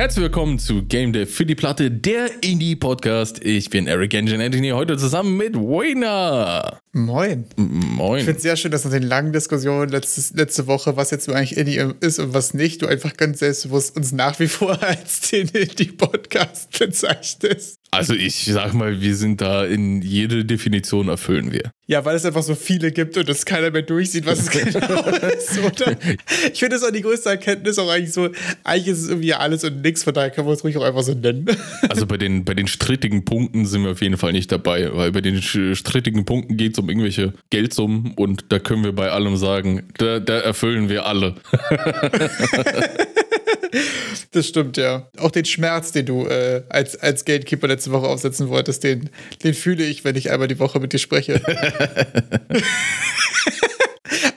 Herzlich 0.00 0.22
willkommen 0.22 0.60
zu 0.60 0.84
Game 0.84 1.12
Dev 1.12 1.28
für 1.28 1.44
die 1.44 1.56
Platte, 1.56 1.90
der 1.90 2.30
Indie-Podcast. 2.44 3.44
Ich 3.44 3.68
bin 3.68 3.88
Eric 3.88 4.14
Engine 4.14 4.44
Anthony, 4.44 4.68
heute 4.68 4.96
zusammen 4.96 5.36
mit 5.36 5.56
Wayner. 5.56 6.78
Moin. 6.92 7.46
Moin. 7.56 8.18
Ich 8.20 8.24
finde 8.24 8.36
es 8.36 8.42
sehr 8.44 8.54
schön, 8.54 8.70
dass 8.70 8.84
nach 8.84 8.92
den 8.92 9.02
langen 9.02 9.32
Diskussionen 9.32 9.88
letztes, 9.88 10.32
letzte 10.34 10.68
Woche, 10.68 10.96
was 10.96 11.10
jetzt 11.10 11.28
eigentlich 11.28 11.56
Indie 11.56 11.84
ist 11.98 12.20
und 12.20 12.32
was 12.32 12.54
nicht, 12.54 12.80
du 12.80 12.86
einfach 12.86 13.16
ganz 13.16 13.40
selbstbewusst 13.40 13.96
uns 13.96 14.12
nach 14.12 14.38
wie 14.38 14.46
vor 14.46 14.80
als 14.84 15.30
den 15.30 15.48
Indie-Podcast 15.48 16.78
bezeichnest. 16.78 17.77
Also 17.90 18.14
ich 18.14 18.44
sag 18.44 18.74
mal, 18.74 19.00
wir 19.00 19.16
sind 19.16 19.40
da 19.40 19.64
in 19.64 20.02
jede 20.02 20.44
Definition 20.44 21.08
erfüllen 21.08 21.52
wir. 21.52 21.72
Ja, 21.86 22.04
weil 22.04 22.16
es 22.16 22.24
einfach 22.26 22.42
so 22.42 22.54
viele 22.54 22.92
gibt 22.92 23.16
und 23.16 23.28
es 23.30 23.46
keiner 23.46 23.70
mehr 23.70 23.80
durchsieht, 23.80 24.26
was 24.26 24.40
es 24.40 24.50
genau 24.50 25.04
ist, 25.04 25.58
oder? 25.58 25.96
Ich 26.52 26.58
finde 26.58 26.76
das 26.76 26.84
auch 26.84 26.90
die 26.90 27.00
größte 27.00 27.30
Erkenntnis 27.30 27.78
auch 27.78 27.88
eigentlich 27.88 28.12
so, 28.12 28.28
eigentlich 28.62 28.88
ist 28.88 29.04
es 29.04 29.08
irgendwie 29.08 29.32
alles 29.32 29.64
und 29.64 29.80
nichts, 29.80 30.04
von 30.04 30.12
daher 30.12 30.30
können 30.30 30.46
wir 30.46 30.52
es 30.52 30.62
ruhig 30.62 30.76
auch 30.76 30.84
einfach 30.84 31.02
so 31.02 31.14
nennen. 31.14 31.46
Also 31.88 32.06
bei 32.06 32.18
den, 32.18 32.44
bei 32.44 32.54
den 32.54 32.66
strittigen 32.66 33.24
Punkten 33.24 33.64
sind 33.64 33.82
wir 33.82 33.92
auf 33.92 34.02
jeden 34.02 34.18
Fall 34.18 34.32
nicht 34.32 34.52
dabei, 34.52 34.94
weil 34.94 35.10
bei 35.12 35.20
den 35.20 35.40
strittigen 35.42 36.24
Punkten 36.24 36.56
geht 36.56 36.72
es 36.72 36.78
um 36.78 36.88
irgendwelche 36.88 37.32
Geldsummen 37.50 38.12
und 38.16 38.44
da 38.50 38.58
können 38.58 38.84
wir 38.84 38.92
bei 38.92 39.10
allem 39.10 39.36
sagen, 39.36 39.84
da, 39.96 40.20
da 40.20 40.38
erfüllen 40.38 40.88
wir 40.88 41.06
alle. 41.06 41.34
Das 44.32 44.46
stimmt, 44.46 44.76
ja. 44.76 45.08
Auch 45.16 45.30
den 45.30 45.44
Schmerz, 45.44 45.92
den 45.92 46.06
du 46.06 46.26
äh, 46.26 46.62
als, 46.68 46.96
als 46.96 47.24
Gatekeeper 47.24 47.68
letzte 47.68 47.92
Woche 47.92 48.06
aufsetzen 48.06 48.48
wolltest, 48.48 48.84
den, 48.84 49.10
den 49.42 49.54
fühle 49.54 49.84
ich, 49.84 50.04
wenn 50.04 50.16
ich 50.16 50.30
einmal 50.30 50.48
die 50.48 50.58
Woche 50.58 50.80
mit 50.80 50.92
dir 50.92 50.98
spreche. 50.98 51.40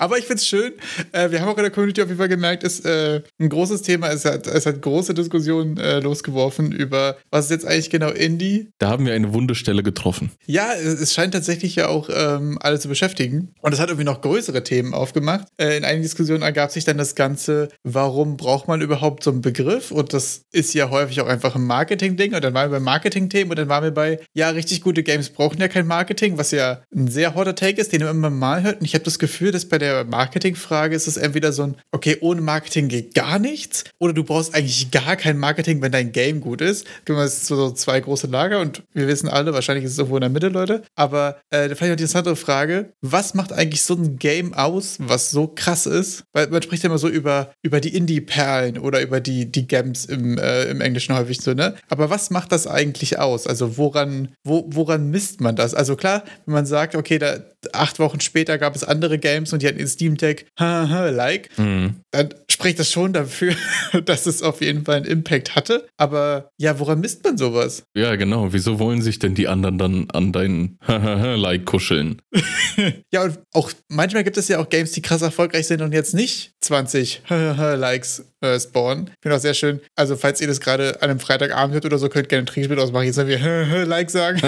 Aber 0.02 0.18
ich 0.18 0.26
finde 0.26 0.38
es 0.38 0.48
schön. 0.48 0.74
Äh, 1.12 1.30
wir 1.30 1.42
haben 1.42 1.50
auch 1.50 1.58
in 1.58 1.64
der 1.64 1.70
Community 1.70 2.02
auf 2.02 2.08
jeden 2.08 2.18
Fall 2.18 2.28
gemerkt, 2.28 2.64
ist 2.64 2.84
äh, 2.86 3.22
ein 3.40 3.50
großes 3.50 3.84
Thema. 3.84 4.10
Es 4.10 4.26
hat, 4.26 4.48
es 4.48 4.66
hat 4.66 4.82
große 4.82 5.14
Diskussionen 5.14 5.78
äh, 5.78 6.00
losgeworfen 6.00 6.72
über, 6.72 7.18
was 7.30 7.46
ist 7.46 7.52
jetzt 7.52 7.68
eigentlich 7.68 7.92
genau 7.92 8.10
Indie? 8.10 8.72
Da 8.80 8.90
haben 8.90 9.06
wir 9.06 9.14
eine 9.14 9.32
Wundestelle 9.32 9.84
getroffen. 9.84 10.32
Ja, 10.48 10.74
es, 10.74 11.14
scheint 11.14 11.36
tatsächlich 11.36 11.76
ja 11.76 11.88
auch 11.88 12.10
ähm, 12.12 12.58
alle 12.62 12.80
zu 12.80 12.88
beschäftigen. 12.88 13.54
Und 13.62 13.74
es 13.74 13.80
hat 13.80 13.90
irgendwie 13.90 14.06
noch 14.06 14.22
größere 14.22 14.64
Themen 14.64 14.96
aufgemacht. 14.96 15.48
Äh, 15.58 15.78
in 15.78 15.86
einigen 15.86 16.02
Diskussionen 16.02 16.42
ergab 16.42 16.72
sich 16.72 16.84
dann 16.84 16.98
das 16.98 17.14
Ganze, 17.14 17.70
warum 17.84 18.38
braucht 18.38 18.68
man 18.68 18.82
überhaupt 18.82 19.24
so 19.24 19.30
einen 19.30 19.42
Begriff? 19.42 19.92
Und 19.92 20.14
das 20.14 20.46
ist 20.52 20.74
ja 20.74 20.90
häufig 20.90 21.22
auch 21.22 21.28
einfach 21.28 21.54
ein 21.54 21.66
Marketing-Ding. 21.66 22.34
Und 22.34 22.44
dann 22.44 22.56
waren 22.56 22.72
wir 22.72 22.80
bei 22.80 22.84
Marketing-Themen 22.84 23.52
und 23.52 23.60
dann 23.60 23.70
waren 23.70 23.84
wir 23.84 23.92
bei, 23.92 24.20
ja, 24.34 24.50
richtig 24.50 24.82
gute 24.82 25.04
Games 25.04 25.30
brauchen 25.30 25.60
ja 25.60 25.68
kein 25.68 25.86
Marketing, 25.86 26.40
was 26.40 26.50
ja 26.50 26.82
ein 26.92 27.08
sehr 27.08 27.36
hotter 27.36 27.54
Take 27.54 27.80
ist, 27.80 27.94
den 27.94 28.02
man 28.02 28.16
immer 28.16 28.32
mal 28.32 28.64
hört. 28.64 28.80
Und 28.80 28.86
ich 28.86 28.96
habe 28.96 29.04
das 29.04 29.20
Gefühl, 29.20 29.52
dass 29.52 29.70
bei 29.70 29.78
der 29.78 29.91
Marketingfrage 30.04 30.96
ist 30.96 31.08
es 31.08 31.18
entweder 31.18 31.52
so 31.54 31.64
ein, 31.64 31.76
okay, 31.92 32.18
ohne 32.22 32.42
Marketing 32.42 32.88
geht 32.88 33.14
gar 33.14 33.40
nichts, 33.40 33.84
oder 34.00 34.14
du 34.14 34.24
brauchst 34.24 34.56
eigentlich 34.56 34.92
gar 34.92 35.16
kein 35.16 35.38
Marketing, 35.38 35.82
wenn 35.82 35.92
dein 35.92 36.12
Game 36.12 36.42
gut 36.42 36.62
ist. 36.62 36.88
Es 37.06 37.48
sind 37.48 37.58
so 37.58 37.72
zwei 37.72 38.00
große 38.00 38.28
Lager 38.28 38.60
und 38.60 38.84
wir 38.94 39.08
wissen 39.08 39.30
alle, 39.30 39.54
wahrscheinlich 39.54 39.86
ist 39.86 39.94
es 39.94 39.98
irgendwo 39.98 40.18
in 40.18 40.22
der 40.22 40.30
Mitte, 40.30 40.50
Leute. 40.50 40.84
Aber 40.96 41.38
äh, 41.50 41.68
vielleicht 41.70 41.82
die 41.82 42.04
interessante 42.04 42.36
Frage, 42.36 42.94
was 43.02 43.34
macht 43.34 43.54
eigentlich 43.54 43.84
so 43.84 43.96
ein 43.96 44.18
Game 44.18 44.54
aus, 44.54 44.98
was 45.00 45.32
so 45.32 45.48
krass 45.48 45.86
ist? 45.86 46.24
Weil 46.34 46.48
man 46.48 46.62
spricht 46.62 46.84
ja 46.84 46.90
immer 46.90 46.98
so 46.98 47.08
über, 47.08 47.52
über 47.62 47.82
die 47.82 47.96
Indie-Perlen 47.96 48.78
oder 48.78 49.02
über 49.02 49.20
die, 49.20 49.52
die 49.52 49.68
Gems 49.68 50.06
im, 50.06 50.38
äh, 50.38 50.64
im 50.66 50.82
Englischen 50.82 51.16
häufig 51.16 51.42
so, 51.42 51.54
ne? 51.54 51.76
Aber 51.90 52.10
was 52.10 52.30
macht 52.30 52.52
das 52.52 52.68
eigentlich 52.68 53.20
aus? 53.20 53.48
Also 53.48 53.78
woran, 53.78 54.30
wo, 54.44 54.66
woran 54.68 55.10
misst 55.10 55.42
man 55.42 55.56
das? 55.56 55.74
Also 55.74 55.96
klar, 55.96 56.24
wenn 56.46 56.54
man 56.54 56.66
sagt, 56.66 56.96
okay, 56.96 57.20
da, 57.20 57.40
acht 57.74 58.00
Wochen 58.00 58.20
später 58.20 58.58
gab 58.58 58.76
es 58.76 58.84
andere 58.84 59.20
Games 59.20 59.54
und 59.54 59.62
die 59.62 59.68
hatten 59.68 59.80
in 59.82 59.88
Steam 59.88 60.18
Deck, 60.18 60.46
like, 60.58 61.50
mhm. 61.58 61.96
dann 62.12 62.30
spricht 62.50 62.80
das 62.80 62.92
schon 62.92 63.14
dafür, 63.14 63.56
dass 64.06 64.26
es 64.26 64.42
auf 64.42 64.62
jeden 64.62 64.86
Fall 64.86 64.98
einen 64.98 65.06
Impact 65.06 65.56
hatte. 65.56 65.88
Aber 65.98 66.50
ja, 66.58 66.80
woran 66.80 67.00
misst 67.00 67.24
man 67.24 67.38
sowas? 67.38 67.84
Ja, 67.96 68.16
genau. 68.16 68.54
Wieso 68.54 68.80
wollen 68.80 69.02
sich 69.02 69.20
denn 69.20 69.36
die 69.36 69.48
anderen 69.48 69.78
dann 69.78 70.10
an 70.12 70.32
deinen 70.32 70.78
like 70.88 71.66
kuscheln? 71.66 72.22
ja, 73.12 73.24
und 73.24 73.40
auch 73.54 73.72
manchmal 73.90 74.24
gibt 74.24 74.38
es 74.38 74.48
ja 74.48 74.60
auch 74.60 74.70
Games, 74.70 74.92
die 74.92 75.02
krass 75.02 75.22
erfolgreich 75.22 75.68
sind 75.68 75.82
und 75.82 75.94
jetzt 75.94 76.14
nicht 76.14 76.54
20 76.62 77.24
Likes 77.30 78.26
äh, 78.42 78.60
spawnen. 78.60 79.08
Ich 79.08 79.22
finde 79.22 79.38
auch 79.38 79.42
sehr 79.42 79.54
schön. 79.54 79.82
Also, 79.96 80.16
falls 80.16 80.42
ihr 80.42 80.48
das 80.48 80.60
gerade 80.60 81.02
an 81.02 81.10
einem 81.10 81.20
Freitagabend 81.20 81.74
hört 81.74 81.86
oder 81.86 81.98
so, 81.98 82.10
könnt 82.10 82.28
ihr 82.28 82.30
gerne 82.30 82.44
ein 82.44 82.48
Trinkspiel 82.48 82.80
ausmachen. 82.80 83.06
Jetzt 83.06 83.16
sollen 83.16 83.28
wir 83.28 83.86
Like 83.86 84.10
sagen. 84.10 84.40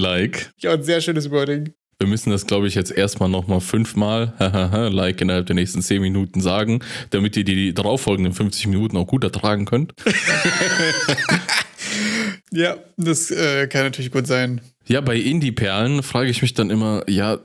like. 0.00 0.50
Ja, 0.58 0.72
ein 0.72 0.82
sehr 0.82 1.00
schönes 1.00 1.30
Wording. 1.30 1.74
Wir 2.00 2.06
müssen 2.06 2.30
das, 2.30 2.46
glaube 2.46 2.68
ich, 2.68 2.76
jetzt 2.76 2.92
erstmal 2.92 3.28
nochmal 3.28 3.60
fünfmal 3.60 4.32
like 4.92 5.20
innerhalb 5.20 5.46
der 5.46 5.56
nächsten 5.56 5.82
zehn 5.82 6.00
Minuten 6.00 6.40
sagen, 6.40 6.78
damit 7.10 7.36
ihr 7.36 7.42
die 7.42 7.74
darauffolgenden 7.74 8.32
50 8.32 8.68
Minuten 8.68 8.96
auch 8.96 9.08
gut 9.08 9.24
ertragen 9.24 9.64
könnt. 9.64 9.94
ja, 12.52 12.76
das 12.96 13.32
äh, 13.32 13.66
kann 13.66 13.82
natürlich 13.82 14.12
gut 14.12 14.28
sein. 14.28 14.60
Ja, 14.86 15.02
bei 15.02 15.16
Indie-Perlen 15.16 16.02
frage 16.02 16.30
ich 16.30 16.40
mich 16.40 16.54
dann 16.54 16.70
immer, 16.70 17.02
ja, 17.08 17.40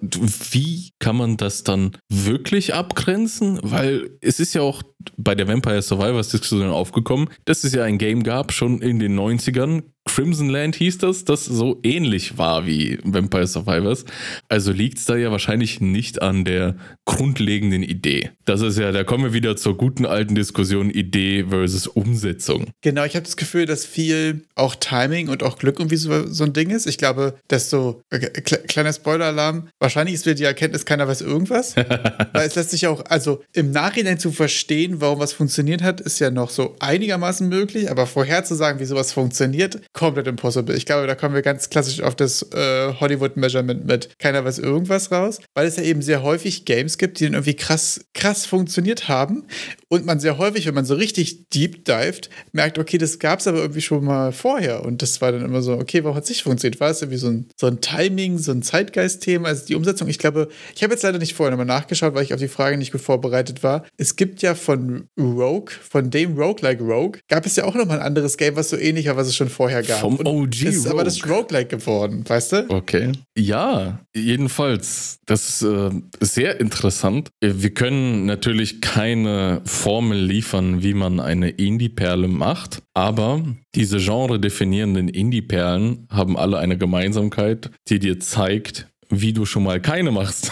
wie 0.51 0.91
kann 0.99 1.17
man 1.17 1.35
das 1.35 1.63
dann 1.63 1.97
wirklich 2.07 2.73
abgrenzen? 2.73 3.59
Weil 3.63 4.11
es 4.21 4.39
ist 4.39 4.53
ja 4.53 4.61
auch 4.61 4.81
bei 5.17 5.35
der 5.35 5.47
Vampire 5.47 5.81
Survivors 5.81 6.29
Diskussion 6.29 6.69
aufgekommen, 6.69 7.27
dass 7.43 7.65
es 7.65 7.73
ja 7.73 7.83
ein 7.83 7.97
Game 7.97 8.23
gab, 8.23 8.53
schon 8.53 8.81
in 8.81 8.99
den 8.99 9.19
90ern, 9.19 9.83
Crimson 10.05 10.49
Land 10.49 10.75
hieß 10.75 10.97
das, 10.97 11.23
das 11.23 11.45
so 11.45 11.79
ähnlich 11.83 12.37
war 12.37 12.67
wie 12.67 12.99
Vampire 13.03 13.47
Survivors. 13.47 14.05
Also 14.49 14.71
liegt 14.71 14.97
es 14.97 15.05
da 15.05 15.15
ja 15.15 15.31
wahrscheinlich 15.31 15.81
nicht 15.81 16.21
an 16.21 16.45
der 16.45 16.75
grundlegenden 17.05 17.83
Idee. 17.83 18.31
Das 18.45 18.61
ist 18.61 18.77
ja, 18.77 18.91
da 18.91 19.03
kommen 19.03 19.23
wir 19.23 19.33
wieder 19.33 19.55
zur 19.55 19.77
guten 19.77 20.05
alten 20.05 20.35
Diskussion 20.35 20.89
Idee 20.89 21.45
versus 21.49 21.87
Umsetzung. 21.87 22.67
Genau, 22.81 23.05
ich 23.05 23.15
habe 23.15 23.25
das 23.25 23.37
Gefühl, 23.37 23.65
dass 23.65 23.85
viel 23.85 24.45
auch 24.55 24.75
Timing 24.75 25.29
und 25.29 25.41
auch 25.41 25.57
Glück 25.57 25.79
irgendwie 25.79 25.95
so, 25.95 26.27
so 26.27 26.43
ein 26.43 26.53
Ding 26.53 26.69
ist. 26.69 26.85
Ich 26.85 26.97
glaube, 26.97 27.35
dass 27.47 27.69
so, 27.69 28.01
okay, 28.13 28.29
kleiner 28.67 28.93
Spoiler-Alarm, 28.93 29.69
wahrscheinlich 29.79 30.15
ist 30.15 30.25
wieder 30.25 30.35
die 30.35 30.43
Erkenntnis, 30.43 30.85
keiner 30.85 31.07
weiß 31.07 31.21
irgendwas. 31.21 31.75
weil 32.33 32.47
es 32.47 32.55
lässt 32.55 32.71
sich 32.71 32.87
auch, 32.87 33.03
also 33.05 33.41
im 33.53 33.71
Nachhinein 33.71 34.19
zu 34.19 34.31
verstehen, 34.31 34.99
warum 34.99 35.19
was 35.19 35.33
funktioniert 35.33 35.81
hat, 35.81 36.01
ist 36.01 36.19
ja 36.19 36.29
noch 36.29 36.49
so 36.49 36.75
einigermaßen 36.79 37.47
möglich, 37.47 37.89
aber 37.89 38.05
vorherzusagen, 38.05 38.79
wie 38.79 38.85
sowas 38.85 39.13
funktioniert, 39.13 39.81
komplett 39.93 40.27
impossible. 40.27 40.75
Ich 40.75 40.85
glaube, 40.85 41.07
da 41.07 41.15
kommen 41.15 41.35
wir 41.35 41.43
ganz 41.43 41.69
klassisch 41.69 42.01
auf 42.01 42.15
das 42.15 42.43
äh, 42.51 42.93
Hollywood-Measurement 42.99 43.85
mit 43.85 44.09
keiner 44.19 44.43
weiß 44.43 44.59
irgendwas 44.59 45.11
raus, 45.11 45.39
weil 45.53 45.67
es 45.67 45.75
ja 45.75 45.83
eben 45.83 46.01
sehr 46.01 46.23
häufig 46.23 46.65
Games 46.65 46.97
gibt, 46.97 47.19
die 47.19 47.25
dann 47.25 47.33
irgendwie 47.33 47.55
krass, 47.55 48.01
krass 48.13 48.45
funktioniert 48.45 49.07
haben 49.07 49.45
und 49.89 50.05
man 50.05 50.19
sehr 50.19 50.39
häufig, 50.39 50.65
wenn 50.65 50.73
man 50.73 50.85
so 50.85 50.95
richtig 50.95 51.49
deep 51.49 51.85
dived, 51.85 52.29
merkt, 52.51 52.79
okay, 52.79 52.97
das 52.97 53.19
gab 53.19 53.39
es 53.39 53.47
aber 53.47 53.59
irgendwie 53.59 53.81
schon 53.81 54.03
mal 54.03 54.31
vorher 54.31 54.83
und 54.83 55.03
das 55.03 55.21
war 55.21 55.31
dann 55.31 55.45
immer 55.45 55.61
so, 55.61 55.73
okay, 55.73 56.03
warum 56.03 56.17
hat 56.17 56.23
es 56.23 56.29
nicht 56.29 56.43
funktioniert? 56.43 56.79
War 56.79 56.89
es 56.89 57.01
irgendwie 57.01 57.19
so 57.19 57.27
ein, 57.27 57.47
so 57.55 57.67
ein 57.67 57.79
Timing, 57.79 58.39
so 58.39 58.51
ein 58.51 58.63
Zeitgeist-Thema? 58.63 59.49
Also 59.49 59.67
die 59.67 59.75
Umsetzung, 59.75 60.07
ich 60.07 60.17
glaube, 60.17 60.49
ich 60.75 60.81
habe 60.81 60.93
jetzt 60.93 61.03
leider 61.03 61.19
nicht 61.19 61.35
vorher 61.35 61.51
nochmal 61.51 61.67
nachgeschaut, 61.67 62.15
weil 62.15 62.23
ich 62.23 62.33
auf 62.33 62.39
die 62.39 62.47
Frage 62.47 62.77
nicht 62.77 62.91
gut 62.91 63.01
vorbereitet 63.01 63.61
war. 63.61 63.85
Es 63.97 64.15
gibt 64.15 64.41
ja 64.41 64.55
von 64.55 65.07
Rogue, 65.19 65.71
von 65.87 66.09
dem 66.09 66.35
Roguelike 66.37 66.83
Rogue, 66.83 67.19
gab 67.27 67.45
es 67.45 67.55
ja 67.55 67.65
auch 67.65 67.75
nochmal 67.75 67.99
ein 67.99 68.05
anderes 68.05 68.37
Game, 68.37 68.55
was 68.55 68.69
so 68.69 68.77
ähnlich 68.77 69.07
war, 69.07 69.17
was 69.17 69.27
es 69.27 69.35
schon 69.35 69.49
vorher 69.49 69.82
gab. 69.83 69.99
Vom 69.99 70.19
OG 70.25 70.63
ist 70.63 70.87
aber 70.87 71.03
das 71.03 71.27
Roguelike 71.27 71.77
geworden, 71.77 72.23
weißt 72.27 72.51
du? 72.53 72.69
Okay. 72.69 73.11
Ja, 73.37 73.99
jedenfalls, 74.15 75.19
das 75.25 75.61
ist 75.61 75.61
äh, 75.63 75.89
sehr 76.19 76.59
interessant. 76.59 77.29
Wir 77.41 77.73
können 77.73 78.25
natürlich 78.25 78.81
keine 78.81 79.61
Formel 79.65 80.19
liefern, 80.19 80.83
wie 80.83 80.93
man 80.93 81.19
eine 81.19 81.49
Indie-Perle 81.49 82.27
macht, 82.27 82.81
aber 82.93 83.43
diese 83.75 83.97
genre 83.97 84.39
definierenden 84.39 85.07
Indie-Perlen 85.07 86.07
haben 86.09 86.37
alle 86.37 86.59
eine 86.59 86.77
Gemeinsamkeit, 86.77 87.71
die 87.89 87.99
dir 87.99 88.19
zeigt, 88.19 88.87
wie 89.21 89.33
du 89.33 89.45
schon 89.45 89.63
mal 89.63 89.81
keine 89.81 90.11
machst. 90.11 90.51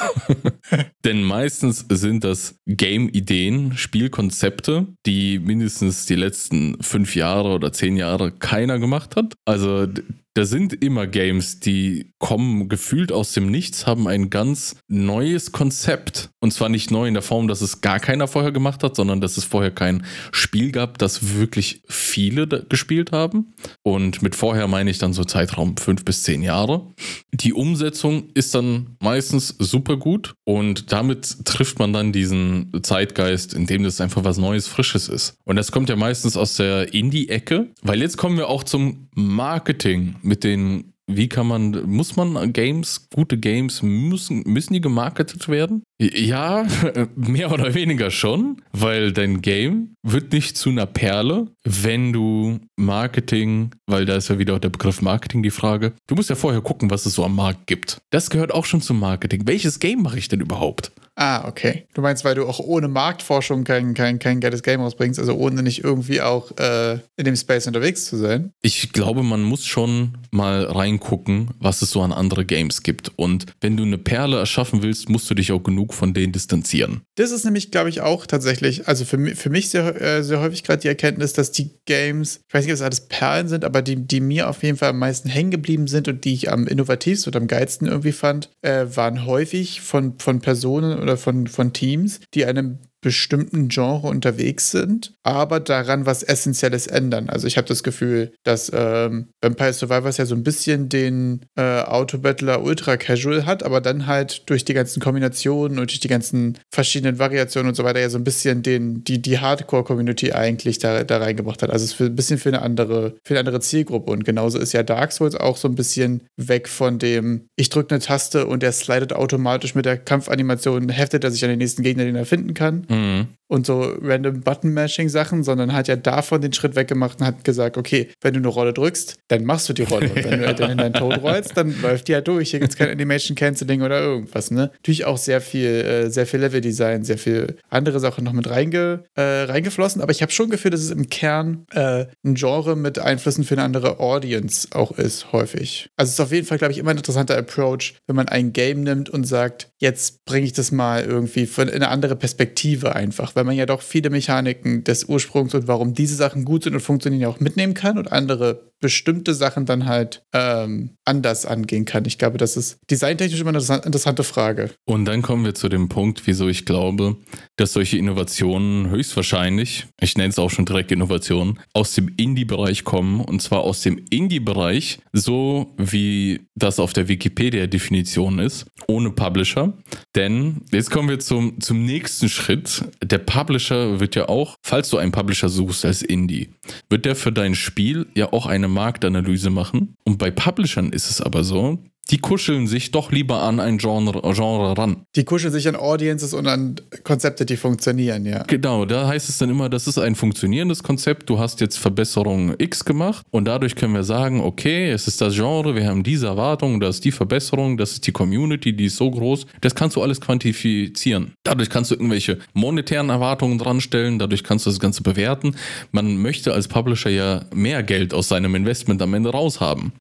Denn 1.06 1.24
meistens 1.24 1.86
sind 1.90 2.24
das 2.24 2.60
Game-Ideen, 2.66 3.78
Spielkonzepte, 3.78 4.88
die 5.06 5.40
mindestens 5.40 6.06
die 6.06 6.16
letzten 6.16 6.82
fünf 6.82 7.16
Jahre 7.16 7.50
oder 7.50 7.72
zehn 7.72 7.98
Jahre 7.98 8.32
keiner 8.32 8.80
gemacht 8.80 9.16
hat. 9.16 9.34
Also 9.46 9.88
da 10.34 10.46
sind 10.46 10.82
immer 10.82 11.08
Games, 11.08 11.60
die 11.60 12.14
kommen 12.18 12.70
gefühlt 12.70 13.12
aus 13.12 13.34
dem 13.34 13.52
Nichts, 13.52 13.86
haben 13.86 14.08
ein 14.08 14.30
ganz 14.30 14.78
neues 14.88 15.52
Konzept. 15.52 16.30
Und 16.40 16.54
zwar 16.54 16.70
nicht 16.70 16.90
neu 16.90 17.08
in 17.08 17.14
der 17.14 17.24
Form, 17.24 17.48
dass 17.48 17.62
es 17.62 17.82
gar 17.82 18.00
keiner 18.00 18.28
vorher 18.28 18.52
gemacht 18.52 18.84
hat, 18.84 18.96
sondern 18.96 19.20
dass 19.20 19.38
es 19.38 19.44
vorher 19.44 19.72
kein 19.72 20.06
Spiel 20.32 20.72
gab, 20.72 20.98
das 20.98 21.36
wirklich 21.36 21.84
viele 21.88 22.48
gespielt 22.48 23.12
haben. 23.12 23.54
Und 23.84 24.22
mit 24.22 24.36
vorher 24.36 24.68
meine 24.68 24.90
ich 24.90 25.00
dann 25.00 25.14
so 25.14 25.24
Zeitraum 25.24 25.76
fünf 25.78 26.06
bis 26.06 26.24
zehn 26.24 26.42
Jahre. 26.42 26.94
Die 27.34 27.54
Umsetzung 27.54 28.30
ist 28.34 28.56
dann 28.56 28.96
meistens 29.02 29.56
super 29.60 29.98
gut 29.98 30.34
und 30.46 30.92
damit 30.92 31.46
trifft 31.46 31.80
man 31.80 31.92
dann 31.92 32.14
diesen 32.14 32.72
Zeitgeist, 32.84 33.54
in 33.54 33.66
dem 33.66 33.84
das 33.84 34.00
einfach 34.00 34.24
was 34.24 34.38
Neues, 34.38 34.68
Frisches 34.68 35.10
ist. 35.10 35.36
Und 35.44 35.58
das 35.58 35.72
kommt 35.72 35.90
ja 35.90 35.96
meistens 35.96 36.38
aus 36.38 36.56
der 36.56 36.94
Indie-Ecke, 36.94 37.70
weil 37.82 38.02
jetzt 38.02 38.18
kommen 38.18 38.38
wir 38.38 38.48
auch 38.48 38.64
zum 38.64 39.08
Marketing 39.16 40.16
mit 40.22 40.44
den, 40.44 40.94
wie 41.08 41.28
kann 41.28 41.48
man, 41.48 41.90
muss 41.90 42.16
man 42.16 42.54
Games, 42.54 43.10
gute 43.14 43.38
Games, 43.38 43.82
müssen, 43.82 44.44
müssen 44.46 44.74
die 44.74 44.82
gemarketet 44.82 45.50
werden? 45.50 45.84
Ja, 46.00 46.66
mehr 47.16 47.52
oder 47.52 47.74
weniger 47.74 48.12
schon, 48.12 48.62
weil 48.72 49.12
dein 49.12 49.42
Game 49.42 49.96
wird 50.04 50.32
nicht 50.32 50.58
zu 50.58 50.70
einer 50.70 50.86
Perle, 50.86 51.48
wenn 51.64 52.14
du 52.14 52.60
Marketing, 52.76 53.72
weil 53.86 54.06
da 54.06 54.16
ist 54.16 54.30
ja 54.30 54.40
wieder 54.40 54.60
der 54.60 54.70
Begriff 54.70 55.02
Marketing 55.02 55.44
die 55.44 55.52
Frage. 55.52 55.94
Du 56.08 56.16
musst 56.16 56.30
ja 56.30 56.36
vorher 56.36 56.62
gucken, 56.62 56.90
was 56.90 57.06
es 57.06 57.14
so 57.14 57.26
am 57.26 57.36
Markt 57.36 57.68
gibt. 57.68 58.02
Das 58.10 58.30
gehört 58.30 58.54
auch 58.54 58.66
schon 58.66 58.82
zum 58.82 59.00
Marketing. 59.00 59.44
Welches 59.46 59.80
Game 59.80 60.02
mache 60.02 60.18
ich 60.18 60.28
denn 60.28 60.40
überhaupt? 60.40 60.92
Ah, 61.24 61.48
okay. 61.48 61.86
Du 61.94 62.02
meinst, 62.02 62.26
weil 62.26 62.34
du 62.34 62.48
auch 62.48 62.58
ohne 62.58 62.88
Marktforschung 62.88 63.64
kein, 63.64 63.94
kein, 63.94 64.18
kein 64.18 64.40
geiles 64.40 64.64
Game 64.64 64.82
rausbringst, 64.82 65.20
also 65.20 65.36
ohne 65.36 65.62
nicht 65.62 65.84
irgendwie 65.84 66.20
auch 66.20 66.50
äh, 66.58 66.94
in 67.16 67.26
dem 67.26 67.36
Space 67.36 67.68
unterwegs 67.68 68.06
zu 68.06 68.18
sein? 68.18 68.54
Ich 68.64 68.92
glaube, 68.92 69.22
man 69.22 69.44
muss 69.44 69.68
schon 69.68 70.18
mal 70.32 70.64
reingucken, 70.64 71.52
was 71.60 71.84
es 71.84 71.92
so 71.92 72.02
an 72.02 72.12
andere 72.12 72.44
Games 72.44 72.82
gibt. 72.82 73.12
Und 73.18 73.46
wenn 73.62 73.78
du 73.78 73.84
eine 73.84 74.00
Perle 74.00 74.40
erschaffen 74.40 74.82
willst, 74.82 75.10
musst 75.10 75.30
du 75.30 75.36
dich 75.36 75.52
auch 75.52 75.62
genug 75.62 75.94
von 75.94 76.16
denen 76.16 76.34
distanzieren. 76.34 77.02
Das 77.18 77.30
ist 77.30 77.46
nämlich, 77.46 77.70
glaube 77.70 77.90
ich, 77.90 78.02
auch 78.02 78.26
tatsächlich, 78.26 78.88
also 78.88 79.06
für, 79.06 79.18
mich, 79.18 79.36
für 79.36 79.52
mich 79.52 79.70
sehr, 79.70 80.02
äh, 80.02 80.24
sehr 80.24 80.40
häufig 80.40 80.64
gerade 80.64 80.82
die 80.82 80.88
Erkenntnis, 80.88 81.34
dass 81.34 81.52
die 81.52 81.70
Games, 81.86 82.40
ich 82.48 82.54
weiß 82.56 82.66
nicht, 82.66 82.74
ob 82.74 82.78
es 82.78 82.82
alles 82.82 83.08
Perlen 83.10 83.48
sind, 83.48 83.64
aber 83.64 83.84
die, 83.84 84.08
die 84.08 84.22
mir 84.22 84.50
auf 84.50 84.64
jeden 84.64 84.78
Fall 84.78 84.90
am 84.90 84.98
meisten 84.98 85.30
hängen 85.30 85.52
geblieben 85.52 85.86
sind 85.86 86.08
und 86.08 86.26
die 86.26 86.34
ich 86.34 86.52
am 86.52 86.66
innovativsten 86.66 87.32
und 87.32 87.40
am 87.40 87.48
geilsten 87.48 87.88
irgendwie 87.88 88.12
fand, 88.12 88.50
äh, 88.64 88.88
waren 88.96 89.28
häufig 89.28 89.82
von, 89.82 90.18
von 90.18 90.42
Personen 90.42 91.00
oder 91.00 91.11
von, 91.18 91.48
von 91.48 91.74
Teams, 91.74 92.20
die 92.34 92.46
einem 92.46 92.80
bestimmten 93.02 93.68
Genre 93.68 94.08
unterwegs 94.08 94.72
sind, 94.72 95.14
aber 95.24 95.60
daran 95.60 96.06
was 96.06 96.24
Essentielles 96.24 96.88
ändern. 96.88 97.30
Also 97.30 97.48
ich 97.48 97.58
habe 97.58 97.68
das 97.68 97.84
Gefühl, 97.84 98.32
dass 98.44 98.72
ähm, 98.74 99.28
Vampire 99.42 99.74
Survivors 99.74 100.18
ja 100.18 100.26
so 100.26 100.36
ein 100.36 100.44
bisschen 100.44 100.88
den 100.88 101.46
äh, 101.56 101.82
Auto-Battler 101.82 102.62
Ultra 102.64 102.98
Casual 102.98 103.46
hat, 103.46 103.64
aber 103.64 103.82
dann 103.82 104.06
halt 104.06 104.50
durch 104.50 104.66
die 104.66 104.74
ganzen 104.74 105.02
Kombinationen 105.02 105.80
und 105.80 105.90
durch 105.90 106.00
die 106.00 106.08
ganzen 106.08 106.60
verschiedenen 106.72 107.18
Variationen 107.18 107.70
und 107.70 107.76
so 107.76 107.84
weiter 107.84 108.00
ja 108.00 108.10
so 108.10 108.18
ein 108.18 108.24
bisschen 108.24 108.62
den, 108.62 109.04
die, 109.04 109.22
die 109.22 109.40
Hardcore-Community 109.40 110.34
eigentlich 110.34 110.78
da, 110.78 111.04
da 111.04 111.18
reingebracht 111.18 111.64
hat. 111.64 111.72
Also 111.72 111.86
es 111.86 111.94
ist 111.94 112.02
ein 112.02 112.16
bisschen 112.16 112.38
für 112.38 112.50
eine 112.50 112.62
andere, 112.62 113.16
für 113.24 113.34
eine 113.34 113.40
andere 113.40 113.62
Zielgruppe. 113.62 114.12
Und 114.12 114.26
genauso 114.26 114.60
ist 114.60 114.74
ja 114.74 114.84
Dark 114.84 115.12
Souls 115.12 115.36
auch 115.36 115.58
so 115.58 115.68
ein 115.68 115.76
bisschen 115.76 116.22
weg 116.38 116.68
von 116.68 117.00
dem, 117.00 117.48
ich 117.56 117.70
drücke 117.70 117.96
eine 117.96 118.04
Taste 118.04 118.46
und 118.46 118.62
er 118.64 118.72
slidet 118.72 119.14
automatisch 119.14 119.74
mit 119.74 119.86
der 119.86 119.98
Kampfanimation, 119.98 120.90
heftet 120.90 121.24
er 121.24 121.32
sich 121.32 121.44
an 121.44 121.50
den 121.50 121.60
nächsten 121.60 121.82
Gegner, 121.82 122.04
den 122.04 122.16
er 122.16 122.26
finden 122.26 122.54
kann. 122.54 122.86
Mhm. 122.92 123.41
Und 123.52 123.66
so 123.66 123.98
random 124.02 124.42
Button-Mashing-Sachen, 124.42 125.44
sondern 125.44 125.74
hat 125.74 125.90
ja 125.90 125.98
davon 125.98 126.40
den 126.40 126.54
Schritt 126.54 126.76
weggemacht 126.76 127.20
und 127.20 127.26
hat 127.26 127.44
gesagt, 127.44 127.76
okay, 127.76 128.08
wenn 128.22 128.34
du 128.34 128.40
eine 128.40 128.48
Rolle 128.48 128.72
drückst, 128.72 129.18
dann 129.28 129.44
machst 129.44 129.68
du 129.68 129.74
die 129.74 129.84
Rolle. 129.84 130.08
Und 130.08 130.24
wenn 130.24 130.40
du 130.40 130.48
halt 130.48 130.60
dann 130.62 130.72
in 130.72 130.78
deinen 130.78 130.94
Tod 130.94 131.22
rollst, 131.22 131.58
dann 131.58 131.76
läuft 131.82 132.08
die 132.08 132.14
halt 132.14 132.30
durch. 132.30 132.52
Hier 132.52 132.62
gibt 132.62 132.72
es 132.72 132.78
kein 132.78 132.90
Animation-Canceling 132.90 133.82
oder 133.82 134.00
irgendwas, 134.00 134.52
ne? 134.52 134.72
Natürlich 134.74 135.04
auch 135.04 135.18
sehr 135.18 135.42
viel, 135.42 135.68
äh, 135.68 136.10
sehr 136.10 136.26
viel 136.26 136.40
Level-Design, 136.40 137.04
sehr 137.04 137.18
viel 137.18 137.58
andere 137.70 138.00
Sachen 138.00 138.24
noch 138.24 138.32
mit 138.32 138.50
reinge, 138.50 139.04
äh, 139.16 139.22
reingeflossen, 139.22 140.02
aber 140.02 140.12
ich 140.12 140.22
habe 140.22 140.32
schon 140.32 140.50
Gefühl, 140.50 140.72
dass 140.72 140.82
es 140.82 140.92
im 140.92 141.10
Kern 141.10 141.66
äh, 141.72 142.06
ein 142.24 142.36
Genre 142.36 142.76
mit 142.76 143.00
Einflüssen 143.00 143.44
für 143.44 143.56
eine 143.56 143.64
andere 143.64 144.00
Audience 144.00 144.68
auch 144.72 144.92
ist, 144.92 145.32
häufig. 145.32 145.90
Also 145.98 146.10
es 146.10 146.14
ist 146.14 146.20
auf 146.20 146.32
jeden 146.32 146.46
Fall, 146.46 146.58
glaube 146.58 146.74
ich, 146.74 146.78
immer 146.78 146.92
ein 146.92 146.98
interessanter 146.98 147.38
Approach, 147.38 147.96
wenn 148.08 148.16
man 148.16 148.30
ein 148.30 148.54
Game 148.54 148.84
nimmt 148.84 149.10
und 149.10 149.26
sagt, 149.26 149.72
jetzt 149.80 150.24
bringe 150.26 150.46
ich 150.46 150.54
das 150.54 150.72
mal 150.72 151.04
irgendwie 151.04 151.50
in 151.58 151.70
eine 151.70 151.90
andere 151.90 152.16
Perspektive 152.16 152.96
einfach, 152.96 153.36
weil 153.36 153.41
man 153.46 153.56
ja 153.56 153.66
doch 153.66 153.82
viele 153.82 154.10
Mechaniken 154.10 154.84
des 154.84 155.06
Ursprungs 155.06 155.54
und 155.54 155.68
warum 155.68 155.94
diese 155.94 156.16
Sachen 156.16 156.46
gut 156.46 156.64
sind 156.64 156.74
und 156.74 156.82
funktionieren 156.82 157.22
ja 157.22 157.30
auch 157.30 157.40
mitnehmen 157.40 157.74
kann 157.74 157.98
und 157.98 158.12
andere 158.12 158.71
bestimmte 158.82 159.34
Sachen 159.34 159.66
dann 159.66 159.86
halt 159.86 160.24
ähm, 160.34 160.98
anders 161.06 161.46
angehen 161.46 161.86
kann. 161.86 162.06
Ich 162.06 162.18
glaube, 162.18 162.38
das 162.38 162.58
ist 162.58 162.80
designtechnisch 162.90 163.40
immer 163.40 163.52
eine 163.52 163.82
interessante 163.84 164.24
Frage. 164.24 164.72
Und 164.86 165.06
dann 165.06 165.22
kommen 165.22 165.46
wir 165.46 165.54
zu 165.54 165.70
dem 165.70 165.88
Punkt, 165.88 166.24
wieso 166.26 166.48
ich 166.50 166.66
glaube, 166.66 167.18
dass 167.56 167.74
solche 167.74 167.98
Innovationen 167.98 168.90
höchstwahrscheinlich, 168.90 169.88
ich 170.02 170.18
nenne 170.18 170.30
es 170.30 170.40
auch 170.40 170.50
schon 170.50 170.66
direkt 170.66 170.92
Innovationen, 170.92 171.60
aus 171.74 171.94
dem 171.94 172.12
Indie-Bereich 172.18 172.84
kommen. 172.84 173.22
Und 173.22 173.42
zwar 173.42 173.62
aus 173.62 173.82
dem 173.82 174.04
Indie-Bereich, 174.10 175.00
so 175.14 175.74
wie 175.78 176.42
das 176.56 176.80
auf 176.80 176.94
der 176.94 177.08
Wikipedia-Definition 177.08 178.40
ist, 178.40 178.66
ohne 178.88 179.12
Publisher. 179.12 179.74
Denn 180.16 180.62
jetzt 180.72 180.90
kommen 180.90 181.10
wir 181.10 181.20
zum, 181.20 181.62
zum 181.62 181.86
nächsten 181.86 182.30
Schritt. 182.30 182.84
Der 183.04 183.20
Publisher 183.20 184.00
wird 184.00 184.16
ja 184.16 184.28
auch, 184.28 184.56
falls 184.64 184.90
du 184.90 184.98
einen 184.98 185.12
Publisher 185.12 185.50
suchst 185.50 185.86
als 185.86 186.02
Indie, 186.02 186.50
wird 186.90 187.06
der 187.06 187.16
für 187.16 187.32
dein 187.32 187.54
Spiel 187.54 188.08
ja 188.16 188.34
auch 188.34 188.48
eine 188.48 188.71
Marktanalyse 188.72 189.50
machen. 189.50 189.96
Und 190.04 190.18
bei 190.18 190.32
Publishern 190.32 190.92
ist 190.92 191.10
es 191.10 191.22
aber 191.22 191.44
so, 191.44 191.80
die 192.10 192.18
kuscheln 192.18 192.68
sich 192.68 192.92
doch 192.92 193.12
lieber 193.12 193.42
an 193.42 193.60
ein 193.60 193.78
Genre, 193.78 194.22
Genre 194.34 194.78
ran. 194.78 195.06
Die 195.16 195.24
kuscheln 195.24 195.54
sich 195.54 195.68
an 195.68 195.76
Audiences 195.76 196.34
und 196.34 196.48
an 196.48 196.76
Konzepte, 197.04 197.46
die 197.46 197.58
funktionieren, 197.58 198.26
ja. 198.26 198.44
Genau, 198.44 198.86
da 198.86 199.08
heißt 199.08 199.30
es 199.30 199.38
dann 199.38 199.50
immer, 199.50 199.70
das 199.70 199.88
ist 199.88 199.98
ein 199.98 200.16
funktionierendes 200.16 200.84
Konzept. 200.84 201.30
Du 201.30 201.40
hast 201.40 201.62
jetzt 201.62 201.78
Verbesserung 201.78 202.56
X 202.58 202.84
gemacht 202.84 203.26
und 203.32 203.46
dadurch 203.46 203.76
können 203.76 203.94
wir 203.94 204.04
sagen, 204.04 204.42
okay, 204.42 204.90
es 204.90 205.08
ist 205.08 205.22
das 205.22 205.36
Genre, 205.36 205.76
wir 205.76 205.88
haben 205.88 206.04
diese 206.04 206.28
Erwartung, 206.28 206.80
das 206.80 206.96
ist 206.96 207.06
die 207.06 207.12
Verbesserung, 207.12 207.78
das 207.78 207.94
ist 207.94 208.08
die 208.08 208.12
Community, 208.12 208.76
die 208.76 208.86
ist 208.86 208.98
so 208.98 209.10
groß. 209.10 209.46
Das 209.62 209.76
kannst 209.76 209.96
du 209.96 210.02
alles 210.02 210.20
quantifizieren. 210.20 211.34
Dadurch 211.44 211.70
kannst 211.70 211.92
du 211.92 211.96
irgendwelche 211.96 212.40
monetären 212.54 213.10
Erwartungen 213.10 213.58
dran 213.58 213.80
stellen, 213.80 214.20
dadurch 214.20 214.44
kannst 214.44 214.66
du 214.66 214.70
das 214.70 214.80
Ganze 214.80 215.04
bewerten. 215.04 215.56
Man 215.92 216.18
möchte 216.18 216.54
als 216.54 216.68
Publisher 216.68 217.10
ja 217.10 217.46
mehr 217.54 217.84
Geld 217.84 218.14
aus 218.14 218.28
seinem 218.28 218.56
Investment 218.56 219.02
am 219.02 219.14
Ende 219.14 219.30
raushaben. 219.30 219.94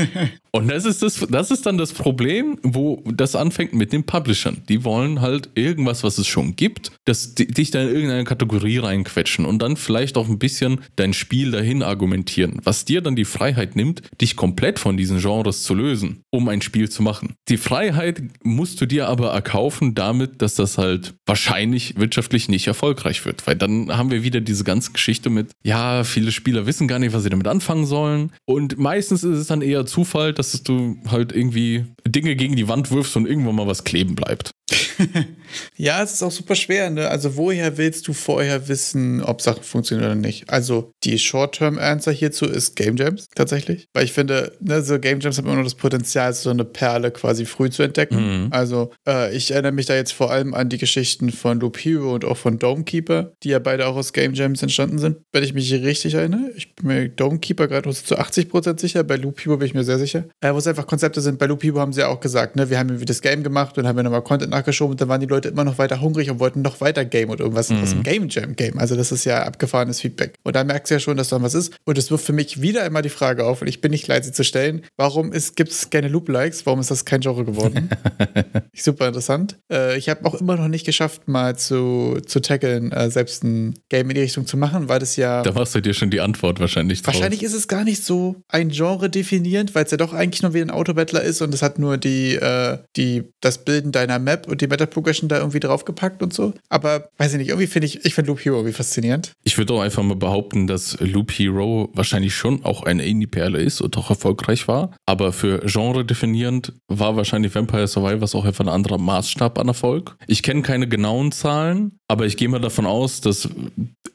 und 0.52 0.68
das 0.68 0.84
ist 0.84 1.02
das, 1.02 1.24
das 1.30 1.43
ist 1.50 1.66
dann 1.66 1.78
das 1.78 1.92
Problem, 1.92 2.58
wo 2.62 3.02
das 3.06 3.36
anfängt 3.36 3.74
mit 3.74 3.92
den 3.92 4.04
Publishern. 4.04 4.62
Die 4.68 4.84
wollen 4.84 5.20
halt 5.20 5.50
irgendwas, 5.54 6.04
was 6.04 6.18
es 6.18 6.26
schon 6.26 6.56
gibt, 6.56 6.92
dass 7.04 7.34
die, 7.34 7.46
dich 7.46 7.70
da 7.70 7.82
in 7.82 7.88
irgendeine 7.88 8.24
Kategorie 8.24 8.78
reinquetschen 8.78 9.44
und 9.44 9.60
dann 9.60 9.76
vielleicht 9.76 10.16
auch 10.16 10.28
ein 10.28 10.38
bisschen 10.38 10.80
dein 10.96 11.12
Spiel 11.12 11.50
dahin 11.50 11.82
argumentieren, 11.82 12.60
was 12.64 12.84
dir 12.84 13.00
dann 13.00 13.16
die 13.16 13.24
Freiheit 13.24 13.76
nimmt, 13.76 14.02
dich 14.20 14.36
komplett 14.36 14.78
von 14.78 14.96
diesen 14.96 15.20
Genres 15.20 15.62
zu 15.62 15.74
lösen, 15.74 16.22
um 16.30 16.48
ein 16.48 16.62
Spiel 16.62 16.88
zu 16.88 17.02
machen. 17.02 17.34
Die 17.48 17.56
Freiheit 17.56 18.22
musst 18.42 18.80
du 18.80 18.86
dir 18.86 19.08
aber 19.08 19.30
erkaufen 19.30 19.94
damit, 19.94 20.42
dass 20.42 20.54
das 20.54 20.78
halt 20.78 21.14
wahrscheinlich 21.26 21.98
wirtschaftlich 21.98 22.48
nicht 22.48 22.66
erfolgreich 22.66 23.24
wird, 23.24 23.46
weil 23.46 23.56
dann 23.56 23.96
haben 23.96 24.10
wir 24.10 24.22
wieder 24.22 24.40
diese 24.40 24.64
ganze 24.64 24.92
Geschichte 24.92 25.30
mit, 25.30 25.50
ja, 25.62 26.04
viele 26.04 26.32
Spieler 26.32 26.66
wissen 26.66 26.88
gar 26.88 26.98
nicht, 26.98 27.12
was 27.12 27.22
sie 27.22 27.30
damit 27.30 27.48
anfangen 27.48 27.86
sollen 27.86 28.32
und 28.44 28.78
meistens 28.78 29.24
ist 29.24 29.38
es 29.38 29.46
dann 29.46 29.62
eher 29.62 29.86
Zufall, 29.86 30.32
dass 30.32 30.62
du 30.62 30.98
halt 31.10 31.32
irgendwie 31.34 31.84
Dinge 32.06 32.36
gegen 32.36 32.56
die 32.56 32.68
Wand 32.68 32.90
wirfst 32.90 33.16
und 33.16 33.26
irgendwann 33.26 33.56
mal 33.56 33.66
was 33.66 33.84
kleben 33.84 34.14
bleibt. 34.14 34.50
ja, 35.76 36.02
es 36.02 36.14
ist 36.14 36.22
auch 36.22 36.30
super 36.30 36.54
schwer. 36.54 36.90
Ne? 36.90 37.08
Also, 37.08 37.36
woher 37.36 37.76
willst 37.76 38.08
du 38.08 38.12
vorher 38.12 38.68
wissen, 38.68 39.22
ob 39.22 39.42
Sachen 39.42 39.62
funktionieren 39.62 40.06
oder 40.06 40.14
nicht? 40.14 40.48
Also, 40.50 40.92
die 41.04 41.18
Short-Term-Answer 41.18 42.12
hierzu 42.12 42.46
ist 42.46 42.76
Game 42.76 42.96
Jams 42.96 43.28
tatsächlich. 43.34 43.88
Weil 43.92 44.04
ich 44.04 44.12
finde, 44.12 44.52
ne, 44.60 44.82
so 44.82 44.98
Game 44.98 45.20
Jams 45.20 45.38
haben 45.38 45.46
immer 45.46 45.56
noch 45.56 45.64
das 45.64 45.74
Potenzial, 45.74 46.32
so 46.32 46.50
eine 46.50 46.64
Perle 46.64 47.10
quasi 47.10 47.44
früh 47.44 47.70
zu 47.70 47.82
entdecken. 47.82 48.44
Mhm. 48.44 48.48
Also, 48.52 48.92
äh, 49.06 49.34
ich 49.36 49.50
erinnere 49.50 49.72
mich 49.72 49.86
da 49.86 49.94
jetzt 49.94 50.12
vor 50.12 50.30
allem 50.30 50.54
an 50.54 50.68
die 50.68 50.78
Geschichten 50.78 51.30
von 51.30 51.60
Loop 51.60 51.78
Hero 51.78 52.14
und 52.14 52.24
auch 52.24 52.36
von 52.36 52.58
Domekeeper, 52.58 53.32
die 53.42 53.50
ja 53.50 53.58
beide 53.58 53.86
auch 53.86 53.96
aus 53.96 54.12
Game 54.12 54.34
Jams 54.34 54.62
entstanden 54.62 54.98
sind, 54.98 55.18
wenn 55.32 55.44
ich 55.44 55.52
mich 55.52 55.72
richtig 55.72 56.14
erinnere. 56.14 56.50
Ich 56.56 56.74
bin 56.74 56.86
mir 56.86 57.08
Domekeeper 57.08 57.68
gerade 57.68 57.90
zu 57.90 58.18
80% 58.18 58.80
sicher, 58.80 59.04
bei 59.04 59.16
Loop 59.16 59.44
Hero 59.44 59.58
bin 59.58 59.66
ich 59.66 59.74
mir 59.74 59.84
sehr 59.84 59.98
sicher. 59.98 60.24
Äh, 60.40 60.54
wo 60.54 60.58
es 60.58 60.66
einfach 60.66 60.86
Konzepte 60.86 61.20
sind. 61.20 61.38
Bei 61.38 61.46
Loop 61.46 61.62
Hero 61.62 61.80
haben 61.80 61.92
sie 61.92 62.00
ja 62.00 62.08
auch 62.08 62.20
gesagt, 62.20 62.56
ne, 62.56 62.70
wir 62.70 62.78
haben 62.78 62.88
irgendwie 62.88 63.04
das 63.04 63.20
Game 63.20 63.42
gemacht 63.42 63.76
und 63.76 63.86
haben 63.86 63.96
ja 63.96 64.02
nochmal 64.02 64.22
Content 64.22 64.53
nachgeschoben 64.54 64.92
und 64.92 65.00
dann 65.00 65.08
waren 65.08 65.20
die 65.20 65.26
Leute 65.26 65.48
immer 65.48 65.64
noch 65.64 65.78
weiter 65.78 66.00
hungrig 66.00 66.30
und 66.30 66.38
wollten 66.40 66.62
noch 66.62 66.80
weiter 66.80 67.04
Game 67.04 67.30
und 67.30 67.40
irgendwas 67.40 67.70
mhm. 67.70 67.82
aus 67.82 67.90
dem 67.90 68.02
Game 68.02 68.28
Jam 68.28 68.56
Game. 68.56 68.78
Also 68.78 68.96
das 68.96 69.12
ist 69.12 69.24
ja 69.24 69.42
abgefahrenes 69.42 70.00
Feedback. 70.00 70.34
Und 70.42 70.56
da 70.56 70.64
merkst 70.64 70.90
du 70.90 70.94
ja 70.94 71.00
schon, 71.00 71.16
dass 71.16 71.28
da 71.28 71.42
was 71.42 71.54
ist. 71.54 71.74
Und 71.84 71.98
es 71.98 72.10
wirft 72.10 72.24
für 72.24 72.32
mich 72.32 72.60
wieder 72.60 72.84
immer 72.84 73.02
die 73.02 73.08
Frage 73.08 73.44
auf, 73.44 73.60
und 73.60 73.68
ich 73.68 73.80
bin 73.80 73.90
nicht 73.90 74.06
leid, 74.06 74.24
sie 74.24 74.32
zu 74.32 74.44
stellen, 74.44 74.82
warum 74.96 75.32
gibt 75.32 75.70
es 75.70 75.90
keine 75.90 76.08
Loop-Likes? 76.08 76.66
Warum 76.66 76.80
ist 76.80 76.90
das 76.90 77.04
kein 77.04 77.20
Genre 77.20 77.44
geworden? 77.44 77.90
Super 78.74 79.08
interessant. 79.08 79.58
Äh, 79.70 79.98
ich 79.98 80.08
habe 80.08 80.24
auch 80.24 80.34
immer 80.34 80.56
noch 80.56 80.68
nicht 80.68 80.86
geschafft, 80.86 81.28
mal 81.28 81.56
zu, 81.56 82.18
zu 82.26 82.40
tackeln, 82.40 82.92
äh, 82.92 83.10
selbst 83.10 83.44
ein 83.44 83.74
Game 83.88 84.08
in 84.10 84.14
die 84.14 84.22
Richtung 84.22 84.46
zu 84.46 84.56
machen, 84.56 84.88
weil 84.88 84.98
das 84.98 85.16
ja. 85.16 85.42
Da 85.42 85.52
machst 85.52 85.74
du 85.74 85.80
dir 85.80 85.94
schon 85.94 86.10
die 86.10 86.20
Antwort 86.20 86.60
wahrscheinlich 86.60 87.02
drauf. 87.02 87.14
Wahrscheinlich 87.14 87.42
ist 87.42 87.54
es 87.54 87.68
gar 87.68 87.84
nicht 87.84 88.04
so 88.04 88.36
ein 88.48 88.68
Genre 88.68 89.10
definierend, 89.10 89.74
weil 89.74 89.84
es 89.84 89.90
ja 89.90 89.96
doch 89.96 90.12
eigentlich 90.12 90.42
nur 90.42 90.54
wie 90.54 90.60
ein 90.60 90.70
Autobattler 90.70 91.22
ist 91.22 91.42
und 91.42 91.54
es 91.54 91.62
hat 91.62 91.78
nur 91.78 91.98
die, 91.98 92.34
äh, 92.34 92.78
die, 92.96 93.24
das 93.40 93.64
Bilden 93.64 93.92
deiner 93.92 94.18
Map 94.18 94.43
und 94.46 94.60
die 94.60 94.66
Meta 94.66 94.86
Progression 94.86 95.28
da 95.28 95.38
irgendwie 95.38 95.60
draufgepackt 95.60 96.22
und 96.22 96.32
so. 96.32 96.52
Aber 96.68 97.08
weiß 97.18 97.32
ich 97.32 97.38
nicht, 97.38 97.48
irgendwie 97.48 97.66
finde 97.66 97.86
ich, 97.86 98.04
ich 98.04 98.14
finde 98.14 98.30
Loop 98.30 98.44
Hero 98.44 98.56
irgendwie 98.56 98.74
faszinierend. 98.74 99.32
Ich 99.44 99.58
würde 99.58 99.74
auch 99.74 99.80
einfach 99.80 100.02
mal 100.02 100.16
behaupten, 100.16 100.66
dass 100.66 100.98
Loop 101.00 101.30
Hero 101.32 101.90
wahrscheinlich 101.94 102.34
schon 102.34 102.64
auch 102.64 102.82
eine 102.82 103.04
Indie-Perle 103.04 103.60
ist 103.60 103.80
und 103.80 103.96
auch 103.96 104.10
erfolgreich 104.10 104.68
war. 104.68 104.94
Aber 105.06 105.32
für 105.32 105.60
Genre 105.66 106.04
definierend 106.04 106.72
war 106.88 107.16
wahrscheinlich 107.16 107.54
Vampire 107.54 107.86
Survivors 107.86 108.34
auch 108.34 108.44
einfach 108.44 108.64
ein 108.64 108.70
anderer 108.70 108.98
Maßstab 108.98 109.58
an 109.58 109.68
Erfolg. 109.68 110.16
Ich 110.26 110.42
kenne 110.42 110.62
keine 110.62 110.88
genauen 110.88 111.32
Zahlen, 111.32 111.98
aber 112.08 112.26
ich 112.26 112.36
gehe 112.36 112.48
mal 112.48 112.60
davon 112.60 112.86
aus, 112.86 113.20
dass 113.20 113.48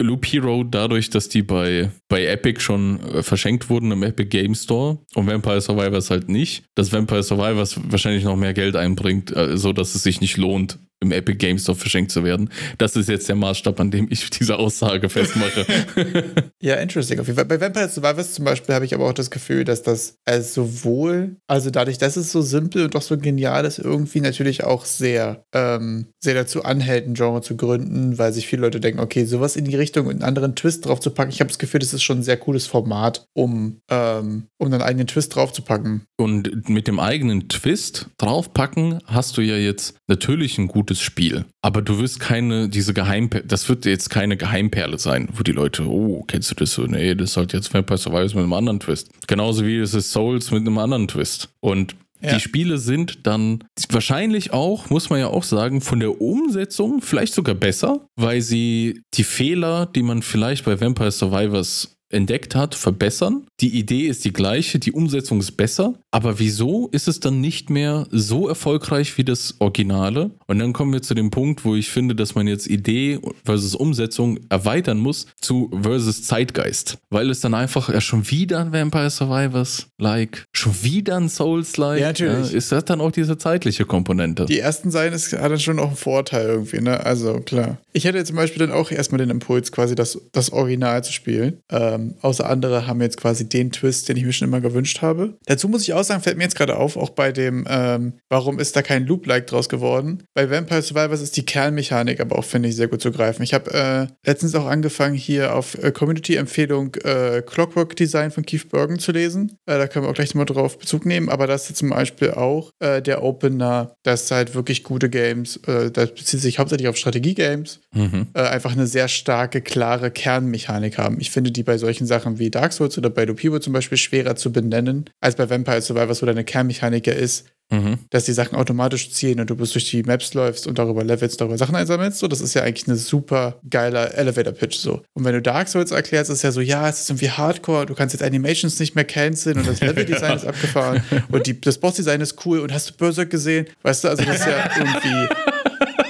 Loop 0.02 0.26
Hero 0.26 0.64
dadurch, 0.64 1.10
dass 1.10 1.28
die 1.28 1.42
bei, 1.42 1.92
bei 2.08 2.26
Epic 2.26 2.62
schon 2.62 3.00
äh, 3.04 3.24
verschenkt 3.24 3.70
wurden 3.70 3.92
im 3.92 4.04
Epic 4.04 4.30
Game 4.30 4.56
Store 4.56 5.00
und 5.16 5.28
Vampire 5.28 5.60
Survivors 5.60 6.10
halt 6.10 6.30
nicht, 6.30 6.64
dass 6.76 6.94
Vampire 6.94 7.24
Survivors 7.24 7.80
wahrscheinlich 7.90 8.24
noch 8.24 8.38
mehr 8.38 8.54
Geld 8.54 8.76
einbringt, 8.76 9.36
äh, 9.36 9.58
so 9.58 9.74
dass 9.74 9.96
es 9.96 10.04
sich 10.04 10.22
nicht 10.22 10.38
lohnt, 10.38 10.80
im 11.02 11.12
Epic 11.12 11.38
Games 11.38 11.64
Store 11.64 11.78
verschenkt 11.78 12.12
zu 12.12 12.24
werden. 12.24 12.50
Das 12.78 12.96
ist 12.96 13.10
jetzt 13.10 13.30
der 13.30 13.36
Maßstab, 13.36 13.80
an 13.80 13.92
dem 13.92 14.08
ich 14.10 14.30
diese 14.30 14.58
Aussage 14.58 15.10
festmache. 15.10 15.66
ja, 16.62 16.76
interesting. 16.76 17.20
Bei 17.36 17.62
Vampire 17.62 17.90
Survivors 17.90 18.34
zum 18.34 18.46
Beispiel 18.46 18.76
habe 18.76 18.86
ich 18.86 18.94
aber 18.94 19.06
auch 19.08 19.14
das 19.14 19.32
Gefühl, 19.32 19.64
dass 19.64 19.82
das 19.82 20.18
also 20.26 20.66
sowohl, 20.66 21.38
also 21.48 21.70
dadurch, 21.70 21.98
dass 21.98 22.18
es 22.18 22.32
so 22.32 22.42
simpel 22.42 22.86
und 22.86 22.96
doch 22.96 23.02
so 23.02 23.18
genial 23.18 23.66
ist, 23.66 23.80
irgendwie 23.80 24.22
natürlich 24.22 24.64
auch 24.64 24.86
sehr, 24.86 25.44
ähm, 25.54 26.08
sehr 26.20 26.34
dazu 26.34 26.64
anhält, 26.64 27.08
ein 27.08 27.14
Genre 27.14 27.42
zu 27.42 27.56
gründen, 27.56 28.18
weil 28.18 28.34
sich 28.34 28.48
viele 28.48 28.64
Leute 28.64 28.80
denken, 28.80 29.00
okay, 29.00 29.26
sowas 29.26 29.56
in 29.56 29.66
die 29.66 29.76
Richtung 29.76 30.08
und 30.08 30.14
einen 30.14 30.24
anderen 30.24 30.56
Twist 30.56 30.86
drauf 30.86 31.00
zu 31.00 31.12
packen. 31.12 31.32
Ich 31.32 31.40
habe 31.40 31.50
das 31.50 31.60
Gefühl, 31.60 31.80
das 31.80 31.94
ist 31.94 32.04
schon 32.04 32.20
ein 32.20 32.24
sehr 32.24 32.38
cooles 32.38 32.68
Format, 32.68 33.26
um, 33.34 33.80
ähm, 33.90 34.44
um 34.58 34.68
einen 34.68 34.82
eigenen 34.82 35.08
Twist 35.08 35.36
draufzupacken. 35.36 36.04
Und 36.18 36.68
mit 36.70 36.88
dem 36.88 37.00
eigenen 37.00 37.48
Twist 37.48 38.08
draufpacken 38.18 39.00
hast 39.06 39.38
du 39.38 39.42
ja 39.42 39.56
jetzt 39.56 39.96
natürlich 40.08 40.58
ein 40.58 40.68
gutes 40.68 40.89
Spiel. 40.98 41.46
Aber 41.62 41.82
du 41.82 42.00
wirst 42.00 42.20
keine, 42.20 42.70
diese 42.70 42.94
Geheimperle, 42.94 43.46
das 43.46 43.70
wird 43.70 43.86
jetzt 43.86 44.10
keine 44.10 44.38
Geheimperle 44.38 44.98
sein, 44.98 45.30
wo 45.34 45.44
die 45.44 45.52
Leute, 45.52 45.86
oh, 45.88 46.24
kennst 46.28 46.52
du 46.52 46.56
das 46.56 46.74
so? 46.74 46.84
Nee, 46.84 47.16
das 47.16 47.32
ist 47.32 47.38
halt 47.38 47.54
jetzt 47.54 47.74
Vampire 47.74 47.98
Survivors 47.98 48.34
mit 48.34 48.44
einem 48.44 48.54
anderen 48.54 48.80
Twist. 48.80 49.10
Genauso 49.28 49.66
wie 49.66 49.78
es 49.78 49.94
ist 49.94 50.12
Souls 50.12 50.52
mit 50.52 50.62
einem 50.62 50.78
anderen 50.78 51.08
Twist. 51.08 51.50
Und 51.60 51.96
ja. 52.22 52.34
Die 52.34 52.42
Spiele 52.42 52.78
sind 52.78 53.26
dann 53.28 53.64
wahrscheinlich 53.90 54.52
auch, 54.52 54.90
muss 54.90 55.10
man 55.10 55.20
ja 55.20 55.28
auch 55.28 55.44
sagen, 55.44 55.80
von 55.80 56.02
der 56.02 56.20
Umsetzung 56.22 57.02
vielleicht 57.02 57.34
sogar 57.34 57.56
besser, 57.56 58.06
weil 58.18 58.42
sie 58.42 59.02
die 59.14 59.24
Fehler, 59.24 59.86
die 59.86 60.04
man 60.04 60.22
vielleicht 60.22 60.66
bei 60.66 60.82
Vampire 60.82 61.12
Survivors 61.12 61.96
entdeckt 62.12 62.56
hat, 62.56 62.76
verbessern. 62.76 63.46
Die 63.62 63.78
Idee 63.78 64.08
ist 64.08 64.26
die 64.26 64.34
gleiche, 64.34 64.80
die 64.80 64.92
Umsetzung 64.92 65.40
ist 65.40 65.52
besser, 65.52 65.94
aber 66.12 66.40
wieso 66.40 66.88
ist 66.92 67.08
es 67.08 67.20
dann 67.20 67.40
nicht 67.40 67.70
mehr 67.70 68.08
so 68.10 68.48
erfolgreich 68.48 69.18
wie 69.18 69.24
das 69.24 69.56
Originale? 69.60 70.32
Und 70.48 70.60
dann 70.60 70.74
kommen 70.74 70.92
wir 70.92 71.02
zu 71.02 71.14
dem 71.14 71.30
Punkt, 71.30 71.66
wo 71.66 71.76
ich 71.76 71.90
finde, 71.90 72.16
dass 72.16 72.36
man 72.36 72.48
jetzt 72.48 72.68
Idee 72.68 73.20
versus 73.46 73.76
Umsetzung 73.76 74.40
erweitern 74.50 74.98
muss 74.98 75.28
zu 75.40 75.70
versus 75.82 76.24
Zeitgeist, 76.24 76.98
weil 77.10 77.30
es 77.30 77.42
dann 77.42 77.54
einfach 77.54 77.90
ja 77.90 78.02
schon 78.02 78.30
wieder 78.32 78.60
ein 78.60 78.74
Vampire 78.74 79.10
Survivors 79.10 79.88
like, 80.00 80.46
schon 80.52 80.74
wieder 80.82 81.18
ein 81.18 81.30
Souls 81.30 81.78
like. 81.78 82.00
Ja, 82.00 82.08
natürlich. 82.08 82.52
Ja, 82.52 82.58
ist 82.58 82.72
das 82.72 82.86
dann 82.86 83.02
auch 83.02 83.12
diese 83.12 83.38
zeitliche 83.38 83.86
Komponente? 83.86 84.46
Die 84.46 84.60
ersten 84.60 84.90
Seiten 84.90 85.14
ist, 85.16 85.34
hat 85.34 85.52
dann 85.52 85.60
schon 85.60 85.80
auch 85.80 85.90
einen 85.90 85.96
Vorteil 85.96 86.48
irgendwie, 86.48 86.82
ne? 86.82 87.06
Also 87.06 87.40
klar. 87.42 87.78
Ich 87.94 88.06
hätte 88.06 88.24
zum 88.24 88.36
Beispiel 88.36 88.60
dann 88.66 88.72
auch 88.72 88.92
erstmal 88.92 89.20
den 89.20 89.30
Impuls, 89.30 89.72
quasi 89.72 89.94
das, 89.94 90.20
das 90.32 90.52
Original 90.52 91.04
zu 91.04 91.14
spielen. 91.14 91.60
Ähm, 91.70 92.16
außer 92.22 92.50
andere 92.50 92.88
haben 92.88 93.02
jetzt 93.02 93.18
quasi 93.18 93.48
den 93.48 93.72
Twist, 93.72 94.10
den 94.10 94.18
ich 94.18 94.24
mir 94.24 94.34
schon 94.34 94.48
immer 94.48 94.62
gewünscht 94.62 95.02
habe. 95.02 95.38
Dazu 95.46 95.68
muss 95.68 95.84
ich 95.84 95.94
auch 95.94 95.99
sagen, 96.08 96.22
fällt 96.22 96.38
mir 96.38 96.44
jetzt 96.44 96.56
gerade 96.56 96.78
auf, 96.78 96.98
auch 96.98 97.10
bei 97.10 97.32
dem, 97.32 97.66
ähm, 97.70 98.14
warum 98.30 98.60
ist 98.60 98.76
da 98.76 98.82
kein 98.82 99.06
Loop-like 99.06 99.48
draus 99.48 99.70
geworden? 99.70 100.24
Bei 100.34 100.50
Vampire 100.50 100.82
Survivors 100.82 101.22
ist 101.22 101.38
die 101.38 101.46
Kernmechanik 101.46 102.20
aber 102.20 102.38
auch, 102.38 102.46
finde 102.46 102.70
ich, 102.70 102.76
sehr 102.76 102.88
gut 102.88 103.02
zu 103.02 103.12
greifen. 103.12 103.44
Ich 103.44 103.54
habe 103.54 103.74
äh, 103.74 104.08
letztens 104.26 104.56
auch 104.56 104.66
angefangen, 104.66 105.16
hier 105.16 105.56
auf 105.56 105.76
äh, 105.84 105.92
Community-Empfehlung 105.92 106.96
äh, 106.96 107.42
Clockwork 107.46 107.96
Design 107.96 108.32
von 108.32 108.46
Keith 108.46 108.70
Bergen 108.70 109.00
zu 109.00 109.12
lesen. 109.12 109.58
Äh, 109.66 109.78
da 109.78 109.88
können 109.88 110.06
wir 110.06 110.10
auch 110.10 110.16
gleich 110.16 110.36
mal 110.36 110.46
drauf 110.46 110.78
Bezug 110.78 111.06
nehmen, 111.06 111.30
aber 111.30 111.48
das 111.48 111.70
ist 111.70 111.78
zum 111.78 111.90
Beispiel 111.90 112.32
auch 112.32 112.72
äh, 112.80 113.02
der 113.02 113.24
Opener, 113.24 113.96
das 114.04 114.32
halt 114.32 114.56
wirklich 114.56 114.84
gute 114.84 115.10
Games, 115.10 115.58
äh, 115.68 115.92
das 115.92 116.14
bezieht 116.14 116.42
sich 116.42 116.60
hauptsächlich 116.60 116.88
auf 116.88 116.98
Strategie-Games, 116.98 117.82
mhm. 117.94 118.28
einfach 118.34 118.74
eine 118.74 118.88
sehr 118.88 119.08
starke, 119.08 119.62
klare 119.62 120.12
Kernmechanik 120.12 120.98
haben. 120.98 121.20
Ich 121.20 121.32
finde 121.32 121.52
die 121.52 121.64
bei 121.64 121.78
solchen 121.78 122.06
Sachen 122.06 122.40
wie 122.40 122.50
Dark 122.50 122.74
Souls 122.74 122.98
oder 122.98 123.10
bei 123.10 123.26
Lopibo 123.26 123.60
zum 123.60 123.74
Beispiel 123.74 123.98
schwerer 123.98 124.36
zu 124.36 124.52
benennen, 124.52 125.10
als 125.22 125.36
bei 125.36 125.50
Vampire 125.50 125.82
Survivors, 125.90 126.22
wo 126.22 126.26
deine 126.26 126.44
Kernmechanik 126.44 127.08
ja 127.08 127.14
ist, 127.14 127.46
mhm. 127.72 128.00
dass 128.10 128.26
die 128.26 128.34
Sachen 128.34 128.56
automatisch 128.56 129.12
ziehen 129.12 129.40
und 129.40 129.50
du 129.50 129.56
bis 129.56 129.72
durch 129.72 129.90
die 129.90 130.04
Maps 130.04 130.34
läufst 130.34 130.68
und 130.68 130.80
darüber 130.80 131.04
levelst, 131.04 131.40
darüber 131.40 131.58
Sachen 131.58 131.76
einsammelst. 131.76 132.20
So, 132.20 132.28
das 132.28 132.42
ist 132.42 132.54
ja 132.54 132.64
eigentlich 132.64 132.88
eine 132.88 132.98
super 132.98 133.60
geiler 133.70 134.14
Elevator-Pitch. 134.16 134.78
So. 134.78 135.02
Und 135.14 135.26
wenn 135.26 135.34
du 135.34 135.42
Dark 135.42 135.68
Souls 135.68 135.92
erklärst, 135.92 136.30
ist 136.30 136.38
es 136.38 136.44
ja 136.44 136.52
so, 136.52 136.62
ja, 136.62 136.88
es 136.88 137.02
ist 137.02 137.10
irgendwie 137.10 137.30
Hardcore, 137.30 137.86
du 137.86 137.96
kannst 137.96 138.14
jetzt 138.14 138.24
Animations 138.24 138.80
nicht 138.80 138.96
mehr 138.96 139.06
canceln 139.06 139.58
und 139.58 139.68
das 139.68 139.82
Level-Design 139.82 140.38
ist 140.38 140.46
abgefahren 140.48 141.04
und 141.32 141.48
die, 141.48 141.60
das 141.60 141.78
Boss-Design 141.78 142.22
ist 142.22 142.46
cool 142.46 142.60
und 142.60 142.74
hast 142.74 142.90
du 142.90 142.94
Berserk 142.94 143.30
gesehen? 143.30 143.68
Weißt 143.84 144.04
du, 144.04 144.10
also 144.10 144.24
das 144.24 144.40
ist 144.40 144.48
ja 144.48 144.70
irgendwie 144.78 145.28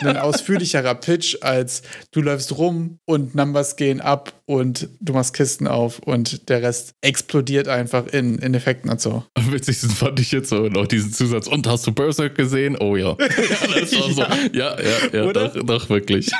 ein 0.01 0.17
ausführlicherer 0.17 0.95
Pitch 0.95 1.37
als 1.41 1.81
du 2.11 2.21
läufst 2.21 2.57
rum 2.57 2.99
und 3.05 3.35
Numbers 3.35 3.75
gehen 3.75 4.01
ab 4.01 4.33
und 4.49 4.89
du 4.99 5.13
machst 5.13 5.35
Kisten 5.35 5.67
auf 5.67 5.99
und 5.99 6.49
der 6.49 6.63
Rest 6.63 6.95
explodiert 7.01 7.67
einfach 7.67 8.07
in, 8.07 8.39
in 8.39 8.55
Effekten 8.55 8.89
und 8.89 8.99
so. 8.99 9.23
Am 9.35 9.51
witzigsten 9.51 9.91
fand 9.91 10.19
ich 10.19 10.31
jetzt 10.31 10.49
so 10.49 10.69
noch 10.69 10.87
diesen 10.87 11.13
Zusatz. 11.13 11.45
Und 11.45 11.67
hast 11.67 11.85
du 11.85 11.91
Berserk 11.91 12.33
gesehen? 12.33 12.75
Oh 12.79 12.95
ja. 12.95 13.09
ja, 13.19 13.79
das 13.79 13.95
war 13.95 14.11
so. 14.11 14.21
ja, 14.51 14.75
ja, 14.81 15.25
ja, 15.25 15.31
doch, 15.31 15.53
doch, 15.53 15.89
wirklich. 15.89 16.31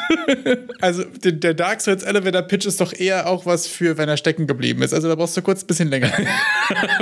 also 0.82 1.04
der 1.24 1.54
Dark 1.54 1.82
Souls 1.82 2.02
Elevator 2.02 2.42
Pitch 2.42 2.66
ist 2.66 2.82
doch 2.82 2.94
eher 2.94 3.30
auch 3.30 3.46
was 3.46 3.68
für, 3.68 4.00
wenn 4.00 4.10
er 4.10 4.18
stecken 4.18 4.48
geblieben 4.48 4.82
ist. 4.82 4.96
Also 4.96 5.08
da 5.08 5.14
brauchst 5.14 5.38
du 5.38 5.44
kurz 5.44 5.62
ein 5.64 5.68
bisschen 5.68 5.90
länger. 5.90 6.12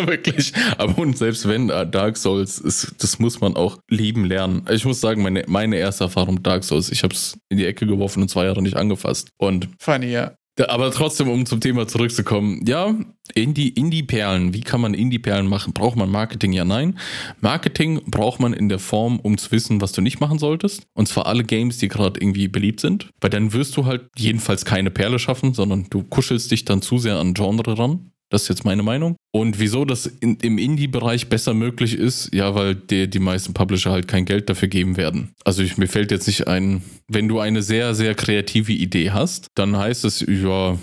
wirklich. 0.03 0.51
Aber 0.77 0.97
und 0.97 1.17
selbst 1.17 1.47
wenn 1.47 1.69
äh, 1.69 1.89
Dark 1.89 2.17
Souls 2.17 2.59
ist, 2.59 2.95
das 2.99 3.17
muss 3.17 3.39
man 3.39 3.55
auch 3.55 3.77
lieben 3.89 4.25
lernen. 4.25 4.65
Ich 4.69 4.83
muss 4.83 4.99
sagen, 4.99 5.23
meine, 5.23 5.45
meine 5.47 5.77
erste 5.77 6.03
Erfahrung 6.03 6.35
mit 6.35 6.45
Dark 6.45 6.65
Souls, 6.65 6.91
ich 6.91 7.03
habe 7.03 7.13
es 7.13 7.37
in 7.47 7.57
die 7.57 7.65
Ecke 7.65 7.87
geworfen 7.87 8.23
und 8.23 8.27
zwei 8.27 8.43
Jahre 8.43 8.61
nicht 8.61 8.75
angefasst. 8.75 9.29
Und 9.37 9.69
Funny, 9.79 10.07
ja. 10.07 10.35
Aber 10.67 10.91
trotzdem, 10.91 11.29
um 11.29 11.45
zum 11.45 11.61
Thema 11.61 11.87
zurückzukommen, 11.87 12.63
ja, 12.65 12.95
Indie, 13.35 13.69
Indie-Perlen, 13.69 14.53
wie 14.53 14.61
kann 14.61 14.81
man 14.81 14.93
Indie-Perlen 14.93 15.47
machen? 15.47 15.73
Braucht 15.73 15.95
man 15.95 16.09
Marketing? 16.09 16.53
Ja, 16.53 16.65
nein. 16.65 16.97
Marketing 17.41 18.01
braucht 18.07 18.39
man 18.39 18.53
in 18.53 18.69
der 18.69 18.79
Form, 18.79 19.19
um 19.19 19.37
zu 19.37 19.51
wissen, 19.51 19.81
was 19.81 19.91
du 19.91 20.01
nicht 20.01 20.19
machen 20.19 20.39
solltest. 20.39 20.87
Und 20.93 21.07
zwar 21.07 21.27
alle 21.27 21.43
Games, 21.43 21.77
die 21.77 21.87
gerade 21.87 22.19
irgendwie 22.19 22.47
beliebt 22.47 22.79
sind. 22.79 23.09
Weil 23.21 23.29
dann 23.29 23.53
wirst 23.53 23.77
du 23.77 23.85
halt 23.85 24.09
jedenfalls 24.17 24.65
keine 24.65 24.89
Perle 24.89 25.19
schaffen, 25.19 25.53
sondern 25.53 25.87
du 25.89 26.03
kuschelst 26.03 26.49
dich 26.49 26.65
dann 26.65 26.81
zu 26.81 26.97
sehr 26.97 27.17
an 27.17 27.33
Genre 27.33 27.77
ran. 27.77 28.11
Das 28.29 28.43
ist 28.43 28.49
jetzt 28.49 28.65
meine 28.65 28.83
Meinung. 28.83 29.15
Und 29.33 29.59
wieso 29.59 29.85
das 29.85 30.05
in, 30.05 30.37
im 30.37 30.57
Indie-Bereich 30.57 31.29
besser 31.29 31.53
möglich 31.53 31.93
ist, 31.93 32.33
ja, 32.33 32.55
weil 32.55 32.75
die, 32.75 33.09
die 33.09 33.19
meisten 33.19 33.53
Publisher 33.53 33.91
halt 33.91 34.07
kein 34.07 34.25
Geld 34.25 34.49
dafür 34.49 34.67
geben 34.67 34.97
werden. 34.97 35.33
Also 35.45 35.61
ich, 35.63 35.77
mir 35.77 35.87
fällt 35.87 36.11
jetzt 36.11 36.27
nicht 36.27 36.47
ein, 36.47 36.81
wenn 37.07 37.27
du 37.27 37.39
eine 37.39 37.61
sehr, 37.61 37.93
sehr 37.93 38.15
kreative 38.15 38.73
Idee 38.73 39.11
hast, 39.11 39.47
dann 39.55 39.77
heißt 39.77 40.05
es, 40.05 40.25
ja, 40.27 40.77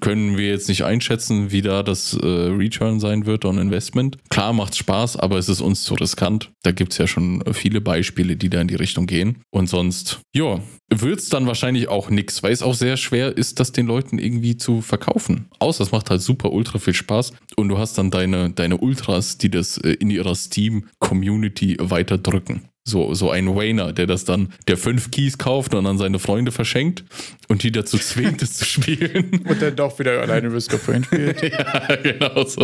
können 0.00 0.36
wir 0.36 0.48
jetzt 0.48 0.68
nicht 0.68 0.84
einschätzen, 0.84 1.50
wie 1.50 1.62
da 1.62 1.82
das 1.82 2.14
äh, 2.14 2.26
Return 2.26 3.00
sein 3.00 3.26
wird 3.26 3.44
on 3.44 3.58
Investment. 3.58 4.18
Klar 4.28 4.52
macht 4.52 4.72
es 4.72 4.78
Spaß, 4.78 5.16
aber 5.16 5.38
es 5.38 5.48
ist 5.48 5.60
uns 5.60 5.84
zu 5.84 5.94
riskant. 5.94 6.50
Da 6.62 6.72
gibt 6.72 6.92
es 6.92 6.98
ja 6.98 7.06
schon 7.06 7.42
viele 7.52 7.80
Beispiele, 7.80 8.36
die 8.36 8.50
da 8.50 8.60
in 8.60 8.68
die 8.68 8.74
Richtung 8.74 9.06
gehen. 9.06 9.38
Und 9.50 9.68
sonst, 9.68 10.20
ja, 10.34 10.60
wird 10.90 11.20
es 11.20 11.28
dann 11.28 11.46
wahrscheinlich 11.46 11.88
auch 11.88 12.10
nichts, 12.10 12.42
weil 12.42 12.52
es 12.52 12.62
auch 12.62 12.74
sehr 12.74 12.96
schwer 12.96 13.36
ist, 13.36 13.60
das 13.60 13.72
den 13.72 13.86
Leuten 13.86 14.18
irgendwie 14.18 14.56
zu 14.56 14.80
verkaufen. 14.80 15.48
Außer 15.58 15.84
es 15.84 15.92
macht 15.92 16.10
halt 16.10 16.22
super 16.22 16.52
ultra 16.52 16.78
viel 16.78 16.94
Spaß 16.94 17.32
und 17.56 17.68
du 17.68 17.78
hast 17.78 17.98
dann 17.98 18.10
deine, 18.10 18.50
deine 18.50 18.78
Ultras, 18.78 19.38
die 19.38 19.50
das 19.50 19.78
äh, 19.78 19.92
in 19.92 20.10
ihrer 20.10 20.34
Steam-Community 20.34 21.76
weiterdrücken. 21.80 22.67
So, 22.88 23.12
so 23.12 23.30
ein 23.30 23.54
Wayner, 23.54 23.92
der 23.92 24.06
das 24.06 24.24
dann, 24.24 24.48
der 24.66 24.78
fünf 24.78 25.10
Keys 25.10 25.36
kauft 25.36 25.74
und 25.74 25.86
an 25.86 25.98
seine 25.98 26.18
Freunde 26.18 26.52
verschenkt 26.52 27.04
und 27.48 27.62
die 27.62 27.70
dazu 27.70 27.98
zwingt, 27.98 28.40
es 28.40 28.54
zu 28.54 28.64
spielen. 28.64 29.42
Und 29.48 29.60
dann 29.60 29.74
doch 29.74 29.98
wieder 29.98 30.20
alleine 30.20 30.52
Risk 30.52 30.74
of 30.74 30.88
Rain 30.88 31.04
spielt. 31.04 31.42
ja, 31.52 31.96
genau 31.96 32.44
so. 32.44 32.62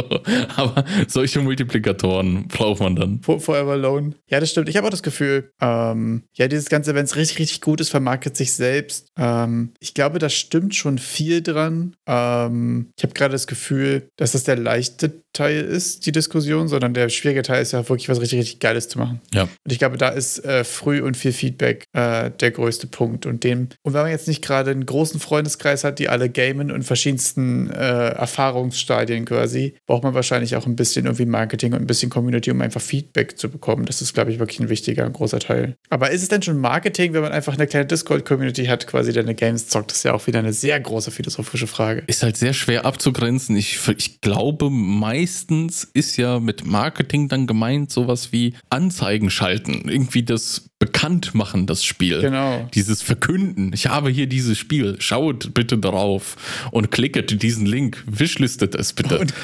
Aber 0.56 0.84
solche 1.08 1.40
Multiplikatoren 1.40 2.48
braucht 2.48 2.80
man 2.80 2.96
dann. 2.96 3.20
Forever 3.22 3.72
Alone. 3.72 4.14
Ja, 4.28 4.40
das 4.40 4.50
stimmt. 4.50 4.68
Ich 4.68 4.76
habe 4.76 4.86
auch 4.86 4.90
das 4.90 5.02
Gefühl, 5.02 5.50
ähm, 5.60 6.24
ja, 6.34 6.48
dieses 6.48 6.68
Ganze, 6.68 6.94
wenn 6.94 7.04
es 7.04 7.16
richtig, 7.16 7.38
richtig 7.38 7.60
gut 7.60 7.80
ist, 7.80 7.90
vermarktet 7.90 8.36
sich 8.36 8.52
selbst. 8.52 9.08
Ähm, 9.18 9.72
ich 9.80 9.94
glaube, 9.94 10.18
da 10.18 10.28
stimmt 10.28 10.74
schon 10.74 10.98
viel 10.98 11.42
dran. 11.42 11.96
Ähm, 12.06 12.90
ich 12.96 13.04
habe 13.04 13.14
gerade 13.14 13.32
das 13.32 13.46
Gefühl, 13.46 14.08
dass 14.16 14.32
das 14.32 14.44
der 14.44 14.56
leichte 14.56 15.24
Teil 15.32 15.64
ist, 15.64 16.06
die 16.06 16.12
Diskussion, 16.12 16.68
sondern 16.68 16.94
der 16.94 17.08
schwierige 17.08 17.42
Teil 17.42 17.60
ist 17.62 17.72
ja 17.72 17.88
wirklich 17.88 18.08
was 18.08 18.20
richtig, 18.20 18.38
richtig 18.38 18.60
Geiles 18.60 18.88
zu 18.88 18.98
machen. 18.98 19.20
Ja. 19.32 19.42
Und 19.42 19.72
ich 19.72 19.78
glaube, 19.78 19.98
da 19.98 20.10
ist 20.14 20.44
äh, 20.44 20.64
früh 20.64 21.00
und 21.00 21.16
viel 21.16 21.32
Feedback 21.32 21.84
äh, 21.92 22.30
der 22.30 22.50
größte 22.50 22.86
Punkt. 22.86 23.26
Und 23.26 23.44
dem, 23.44 23.68
und 23.82 23.94
wenn 23.94 24.02
man 24.02 24.10
jetzt 24.10 24.28
nicht 24.28 24.42
gerade 24.42 24.70
einen 24.70 24.86
großen 24.86 25.20
Freundeskreis 25.20 25.84
hat, 25.84 25.98
die 25.98 26.08
alle 26.08 26.30
gamen 26.30 26.70
und 26.70 26.82
verschiedensten 26.84 27.70
äh, 27.70 28.10
Erfahrungsstadien 28.10 29.24
quasi, 29.24 29.74
braucht 29.86 30.02
man 30.02 30.14
wahrscheinlich 30.14 30.56
auch 30.56 30.66
ein 30.66 30.76
bisschen 30.76 31.06
irgendwie 31.06 31.26
Marketing 31.26 31.72
und 31.72 31.80
ein 31.80 31.86
bisschen 31.86 32.10
Community, 32.10 32.50
um 32.50 32.60
einfach 32.60 32.80
Feedback 32.80 33.38
zu 33.38 33.50
bekommen. 33.50 33.84
Das 33.86 34.02
ist, 34.02 34.14
glaube 34.14 34.32
ich, 34.32 34.38
wirklich 34.38 34.60
ein 34.60 34.68
wichtiger, 34.68 35.04
ein 35.04 35.12
großer 35.12 35.40
Teil. 35.40 35.76
Aber 35.90 36.10
ist 36.10 36.22
es 36.22 36.28
denn 36.28 36.42
schon 36.42 36.58
Marketing, 36.58 37.12
wenn 37.12 37.22
man 37.22 37.32
einfach 37.32 37.54
eine 37.54 37.66
kleine 37.66 37.86
Discord-Community 37.86 38.66
hat, 38.66 38.86
quasi, 38.86 39.12
der 39.12 39.22
eine 39.22 39.34
Games 39.34 39.68
zockt? 39.68 39.90
Das 39.90 39.98
ist 39.98 40.04
ja 40.04 40.14
auch 40.14 40.26
wieder 40.26 40.38
eine 40.38 40.52
sehr 40.52 40.78
große 40.78 41.10
philosophische 41.10 41.66
Frage. 41.66 42.02
Ist 42.06 42.22
halt 42.22 42.36
sehr 42.36 42.54
schwer 42.54 42.84
abzugrenzen. 42.84 43.56
Ich, 43.56 43.78
ich 43.96 44.20
glaube, 44.20 44.70
meistens 44.70 45.88
ist 45.92 46.16
ja 46.16 46.40
mit 46.40 46.66
Marketing 46.66 47.28
dann 47.28 47.46
gemeint 47.46 47.90
sowas 47.90 48.32
wie 48.32 48.54
Anzeigen 48.70 49.30
schalten 49.30 49.88
irgendwie 49.88 50.03
das 50.24 50.70
bekannt 50.78 51.34
machen, 51.34 51.66
das 51.66 51.84
Spiel. 51.84 52.20
Genau. 52.20 52.68
Dieses 52.74 53.02
Verkünden. 53.02 53.72
Ich 53.72 53.86
habe 53.86 54.10
hier 54.10 54.26
dieses 54.26 54.58
Spiel. 54.58 54.96
Schaut 54.98 55.54
bitte 55.54 55.78
darauf 55.78 56.36
und 56.72 56.90
klicket 56.90 57.42
diesen 57.42 57.66
Link. 57.66 58.02
Wischlistet 58.06 58.74
es 58.74 58.92
bitte. 58.92 59.18
Und 59.18 59.34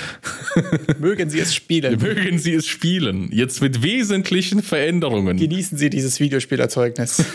mögen 1.01 1.31
Sie 1.31 1.39
es 1.39 1.55
spielen. 1.55 2.01
Mögen 2.01 2.39
Sie 2.39 2.55
es 2.55 2.67
spielen. 2.67 3.31
Jetzt 3.33 3.63
mit 3.63 3.83
wesentlichen 3.83 4.63
Veränderungen. 4.63 5.37
Genießen 5.37 5.79
Sie 5.79 5.91
dieses 5.91 6.21
Videospielerzeugnis. 6.21 7.25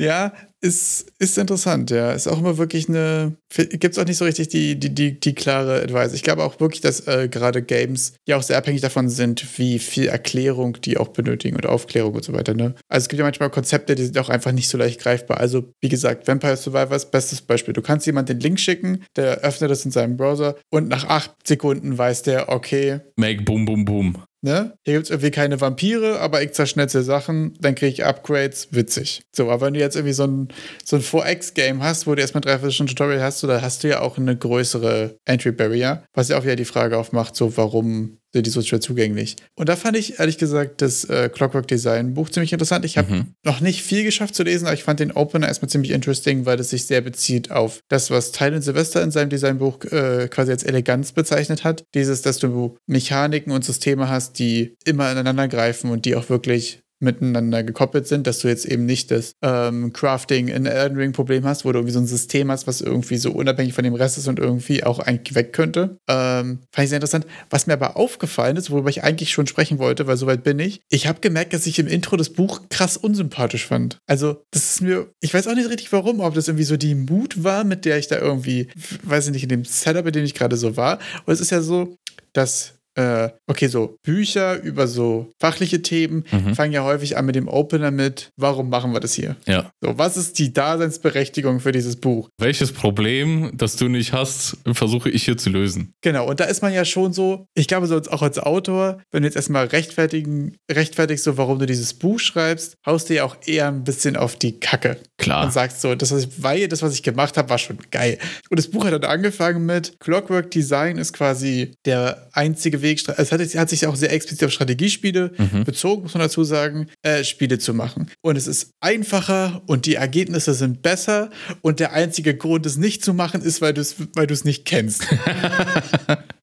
Ja, 0.00 0.32
ist, 0.62 1.12
ist 1.18 1.36
interessant, 1.36 1.90
ja. 1.90 2.12
Ist 2.12 2.26
auch 2.26 2.38
immer 2.38 2.56
wirklich 2.56 2.88
eine. 2.88 3.36
Gibt 3.54 3.84
es 3.84 3.98
auch 3.98 4.06
nicht 4.06 4.16
so 4.16 4.24
richtig 4.24 4.48
die, 4.48 4.78
die, 4.80 4.94
die, 4.94 5.20
die 5.20 5.34
klare 5.34 5.82
Advice. 5.82 6.14
Ich 6.14 6.22
glaube 6.22 6.42
auch 6.42 6.58
wirklich, 6.58 6.80
dass 6.80 7.06
äh, 7.06 7.28
gerade 7.28 7.62
Games 7.62 8.14
ja 8.26 8.36
auch 8.36 8.42
sehr 8.42 8.56
abhängig 8.56 8.80
davon 8.80 9.10
sind, 9.10 9.58
wie 9.58 9.78
viel 9.78 10.08
Erklärung 10.08 10.78
die 10.80 10.96
auch 10.96 11.08
benötigen 11.08 11.56
und 11.56 11.66
Aufklärung 11.66 12.14
und 12.14 12.24
so 12.24 12.32
weiter, 12.32 12.54
ne? 12.54 12.74
Also 12.88 13.04
es 13.04 13.08
gibt 13.08 13.18
ja 13.18 13.24
manchmal 13.24 13.50
Konzepte, 13.50 13.94
die 13.94 14.04
sind 14.04 14.18
auch 14.18 14.30
einfach 14.30 14.52
nicht 14.52 14.68
so 14.68 14.78
leicht 14.78 15.00
greifbar. 15.00 15.38
Also, 15.38 15.70
wie 15.80 15.88
gesagt, 15.90 16.26
Vampire 16.26 16.56
Survivors, 16.56 17.10
bestes 17.10 17.42
Beispiel. 17.42 17.74
Du 17.74 17.82
kannst 17.82 18.06
jemand 18.06 18.28
den 18.28 18.40
Link 18.40 18.58
schicken, 18.58 19.04
der 19.16 19.38
öffnet 19.40 19.70
das 19.70 19.84
in 19.84 19.90
seinem 19.90 20.16
Browser 20.16 20.56
und 20.70 20.88
nach 20.88 21.04
acht 21.04 21.32
Sekunden 21.46 21.98
weiß 21.98 22.22
der, 22.22 22.48
okay. 22.48 23.00
Make 23.16 23.42
boom, 23.42 23.66
boom, 23.66 23.84
boom. 23.84 24.16
Ne? 24.42 24.74
Hier 24.84 24.94
gibt 24.94 25.04
es 25.04 25.10
irgendwie 25.10 25.30
keine 25.30 25.60
Vampire, 25.60 26.18
aber 26.20 26.42
ich 26.42 26.52
zerschnetze 26.52 27.02
Sachen, 27.02 27.54
dann 27.60 27.74
kriege 27.74 27.92
ich 27.92 28.04
Upgrades, 28.04 28.68
witzig. 28.70 29.22
So, 29.32 29.50
aber 29.50 29.66
wenn 29.66 29.74
du 29.74 29.80
jetzt 29.80 29.96
irgendwie 29.96 30.14
so 30.14 30.26
ein, 30.26 30.48
so 30.82 30.96
ein 30.96 31.02
4X-Game 31.02 31.82
hast, 31.82 32.06
wo 32.06 32.14
du 32.14 32.22
erstmal 32.22 32.40
drei 32.40 32.58
verschiedene 32.58 32.88
Tutorial 32.88 33.22
hast, 33.22 33.40
so, 33.40 33.46
da 33.46 33.60
hast 33.60 33.84
du 33.84 33.88
ja 33.88 34.00
auch 34.00 34.16
eine 34.16 34.36
größere 34.36 35.18
Entry 35.26 35.52
Barrier, 35.52 36.04
was 36.14 36.28
ja 36.28 36.38
auch 36.38 36.44
wieder 36.44 36.56
die 36.56 36.64
Frage 36.64 36.96
aufmacht, 36.96 37.36
so 37.36 37.56
warum 37.58 38.19
sind 38.32 38.46
die 38.46 38.50
so 38.50 38.62
schwer 38.62 38.80
zugänglich. 38.80 39.36
Und 39.56 39.68
da 39.68 39.76
fand 39.76 39.96
ich 39.96 40.18
ehrlich 40.18 40.38
gesagt 40.38 40.82
das 40.82 41.04
äh, 41.04 41.28
Clockwork 41.28 41.66
Design 41.66 42.14
Buch 42.14 42.28
ziemlich 42.30 42.52
interessant. 42.52 42.84
Ich 42.84 42.96
habe 42.96 43.12
mhm. 43.12 43.34
noch 43.44 43.60
nicht 43.60 43.82
viel 43.82 44.04
geschafft 44.04 44.34
zu 44.34 44.42
lesen, 44.42 44.66
aber 44.66 44.74
ich 44.74 44.84
fand 44.84 45.00
den 45.00 45.12
Opener 45.12 45.48
erstmal 45.48 45.68
ziemlich 45.68 45.92
interesting, 45.92 46.46
weil 46.46 46.60
es 46.60 46.70
sich 46.70 46.86
sehr 46.86 47.00
bezieht 47.00 47.50
auf 47.50 47.80
das, 47.88 48.10
was 48.10 48.32
Tylen 48.32 48.62
Sylvester 48.62 49.02
in 49.02 49.10
seinem 49.10 49.30
Designbuch 49.30 49.84
äh, 49.86 50.28
quasi 50.28 50.52
als 50.52 50.62
Eleganz 50.62 51.12
bezeichnet 51.12 51.64
hat. 51.64 51.84
Dieses, 51.94 52.22
dass 52.22 52.38
du 52.38 52.76
Mechaniken 52.86 53.52
und 53.52 53.64
Systeme 53.64 54.08
hast, 54.08 54.38
die 54.38 54.76
immer 54.84 55.10
ineinander 55.10 55.48
greifen 55.48 55.90
und 55.90 56.04
die 56.04 56.14
auch 56.14 56.28
wirklich 56.28 56.82
miteinander 57.00 57.62
gekoppelt 57.62 58.06
sind, 58.06 58.26
dass 58.26 58.40
du 58.40 58.48
jetzt 58.48 58.66
eben 58.66 58.86
nicht 58.86 59.10
das 59.10 59.32
ähm, 59.42 59.92
Crafting 59.92 60.48
in 60.48 60.66
Elden 60.66 60.98
Ring 60.98 61.12
Problem 61.12 61.44
hast, 61.44 61.64
wo 61.64 61.72
du 61.72 61.78
irgendwie 61.78 61.94
so 61.94 62.00
ein 62.00 62.06
System 62.06 62.50
hast, 62.50 62.66
was 62.66 62.80
irgendwie 62.80 63.16
so 63.16 63.32
unabhängig 63.32 63.72
von 63.72 63.84
dem 63.84 63.94
Rest 63.94 64.18
ist 64.18 64.28
und 64.28 64.38
irgendwie 64.38 64.84
auch 64.84 64.98
eigentlich 64.98 65.34
weg 65.34 65.52
könnte. 65.52 65.98
Ähm, 66.08 66.60
fand 66.72 66.84
ich 66.84 66.90
sehr 66.90 66.96
interessant. 66.96 67.26
Was 67.48 67.66
mir 67.66 67.72
aber 67.72 67.96
aufgefallen 67.96 68.56
ist, 68.56 68.70
worüber 68.70 68.90
ich 68.90 69.02
eigentlich 69.02 69.32
schon 69.32 69.46
sprechen 69.46 69.78
wollte, 69.78 70.06
weil 70.06 70.16
soweit 70.16 70.44
bin 70.44 70.58
ich, 70.58 70.80
ich 70.90 71.06
habe 71.06 71.20
gemerkt, 71.20 71.52
dass 71.52 71.66
ich 71.66 71.78
im 71.78 71.86
Intro 71.86 72.16
das 72.16 72.30
Buch 72.30 72.62
krass 72.68 72.96
unsympathisch 72.96 73.66
fand. 73.66 73.98
Also, 74.06 74.42
das 74.50 74.74
ist 74.74 74.82
mir, 74.82 75.10
ich 75.20 75.32
weiß 75.32 75.46
auch 75.48 75.54
nicht 75.54 75.70
richtig 75.70 75.92
warum, 75.92 76.20
ob 76.20 76.34
das 76.34 76.48
irgendwie 76.48 76.64
so 76.64 76.76
die 76.76 76.94
Mut 76.94 77.42
war, 77.42 77.64
mit 77.64 77.84
der 77.84 77.98
ich 77.98 78.08
da 78.08 78.18
irgendwie, 78.18 78.68
weiß 79.04 79.26
ich 79.26 79.32
nicht, 79.32 79.42
in 79.44 79.48
dem 79.48 79.64
Setup, 79.64 80.06
in 80.06 80.12
dem 80.12 80.24
ich 80.24 80.34
gerade 80.34 80.56
so 80.56 80.76
war. 80.76 80.98
Und 81.24 81.32
es 81.32 81.40
ist 81.40 81.50
ja 81.50 81.62
so, 81.62 81.96
dass 82.32 82.79
äh, 83.00 83.30
okay, 83.46 83.68
so 83.68 83.96
Bücher 84.02 84.60
über 84.62 84.86
so 84.86 85.30
fachliche 85.40 85.82
Themen 85.82 86.24
mhm. 86.30 86.54
fangen 86.54 86.72
ja 86.72 86.84
häufig 86.84 87.16
an 87.16 87.26
mit 87.26 87.34
dem 87.34 87.48
Opener 87.48 87.90
mit, 87.90 88.30
warum 88.36 88.68
machen 88.68 88.92
wir 88.92 89.00
das 89.00 89.14
hier? 89.14 89.36
Ja. 89.46 89.70
So, 89.80 89.96
was 89.98 90.16
ist 90.16 90.38
die 90.38 90.52
Daseinsberechtigung 90.52 91.60
für 91.60 91.72
dieses 91.72 91.96
Buch? 91.96 92.28
Welches 92.38 92.72
Problem, 92.72 93.52
das 93.54 93.76
du 93.76 93.88
nicht 93.88 94.12
hast, 94.12 94.58
versuche 94.72 95.10
ich 95.10 95.24
hier 95.24 95.36
zu 95.36 95.50
lösen? 95.50 95.92
Genau, 96.02 96.28
und 96.28 96.40
da 96.40 96.44
ist 96.44 96.62
man 96.62 96.72
ja 96.72 96.84
schon 96.84 97.12
so, 97.12 97.46
ich 97.54 97.66
glaube, 97.66 97.86
so 97.86 98.00
auch 98.10 98.22
als 98.22 98.38
Autor, 98.38 99.00
wenn 99.10 99.22
du 99.22 99.28
jetzt 99.28 99.36
erstmal 99.36 99.66
rechtfertigen, 99.66 100.56
rechtfertigst, 100.70 101.24
so 101.24 101.36
warum 101.36 101.58
du 101.58 101.66
dieses 101.66 101.94
Buch 101.94 102.18
schreibst, 102.18 102.74
haust 102.86 103.08
du 103.08 103.14
ja 103.14 103.24
auch 103.24 103.36
eher 103.46 103.68
ein 103.68 103.84
bisschen 103.84 104.16
auf 104.16 104.36
die 104.36 104.60
Kacke. 104.60 104.98
Klar. 105.18 105.44
Und 105.44 105.52
sagst 105.52 105.80
so, 105.80 105.94
das, 105.94 106.12
was 106.12 106.24
ich, 106.24 106.42
weil 106.42 106.68
das, 106.68 106.82
was 106.82 106.94
ich 106.94 107.02
gemacht 107.02 107.36
habe, 107.36 107.50
war 107.50 107.58
schon 107.58 107.78
geil. 107.90 108.18
Und 108.50 108.58
das 108.58 108.68
Buch 108.68 108.84
hat 108.84 108.92
dann 108.92 109.04
angefangen 109.04 109.66
mit 109.66 109.98
Clockwork 110.00 110.50
Design 110.50 110.98
ist 110.98 111.12
quasi 111.12 111.72
der 111.84 112.28
einzige 112.32 112.82
Weg, 112.82 112.89
es 112.92 113.32
hat, 113.32 113.40
hat 113.40 113.70
sich 113.70 113.86
auch 113.86 113.96
sehr 113.96 114.12
explizit 114.12 114.44
auf 114.44 114.52
Strategiespiele 114.52 115.32
mhm. 115.36 115.64
bezogen, 115.64 116.02
muss 116.02 116.14
man 116.14 116.22
dazu 116.22 116.44
sagen, 116.44 116.86
äh, 117.02 117.24
Spiele 117.24 117.58
zu 117.58 117.74
machen. 117.74 118.10
Und 118.20 118.36
es 118.36 118.46
ist 118.46 118.72
einfacher 118.80 119.62
und 119.66 119.86
die 119.86 119.94
Ergebnisse 119.94 120.54
sind 120.54 120.82
besser 120.82 121.30
und 121.62 121.80
der 121.80 121.92
einzige 121.92 122.36
Grund, 122.36 122.66
es 122.66 122.76
nicht 122.76 123.04
zu 123.04 123.14
machen, 123.14 123.42
ist, 123.42 123.60
weil 123.60 123.74
du 123.74 123.80
es 123.80 123.96
weil 124.14 124.28
nicht 124.44 124.64
kennst. 124.64 125.06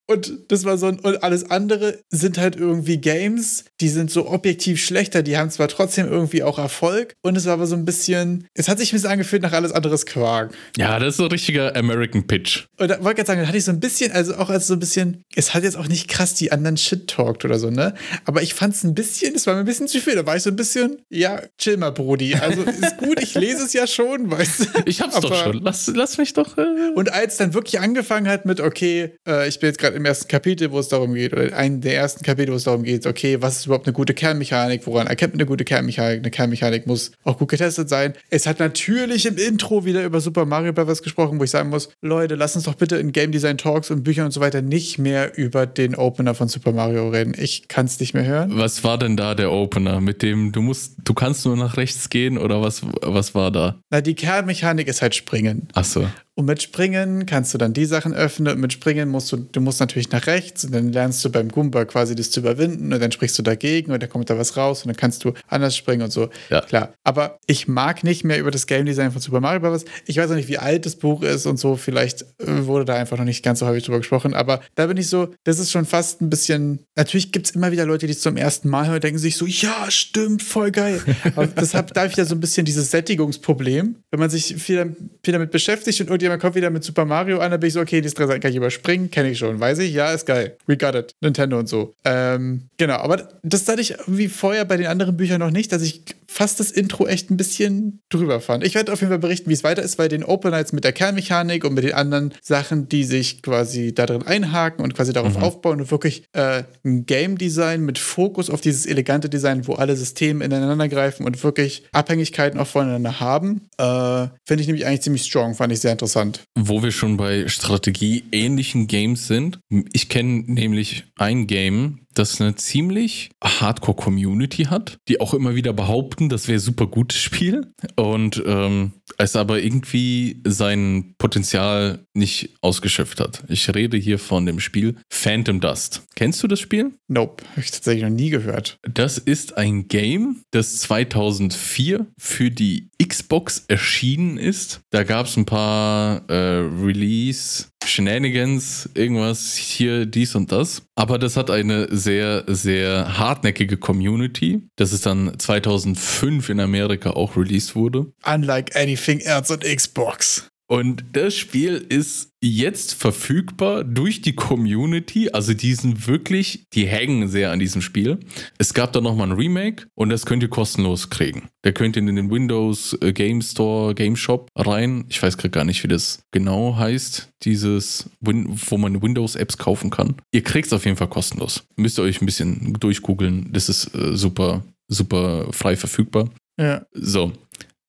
Und 0.08 0.52
das 0.52 0.63
war 0.63 0.78
so 0.78 0.88
ein, 0.88 1.00
und 1.00 1.24
alles 1.24 1.50
andere 1.52 2.00
sind 2.10 2.38
halt 2.38 2.56
irgendwie 2.56 2.98
Games, 2.98 3.65
die 3.82 3.89
sind 3.89 4.10
so 4.10 4.30
objektiv 4.30 4.84
schlechter, 4.84 5.22
die 5.22 5.38
haben 5.38 5.50
zwar 5.50 5.67
trotzdem 5.67 6.08
irgendwie 6.08 6.43
auch 6.43 6.58
Erfolg 6.58 7.15
und 7.22 7.36
es 7.36 7.46
war 7.46 7.54
aber 7.54 7.67
so 7.67 7.76
ein 7.76 7.86
bisschen, 7.86 8.48
es 8.54 8.70
hat 8.70 8.80
sich 8.80 8.91
ein 8.91 8.96
bisschen 8.96 9.12
angefühlt 9.12 9.41
nach 9.41 9.54
alles 9.54 9.72
anderes 9.72 10.06
Quark. 10.06 10.54
Ja, 10.78 10.98
das 11.00 11.10
ist 11.10 11.17
so 11.17 11.26
ein 11.26 11.32
richtiger 11.32 11.76
American 11.76 12.26
Pitch. 12.26 12.65
Und 12.78 12.89
da 12.89 13.04
wollte 13.04 13.22
ich 13.22 13.28
sagen, 13.28 13.41
da 13.41 13.48
hatte 13.48 13.58
ich 13.58 13.65
so 13.65 13.72
ein 13.72 13.80
bisschen, 13.80 14.12
also 14.12 14.36
auch 14.36 14.50
als 14.50 14.67
so 14.67 14.74
ein 14.74 14.80
bisschen, 14.80 15.24
es 15.36 15.54
hat 15.54 15.63
jetzt 15.63 15.76
auch 15.76 15.88
nicht 15.88 16.08
krass 16.08 16.34
die 16.36 16.52
anderen 16.52 16.78
Shit 16.78 17.08
talked 17.08 17.43
oder 17.43 17.60
so, 17.60 17.70
ne? 17.70 17.93
Aber 18.26 18.41
ich 18.41 18.54
fand 18.54 18.76
es 18.76 18.84
ein 18.84 18.96
bisschen, 18.96 19.36
es 19.36 19.46
war 19.48 19.56
mir 19.56 19.62
ein 19.62 19.65
bisschen 19.65 19.88
zu 19.88 20.00
viel. 20.00 20.15
Da 20.15 20.26
war 20.26 20.36
ich 20.36 20.43
so 20.43 20.50
ein 20.50 20.56
bisschen, 20.56 21.02
ja, 21.10 21.41
chill 21.58 21.78
mal, 21.78 21.91
Brody. 21.91 22.36
Also 22.36 22.63
ist 22.63 22.98
gut, 22.98 23.22
ich 23.22 23.34
lese 23.36 23.63
es 23.63 23.74
ja 23.74 23.88
schon, 23.88 24.32
weißt 24.32 24.60
du. 24.60 24.65
Ich 24.86 25.02
hab's 25.02 25.15
aber, 25.15 25.30
doch 25.30 25.43
schon. 25.43 25.62
Lass, 25.62 25.88
lass 25.93 26.17
mich 26.17 26.34
doch. 26.34 26.58
Äh 26.58 26.91
und 26.96 27.12
als 27.12 27.38
dann 27.38 27.54
wirklich 27.54 27.80
angefangen 27.80 28.28
hat 28.28 28.46
mit, 28.46 28.60
okay, 28.60 29.15
äh, 29.28 29.48
ich 29.48 29.60
bin 29.60 29.67
jetzt 29.67 29.80
gerade 29.80 29.96
im 29.97 30.05
ersten 30.05 30.27
Kapitel, 30.27 30.71
wo 30.71 30.79
es 30.79 30.88
darum 30.88 31.13
geht, 31.13 31.33
oder 31.33 31.55
einem 31.55 31.81
der 31.81 31.95
ersten 31.95 32.23
Kapitel, 32.23 32.51
wo 32.51 32.55
es 32.55 32.63
darum 32.63 32.83
geht, 32.83 33.05
okay, 33.05 33.41
was 33.41 33.57
ist 33.57 33.65
überhaupt 33.65 33.88
eine 33.88 33.93
gute 33.93 34.13
Kernmechanik, 34.13 34.86
woran 34.86 35.07
erkennt 35.07 35.33
man 35.33 35.41
eine 35.41 35.47
gute 35.47 35.65
Kernmechanik? 35.65 36.19
Eine 36.19 36.31
Kernmechanik 36.31 36.88
muss 36.88 37.12
auch 37.23 37.38
gut 37.38 37.49
getestet 37.49 37.89
sein. 37.89 38.13
Es 38.29 38.47
hat 38.47 38.60
natürlich 38.60 39.25
im 39.25 39.38
Intro 39.38 39.86
wieder 39.86 40.03
über 40.03 40.21
Super 40.21 40.45
Mario 40.45 40.73
Bros. 40.73 41.03
gesprochen, 41.03 41.39
wo 41.39 41.43
ich 41.43 41.51
sagen 41.51 41.69
muss, 41.69 41.89
Leute, 42.01 42.36
lass 42.36 42.55
uns 42.55 42.65
doch 42.65 42.75
bitte 42.75 42.97
in 42.97 43.12
Game 43.12 43.31
Design 43.31 43.57
Talks 43.57 43.91
und 43.91 44.03
Büchern 44.03 44.25
und 44.25 44.31
so 44.31 44.39
weiter 44.39 44.62
nicht 44.62 44.97
mehr 44.99 45.38
über 45.38 45.65
den 45.65 45.95
Opener 45.95 46.36
von 46.36 46.47
Super 46.47 46.71
Mario 46.71 47.10
reden. 47.10 47.33
Ich 47.38 47.67
kann 47.67 47.86
es 47.86 47.99
nicht 47.99 48.13
mehr 48.13 48.25
hören. 48.25 48.51
Was 48.53 48.83
war 48.83 48.97
denn 48.97 49.17
da 49.17 49.36
der 49.36 49.51
Opener? 49.51 49.99
Mit 50.01 50.21
dem, 50.21 50.51
du 50.51 50.62
musst, 50.62 50.95
du 51.03 51.13
kannst 51.13 51.45
nur 51.45 51.57
nach 51.57 51.77
rechts 51.77 52.10
gehen 52.10 52.38
oder 52.38 52.62
was, 52.62 52.83
was 53.01 53.36
war 53.36 53.51
da? 53.51 53.79
Na, 53.89 54.01
die 54.01 54.15
Kernmechanik 54.15 54.88
ist 54.88 55.01
halt 55.01 55.15
springen. 55.15 55.67
Ach 55.73 55.86
so. 55.86 56.07
Und 56.38 56.45
mit 56.45 56.62
Springen 56.62 57.26
kannst 57.26 57.56
du 57.56 57.58
dann 57.58 57.73
die 57.73 57.86
Sachen 57.86 58.13
öffnen. 58.13 58.54
Und 58.54 58.62
mit 58.62 58.71
Springen 58.71 59.10
musst 59.10 59.32
du, 59.32 59.38
du 59.38 59.60
musst 59.60 59.80
natürlich 59.80 60.12
nach 60.12 60.28
rechts 60.28 60.63
und 60.65 60.71
dann 60.71 60.91
lernst 60.93 61.26
du 61.26 61.32
beim 61.32 61.50
Goomba 61.50 61.86
quasi 61.86 62.13
das 62.13 62.30
zu 62.30 62.41
überwinden 62.41 62.93
und 62.93 63.02
dann 63.02 63.12
sprichst 63.12 63.39
du 63.39 63.41
dagegen 63.41 63.91
und 63.91 64.04
dann 64.04 64.10
kommt 64.10 64.30
da 64.30 64.38
was 64.38 64.56
raus 64.56 64.84
und 64.84 64.89
dann 64.89 64.95
kannst 64.95 65.23
du 65.26 65.34
anders 65.47 65.76
springen 65.76 66.04
und 66.04 66.12
so. 66.12 66.30
Ja. 66.52 66.62
Klar. 66.62 66.93
Aber 67.04 67.39
ich 67.47 67.67
mag 67.67 68.04
nicht 68.04 68.23
mehr 68.23 68.39
über 68.39 68.52
das 68.52 68.67
Game 68.67 68.86
Design 68.86 69.12
von 69.12 69.19
Super 69.19 69.39
Mario 69.39 69.62
Bros. 69.62 69.84
Ich 70.06 70.17
weiß 70.17 70.30
auch 70.30 70.36
nicht, 70.36 70.47
wie 70.47 70.60
alt 70.60 70.86
das 70.86 70.95
Buch 70.95 71.23
ist 71.23 71.47
und 71.47 71.58
so. 71.58 71.76
Vielleicht 71.76 72.21
äh, 72.21 72.67
wurde 72.67 72.86
da 72.86 72.93
einfach 72.93 73.17
noch 73.17 73.26
nicht 73.26 73.43
ganz 73.43 73.58
so 73.58 73.65
häufig 73.65 73.86
drüber 73.86 73.97
gesprochen. 73.97 74.36
Aber 74.36 74.62
da 74.76 74.86
bin 74.86 74.97
ich 74.97 75.10
so, 75.10 75.34
das 75.43 75.58
ist 75.58 75.71
schon 75.71 75.86
fast 75.86 76.21
ein 76.21 76.30
bisschen. 76.30 76.86
Natürlich 76.95 77.32
gibt 77.32 77.47
es 77.47 77.56
immer 77.56 77.71
wieder 77.71 77.88
Leute, 77.88 78.06
die 78.06 78.13
es 78.13 78.21
zum 78.21 78.38
ersten 78.38 78.69
Mal 78.69 78.86
hören 78.86 78.95
und 78.95 79.04
denken 79.04 79.17
sich 79.17 79.38
so, 79.38 79.47
ja, 79.47 79.89
stimmt, 79.89 80.43
voll 80.43 80.69
geil. 80.69 81.02
Aber 81.36 81.47
deshalb 81.47 81.95
da 81.95 82.12
wieder 82.12 82.26
so 82.26 82.36
ein 82.36 82.39
bisschen 82.39 82.63
dieses 82.63 82.91
Sättigungsproblem. 82.91 83.95
Wenn 84.12 84.19
man 84.19 84.30
sich 84.30 84.56
viel, 84.58 84.95
viel 85.23 85.32
damit 85.34 85.50
beschäftigt 85.50 86.00
und 86.02 86.12
irgendjemand 86.27 86.41
kommt 86.41 86.55
wieder 86.55 86.69
mit 86.69 86.83
Super 86.83 87.05
Mario 87.05 87.39
an, 87.39 87.51
dann 87.51 87.59
bin 87.59 87.67
ich 87.67 87.73
so, 87.73 87.79
okay, 87.79 88.01
die 88.01 88.09
Seiten 88.09 88.39
kann 88.39 88.51
ich 88.51 88.57
überspringen, 88.57 89.09
kenne 89.09 89.29
ich 89.29 89.37
schon, 89.37 89.59
weiß 89.59 89.79
ich, 89.79 89.93
ja, 89.93 90.11
ist 90.11 90.25
geil. 90.25 90.57
We 90.65 90.77
got 90.77 90.95
it. 90.95 91.15
Nintendo 91.21 91.59
und 91.59 91.69
so. 91.69 91.93
Ähm, 92.03 92.69
genau, 92.77 92.97
aber 92.97 93.29
das 93.43 93.67
hatte 93.67 93.81
ich 93.81 93.95
wie 94.07 94.27
vorher 94.27 94.65
bei 94.65 94.77
den 94.77 94.87
anderen 94.87 95.15
Büchern 95.17 95.39
noch 95.39 95.51
nicht, 95.51 95.71
dass 95.71 95.81
ich 95.81 96.03
fast 96.27 96.59
das 96.59 96.71
Intro 96.71 97.07
echt 97.07 97.31
ein 97.31 97.37
bisschen 97.37 98.01
drüber 98.09 98.41
fand. 98.41 98.63
Ich 98.63 98.75
werde 98.75 98.91
auf 98.91 98.99
jeden 98.99 99.09
Fall 99.09 99.19
berichten, 99.19 99.49
wie 99.49 99.53
es 99.53 99.63
weiter 99.63 99.81
ist, 99.81 99.97
weil 99.97 100.09
den 100.09 100.23
Open 100.23 100.51
Nights 100.51 100.73
mit 100.73 100.83
der 100.83 100.91
Kernmechanik 100.91 101.63
und 101.63 101.73
mit 101.73 101.83
den 101.83 101.93
anderen 101.93 102.33
Sachen, 102.41 102.89
die 102.89 103.05
sich 103.05 103.41
quasi 103.41 103.93
da 103.95 104.05
drin 104.05 104.23
einhaken 104.23 104.83
und 104.83 104.93
quasi 104.93 105.13
darauf 105.13 105.37
mhm. 105.37 105.43
aufbauen 105.43 105.81
und 105.81 105.89
wirklich 105.89 106.23
äh, 106.33 106.63
ein 106.83 107.05
Game 107.05 107.37
Design 107.37 107.81
mit 107.81 107.97
Fokus 107.97 108.49
auf 108.49 108.61
dieses 108.61 108.85
elegante 108.85 109.29
Design, 109.29 109.67
wo 109.67 109.75
alle 109.75 109.95
Systeme 109.95 110.43
ineinander 110.43 110.89
greifen 110.89 111.25
und 111.25 111.41
wirklich 111.43 111.87
Abhängigkeiten 111.93 112.59
auch 112.59 112.67
voneinander 112.67 113.19
haben, 113.19 113.61
äh, 113.77 114.27
finde 114.45 114.61
ich 114.61 114.67
nämlich 114.67 114.85
eigentlich 114.85 115.01
ziemlich 115.01 115.23
strong, 115.23 115.55
fand 115.55 115.71
ich 115.71 115.79
sehr 115.79 115.93
interessant. 115.93 116.16
Wo 116.56 116.84
wir 116.84 116.91
schon 116.91 117.17
bei 117.17 117.47
Strategie-ähnlichen 117.47 118.88
Games 118.88 119.27
sind, 119.27 119.60
ich 119.93 120.10
kenne 120.10 120.43
nämlich 120.47 121.06
ein 121.15 121.47
Game, 121.47 122.07
das 122.17 122.41
eine 122.41 122.56
ziemlich 122.56 123.30
Hardcore-Community 123.43 124.65
hat, 124.65 124.97
die 125.08 125.21
auch 125.21 125.34
immer 125.34 125.56
wieder 125.56 125.73
behaupten, 125.73 126.30
das 126.30 126.47
wäre 126.47 126.60
super 126.60 126.88
gutes 126.88 127.19
Spiel 127.19 127.73
und 127.95 128.41
ähm, 128.45 128.93
es 129.17 129.36
aber 129.36 129.62
irgendwie 129.62 130.41
sein 130.45 131.15
Potenzial 131.17 132.06
nicht 132.13 132.56
ausgeschöpft 132.62 133.19
hat. 133.19 133.43
Ich 133.47 133.73
rede 133.73 133.97
hier 133.97 134.19
von 134.19 134.45
dem 134.45 134.60
Spiel 134.60 134.95
Phantom 135.10 135.60
Dust. 135.60 136.03
Kennst 136.15 136.41
du 136.43 136.47
das 136.47 136.60
Spiel? 136.60 136.93
Nope, 137.08 137.43
habe 137.51 137.62
ich 137.62 137.71
tatsächlich 137.71 138.03
noch 138.03 138.10
nie 138.10 138.30
gehört. 138.30 138.77
Das 138.82 139.17
ist 139.17 139.58
ein 139.58 139.88
Game, 139.88 140.41
das 140.51 140.80
2004 140.80 142.08
für 142.17 142.51
die 142.51 142.89
Xbox 143.01 143.65
erschienen 143.67 144.38
ist. 144.38 144.82
Da 144.89 145.03
gab 145.03 145.27
es 145.27 145.38
ein 145.38 145.45
paar 145.45 146.27
äh, 146.30 146.34
Release 146.34 147.65
Shenanigans, 147.88 148.89
irgendwas 148.93 149.56
hier, 149.56 150.06
dies 150.06 150.36
und 150.36 150.52
das. 150.52 150.84
Aber 150.95 151.17
das 151.17 151.38
hat 151.38 151.50
eine 151.50 151.88
sehr, 151.95 152.43
sehr 152.47 153.17
hartnäckige 153.17 153.78
Community, 153.78 154.62
dass 154.76 154.91
es 154.91 155.02
dann 155.02 155.38
2005 155.38 156.50
in 156.50 156.60
Amerika 156.60 157.12
auch 157.12 157.36
released 157.36 157.76
wurde. 157.76 158.12
Unlike 158.26 158.76
anything 158.80 159.19
else 159.19 159.54
on 159.54 159.60
Xbox. 159.60 160.47
Und 160.69 161.06
das 161.13 161.36
Spiel 161.36 161.86
ist 161.88 162.32
jetzt 162.43 162.93
verfügbar 162.93 163.86
durch 163.86 164.21
die 164.21 164.36
Community. 164.36 165.30
Also 165.32 165.53
die 165.53 165.73
sind 165.73 166.08
wirklich, 166.08 166.65
die 166.73 166.86
hängen 166.86 167.30
sehr 167.30 167.51
an 167.51 167.60
diesem 167.60 167.82
Spiel. 167.82 168.19
Es 168.58 168.73
gab 168.73 168.91
da 168.91 168.99
nochmal 168.99 169.32
ein 169.32 169.38
Remake 169.38 169.88
und 169.95 170.10
das 170.10 170.25
könnt 170.25 170.43
ihr 170.43 170.49
kostenlos 170.49 171.10
kriegen. 171.10 171.47
Da 171.62 171.71
könnt 171.71 171.95
ihr 171.95 172.01
in 172.01 172.15
den 172.15 172.30
Windows 172.30 172.97
äh, 173.01 173.13
Game 173.13 173.41
Store, 173.41 173.95
Game 173.95 174.17
Shop 174.17 174.49
rein. 174.58 175.06
Ich 175.08 175.23
weiß 175.23 175.38
gerade 175.38 175.51
gar 175.51 175.63
nicht, 175.63 175.84
wie 175.84 175.88
das 175.88 176.19
genau 176.32 176.75
heißt. 176.75 177.30
Dieses, 177.43 178.10
wo 178.19 178.77
man 178.77 179.01
Windows-Apps 179.01 179.58
kaufen 179.58 179.89
kann. 179.89 180.15
Ihr 180.32 180.43
kriegt 180.43 180.67
es 180.67 180.73
auf 180.73 180.86
jeden 180.86 180.97
Fall 180.97 181.08
kostenlos. 181.08 181.63
Müsst 181.77 181.97
ihr 181.99 182.03
euch 182.03 182.21
ein 182.21 182.25
bisschen 182.25 182.73
durchgoogeln. 182.73 183.53
Das 183.53 183.69
ist 183.69 183.93
äh, 183.95 184.17
super, 184.17 184.63
super 184.88 185.53
frei 185.53 185.77
verfügbar. 185.77 186.30
Ja. 186.60 186.86
So, 186.93 187.32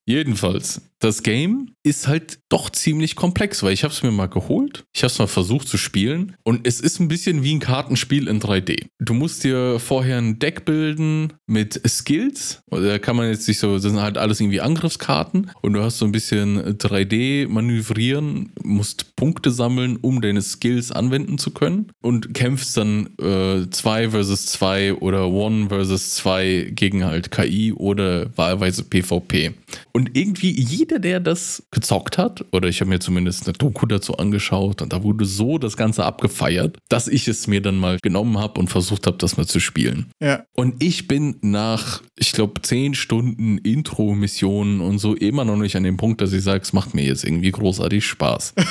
Jedenfalls, 0.09 0.81
das 1.01 1.23
Game 1.23 1.75
ist 1.83 2.09
halt 2.09 2.41
doch 2.49 2.71
ziemlich 2.71 3.17
komplex, 3.17 3.63
weil 3.63 3.73
ich 3.73 3.85
habe 3.85 3.95
es 3.95 4.03
mir 4.03 4.11
mal 4.11 4.27
geholt, 4.27 4.85
ich 4.95 5.03
habe 5.03 5.13
es 5.13 5.19
mal 5.19 5.27
versucht 5.27 5.69
zu 5.69 5.79
spielen. 5.79 6.37
Und 6.45 6.67
es 6.67 6.81
ist 6.81 7.01
ein 7.01 7.09
bisschen 7.09 7.43
wie 7.43 7.55
ein 7.55 7.61
Kartenspiel 7.61 8.29
in 8.29 8.41
3D. 8.41 8.87
Du 8.99 9.15
musst 9.15 9.45
dir 9.45 9.79
vorher 9.79 10.19
ein 10.19 10.39
Deck 10.39 10.65
bilden 10.65 11.35
mit 11.47 11.81
Skills, 11.87 12.63
da 12.71 12.99
kann 12.99 13.17
man 13.17 13.29
jetzt 13.29 13.49
nicht 13.49 13.59
so, 13.59 13.75
das 13.75 13.83
sind 13.83 14.01
halt 14.01 14.19
alles 14.19 14.41
irgendwie 14.41 14.61
Angriffskarten. 14.61 15.51
Und 15.63 15.73
du 15.73 15.83
hast 15.83 15.99
so 15.99 16.05
ein 16.05 16.13
bisschen 16.13 16.61
3D 16.79 17.49
manövrieren, 17.49 18.53
musst 18.63 19.17
Punkte 19.17 19.51
sammeln, 19.51 19.97
um 19.97 20.21
deine 20.21 20.43
Skills 20.43 20.93
anwenden 20.93 21.39
zu 21.39 21.53
können. 21.53 21.91
Und 22.03 22.35
kämpfst 22.35 22.77
dann 22.77 23.11
2 23.19 24.03
äh, 24.05 24.11
versus 24.11 24.47
2 24.47 24.95
oder 24.95 25.25
1 25.25 25.69
versus 25.69 26.11
2 26.17 26.73
gegen 26.75 27.05
halt 27.05 27.31
KI 27.31 27.73
oder 27.73 28.37
wahlweise 28.37 28.85
PvP. 28.85 29.55
Und 29.93 30.17
irgendwie 30.17 30.51
jeder, 30.51 30.88
der 30.97 31.21
das 31.21 31.63
gezockt 31.71 32.19
hat, 32.19 32.45
oder 32.53 32.69
ich 32.69 32.81
habe 32.81 32.91
mir 32.91 32.99
zumindest 32.99 33.47
eine 33.47 33.53
Doku 33.53 33.87
dazu 33.87 34.17
angeschaut 34.17 34.83
und 34.83 34.93
da 34.93 35.03
wurde 35.03 35.25
so 35.25 35.59
das 35.59 35.77
Ganze 35.77 36.05
abgefeiert, 36.05 36.79
dass 36.89 37.09
ich 37.09 37.29
es 37.29 37.47
mir 37.47 37.61
dann 37.61 37.77
mal 37.77 37.99
genommen 38.03 38.39
habe 38.39 38.59
und 38.59 38.69
versucht 38.69 39.07
habe, 39.07 39.19
das 39.19 39.37
mal 39.37 39.47
zu 39.47 39.61
spielen. 39.61 40.07
Ja. 40.21 40.45
Und 40.55 40.83
ich 40.83 41.07
bin 41.07 41.37
nach, 41.43 42.03
ich 42.17 42.33
glaube, 42.33 42.63
zehn 42.63 42.95
Stunden 42.95 43.59
Intro-Missionen 43.59 44.81
und 44.81 44.99
so 44.99 45.15
immer 45.15 45.45
noch 45.45 45.57
nicht 45.57 45.77
an 45.77 45.83
dem 45.83 45.97
Punkt, 45.99 46.21
dass 46.21 46.33
ich 46.33 46.43
sage, 46.43 46.63
es 46.63 46.73
macht 46.73 46.95
mir 46.95 47.05
jetzt 47.05 47.25
irgendwie 47.25 47.51
großartig 47.51 48.07
Spaß. 48.07 48.55